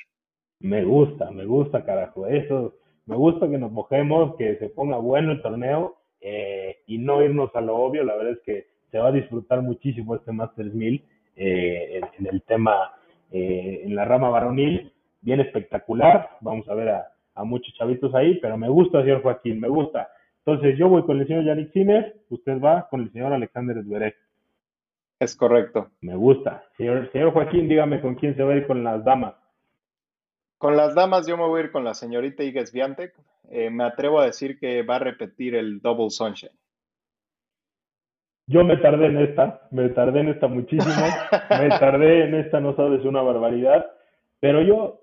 Me 0.60 0.84
gusta, 0.84 1.30
me 1.30 1.46
gusta, 1.46 1.84
carajo. 1.84 2.26
Eso, 2.26 2.74
me 3.06 3.16
gusta 3.16 3.48
que 3.48 3.58
nos 3.58 3.72
mojemos, 3.72 4.36
que 4.36 4.56
se 4.56 4.68
ponga 4.68 4.98
bueno 4.98 5.32
el 5.32 5.42
torneo 5.42 5.96
eh, 6.20 6.78
y 6.86 6.98
no 6.98 7.22
irnos 7.22 7.54
a 7.54 7.60
lo 7.60 7.76
obvio. 7.76 8.04
La 8.04 8.16
verdad 8.16 8.32
es 8.32 8.40
que 8.40 8.66
se 8.90 8.98
va 8.98 9.08
a 9.08 9.12
disfrutar 9.12 9.62
muchísimo 9.62 10.14
este 10.14 10.32
Masters 10.32 10.74
1000 10.74 11.04
eh, 11.36 12.00
en, 12.18 12.26
el 12.26 12.42
tema, 12.42 12.94
eh, 13.30 13.82
en 13.84 13.94
la 13.94 14.04
rama 14.04 14.30
varonil. 14.30 14.92
Bien 15.20 15.40
espectacular. 15.40 16.30
Vamos 16.40 16.68
a 16.68 16.74
ver 16.74 16.88
a, 16.90 17.12
a 17.34 17.44
muchos 17.44 17.74
chavitos 17.74 18.14
ahí, 18.14 18.38
pero 18.40 18.56
me 18.56 18.68
gusta, 18.68 19.02
señor 19.02 19.22
Joaquín, 19.22 19.60
me 19.60 19.68
gusta. 19.68 20.08
Entonces 20.44 20.78
yo 20.78 20.88
voy 20.88 21.04
con 21.04 21.20
el 21.20 21.26
señor 21.26 21.44
Yannick 21.44 21.72
Sinner, 21.72 22.16
usted 22.30 22.60
va 22.60 22.88
con 22.88 23.02
el 23.02 23.12
señor 23.12 23.32
Alexander 23.32 23.82
Zverev. 23.82 24.14
Es 25.20 25.36
correcto. 25.36 25.90
Me 26.00 26.16
gusta. 26.16 26.64
Señor, 26.78 27.10
señor 27.12 27.32
Joaquín, 27.32 27.68
dígame 27.68 28.00
con 28.00 28.14
quién 28.14 28.34
se 28.34 28.42
va 28.42 28.54
a 28.54 28.56
ir 28.56 28.66
con 28.66 28.82
las 28.82 29.04
damas. 29.04 29.34
Con 30.56 30.76
las 30.76 30.94
damas 30.94 31.26
yo 31.26 31.36
me 31.36 31.46
voy 31.46 31.60
a 31.60 31.64
ir 31.64 31.72
con 31.72 31.84
la 31.84 31.94
señorita 31.94 32.42
Igues 32.42 32.72
Viantec. 32.72 33.14
Eh, 33.50 33.68
me 33.70 33.84
atrevo 33.84 34.20
a 34.20 34.26
decir 34.26 34.58
que 34.58 34.82
va 34.82 34.96
a 34.96 35.00
repetir 35.00 35.54
el 35.54 35.80
Double 35.80 36.10
Sunshine. 36.10 36.52
Yo 38.46 38.64
me 38.64 38.78
tardé 38.78 39.06
en 39.06 39.18
esta, 39.18 39.68
me 39.70 39.90
tardé 39.90 40.20
en 40.20 40.28
esta 40.30 40.48
muchísimo, 40.48 40.92
me 41.50 41.68
tardé 41.68 42.24
en 42.24 42.34
esta, 42.34 42.60
no 42.60 42.74
sabes, 42.74 43.04
una 43.04 43.22
barbaridad, 43.22 43.86
pero 44.40 44.60
yo, 44.60 45.02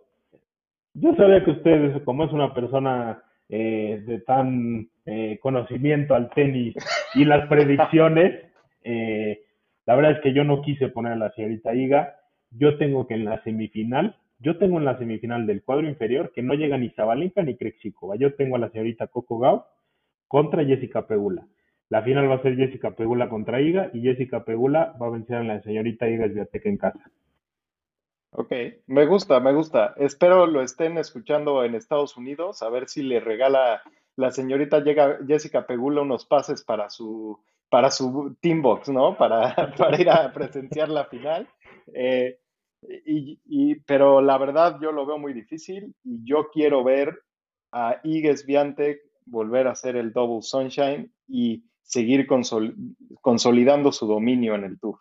yo 1.00 1.16
sabía 1.16 1.44
que 1.44 1.52
usted, 1.52 2.04
como 2.04 2.26
es 2.26 2.32
una 2.32 2.54
persona 2.54 3.22
eh, 3.50 4.04
de 4.06 4.20
tan 4.22 4.90
eh, 5.06 5.38
conocimiento 5.42 6.16
al 6.16 6.30
tenis 6.32 6.76
y 7.14 7.26
las 7.26 7.48
predicciones, 7.50 8.46
eh, 8.84 9.42
la 9.86 9.96
verdad 9.96 10.14
es 10.14 10.22
que 10.22 10.34
yo 10.34 10.44
no 10.44 10.62
quise 10.62 10.90
poner 10.90 11.14
a 11.14 11.18
la 11.18 11.32
señorita 11.32 11.74
Iga. 11.74 12.16
Yo 12.52 12.78
tengo 12.78 13.08
que 13.08 13.14
en 13.14 13.26
la 13.26 13.44
semifinal, 13.44 14.16
yo 14.40 14.58
tengo 14.58 14.80
en 14.80 14.86
la 14.86 14.98
semifinal 14.98 15.46
del 15.46 15.64
cuadro 15.64 15.88
inferior 15.88 16.32
que 16.34 16.42
no 16.42 16.56
llega 16.56 16.78
ni 16.78 16.90
Zabalenka 16.90 17.44
ni 17.44 17.56
Krejcikova. 17.56 18.16
Yo 18.16 18.34
tengo 18.36 18.56
a 18.56 18.60
la 18.60 18.70
señorita 18.70 19.08
Coco 19.08 19.40
Gauff 19.40 19.64
contra 20.28 20.66
Jessica 20.66 21.08
Pegula. 21.08 21.46
La 21.90 22.02
final 22.02 22.30
va 22.30 22.36
a 22.36 22.42
ser 22.42 22.56
Jessica 22.56 22.92
Pegula 22.92 23.30
contra 23.30 23.62
Iga 23.62 23.92
y 23.94 24.02
Jessica 24.02 24.44
Pegula 24.44 24.96
va 25.02 25.08
a 25.08 25.12
vencer 25.12 25.38
a 25.38 25.44
la 25.44 25.62
señorita 25.62 26.10
Iga 26.10 26.28
Sviatek 26.28 26.66
en 26.66 26.78
casa. 26.78 27.12
Ok, 28.32 28.52
me 28.88 29.06
gusta, 29.06 29.40
me 29.40 29.54
gusta. 29.54 29.94
Espero 29.98 30.46
lo 30.48 30.62
estén 30.62 30.98
escuchando 30.98 31.64
en 31.64 31.76
Estados 31.76 32.18
Unidos, 32.18 32.62
a 32.62 32.70
ver 32.70 32.88
si 32.90 33.02
le 33.04 33.20
regala 33.20 33.82
la 34.16 34.32
señorita 34.32 34.84
Jessica 35.26 35.66
Pegula 35.66 36.02
unos 36.02 36.26
pases 36.26 36.64
para 36.64 36.90
su, 36.90 37.40
para 37.70 37.92
su 37.92 38.36
Teambox, 38.42 38.90
¿no? 38.90 39.18
Para, 39.18 39.56
ir 40.00 40.10
a 40.10 40.32
presenciar 40.34 40.90
la 40.90 41.06
final. 41.06 41.48
Eh, 41.94 42.40
y, 43.06 43.76
pero 43.82 44.22
la 44.22 44.38
verdad 44.38 44.78
yo 44.82 44.92
lo 44.92 45.06
veo 45.06 45.18
muy 45.18 45.34
difícil 45.34 45.96
y 46.04 46.24
yo 46.24 46.50
quiero 46.52 46.84
ver 46.84 47.24
a 47.72 48.00
Igues 48.04 48.46
Viantec 48.46 49.00
volver 49.26 49.68
a 49.68 49.72
hacer 49.72 49.96
el 49.96 50.14
Double 50.14 50.42
Sunshine 50.42 51.12
y 51.28 51.64
seguir 51.82 52.28
consolidando 53.22 53.92
su 53.92 54.08
dominio 54.08 54.56
en 54.56 54.64
el 54.64 54.80
Tour. 54.80 55.00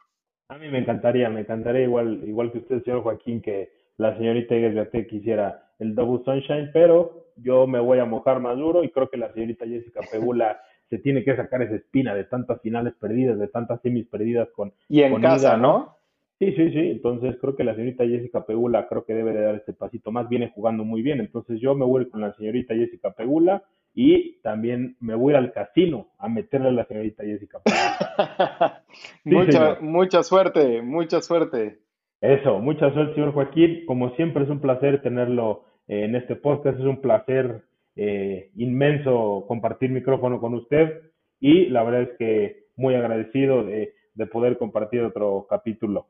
A 0.49 0.59
mí 0.59 0.69
me 0.69 0.79
encantaría, 0.79 1.29
me 1.29 1.41
encantaría 1.41 1.83
igual, 1.83 2.23
igual 2.27 2.53
que 2.53 2.59
usted, 2.59 2.83
señor 2.85 3.03
Joaquín, 3.03 3.41
que 3.41 3.71
la 3.97 4.17
señorita 4.17 4.55
Igues 4.55 4.89
quisiera 5.09 5.71
el 5.79 5.95
Double 5.95 6.25
Sunshine, 6.25 6.71
pero 6.73 7.27
yo 7.37 7.67
me 7.67 7.81
voy 7.81 7.99
a 7.99 8.05
mojar 8.05 8.41
más 8.41 8.57
duro 8.57 8.85
y 8.85 8.91
creo 8.91 9.11
que 9.11 9.17
la 9.17 9.33
señorita 9.33 9.67
Jessica 9.67 10.01
Pegula 10.11 10.61
se 10.91 10.99
tiene 10.99 11.25
que 11.25 11.35
sacar 11.35 11.63
esa 11.63 11.75
espina 11.75 12.15
de 12.15 12.25
tantas 12.25 12.61
finales 12.61 12.95
perdidas, 12.95 13.39
de 13.39 13.49
tantas 13.49 13.81
semis 13.83 14.07
perdidas 14.07 14.49
con... 14.55 14.73
Y 14.89 15.03
en 15.03 15.21
casa, 15.21 15.57
¿no? 15.57 15.97
Sí, 16.39 16.53
sí, 16.53 16.71
sí. 16.71 16.91
Entonces 16.91 17.37
creo 17.41 17.57
que 17.57 17.65
la 17.65 17.75
señorita 17.75 18.07
Jessica 18.07 18.47
Pegula 18.47 18.87
creo 18.89 19.05
que 19.05 19.15
debe 19.15 19.33
de 19.33 19.41
dar 19.41 19.55
este 19.57 19.73
pasito 19.73 20.13
más. 20.13 20.29
Viene 20.29 20.53
jugando 20.55 20.85
muy 20.85 21.03
bien. 21.03 21.19
Entonces 21.19 21.61
yo 21.61 21.75
me 21.75 21.85
voy 21.85 22.09
con 22.09 22.21
la 22.21 22.35
señorita 22.35 22.75
Jessica 22.75 23.13
Pegula 23.13 23.65
y 23.99 24.43
también 24.43 24.95
me 25.01 25.15
voy 25.15 25.35
al 25.35 25.53
casino 25.53 26.09
a 26.19 26.29
meterle 26.29 26.69
a 26.69 26.73
la 26.73 26.85
señorita 26.85 27.25
Jessica 27.25 27.63
mucha, 29.25 29.79
mucha 29.81 30.23
suerte, 30.23 30.83
mucha 30.83 31.23
suerte. 31.23 31.79
Eso, 32.21 32.59
mucha 32.59 32.93
suerte, 32.93 33.15
señor 33.15 33.33
Joaquín. 33.33 33.87
Como 33.87 34.15
siempre 34.17 34.45
es 34.45 34.51
un 34.51 34.61
placer 34.61 35.01
tenerlo 35.01 35.65
en 35.89 36.15
este 36.15 36.37
podcast. 36.37 36.79
Es 36.79 36.85
un 36.85 37.01
placer 37.01 37.63
eh, 37.97 38.51
inmenso 38.57 39.47
compartir 39.49 39.91
micrófono 39.91 40.41
con 40.41 40.53
usted 40.53 41.01
y 41.41 41.67
la 41.71 41.83
verdad 41.83 42.03
es 42.03 42.19
que 42.19 42.67
muy 42.77 42.95
agradecido 42.95 43.65
de, 43.65 43.95
de 44.13 44.27
poder 44.27 44.59
compartir 44.59 45.01
otro 45.05 45.47
capítulo. 45.49 46.07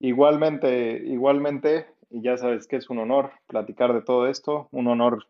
Igualmente, 0.00 1.02
igualmente, 1.04 1.84
y 2.08 2.22
ya 2.22 2.38
sabes 2.38 2.66
que 2.66 2.76
es 2.76 2.88
un 2.88 2.98
honor 2.98 3.32
platicar 3.46 3.92
de 3.92 4.00
todo 4.00 4.26
esto, 4.26 4.68
un 4.72 4.88
honor 4.88 5.26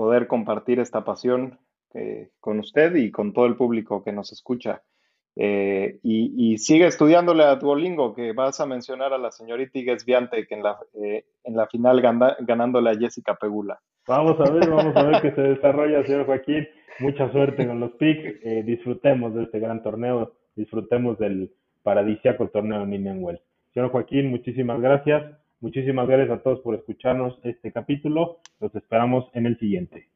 poder 0.00 0.28
compartir 0.28 0.80
esta 0.80 1.04
pasión 1.04 1.58
eh, 1.92 2.30
con 2.40 2.58
usted 2.58 2.94
y 2.94 3.10
con 3.10 3.34
todo 3.34 3.44
el 3.44 3.54
público 3.54 4.02
que 4.02 4.12
nos 4.12 4.32
escucha. 4.32 4.80
Eh, 5.36 5.98
y, 6.02 6.56
sigue 6.56 6.86
estudiándole 6.86 7.44
a 7.44 7.56
Duolingo, 7.56 8.14
que 8.14 8.32
vas 8.32 8.60
a 8.60 8.66
mencionar 8.66 9.12
a 9.12 9.18
la 9.18 9.30
señorita 9.30 9.78
Igues 9.78 10.06
Viante, 10.06 10.46
que 10.46 10.54
en 10.54 10.62
la, 10.62 10.78
eh, 10.94 11.26
en 11.44 11.54
la 11.54 11.66
final 11.66 12.00
ganándole 12.00 12.88
a 12.88 12.94
Jessica 12.94 13.34
Pegula. 13.34 13.78
Vamos 14.08 14.40
a 14.40 14.50
ver, 14.50 14.70
vamos 14.70 14.96
a 14.96 15.02
ver 15.02 15.20
qué 15.20 15.32
se 15.32 15.42
desarrolla, 15.54 16.02
señor 16.06 16.24
Joaquín. 16.24 16.66
Mucha 17.00 17.30
suerte 17.30 17.66
con 17.66 17.78
los 17.78 17.90
picks. 17.92 18.40
disfrutemos 18.64 19.34
de 19.34 19.42
este 19.42 19.60
gran 19.60 19.82
torneo 19.82 20.32
disfrutemos 20.56 21.18
del 21.18 21.52
paradisíaco 21.82 22.48
torneo 22.48 22.86
de 22.86 22.96
Indian 22.96 23.22
Wells. 23.22 23.42
Señor 23.74 23.90
Joaquín, 23.90 24.30
muchísimas 24.30 24.80
gracias. 24.80 25.24
Muchísimas 25.62 26.08
gracias 26.08 26.38
a 26.38 26.42
todos 26.42 26.60
por 26.60 26.74
escucharnos 26.74 27.38
este 27.44 27.70
capítulo. 27.70 28.38
Los 28.60 28.74
esperamos 28.74 29.26
en 29.34 29.44
el 29.44 29.58
siguiente. 29.58 30.08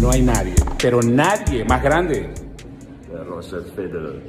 No 0.00 0.10
hay 0.10 0.22
nadie, 0.22 0.54
pero 0.80 1.02
nadie 1.02 1.66
más 1.66 1.82
grande. 1.82 2.32
Roger 3.26 3.60
Federer. 3.76 4.22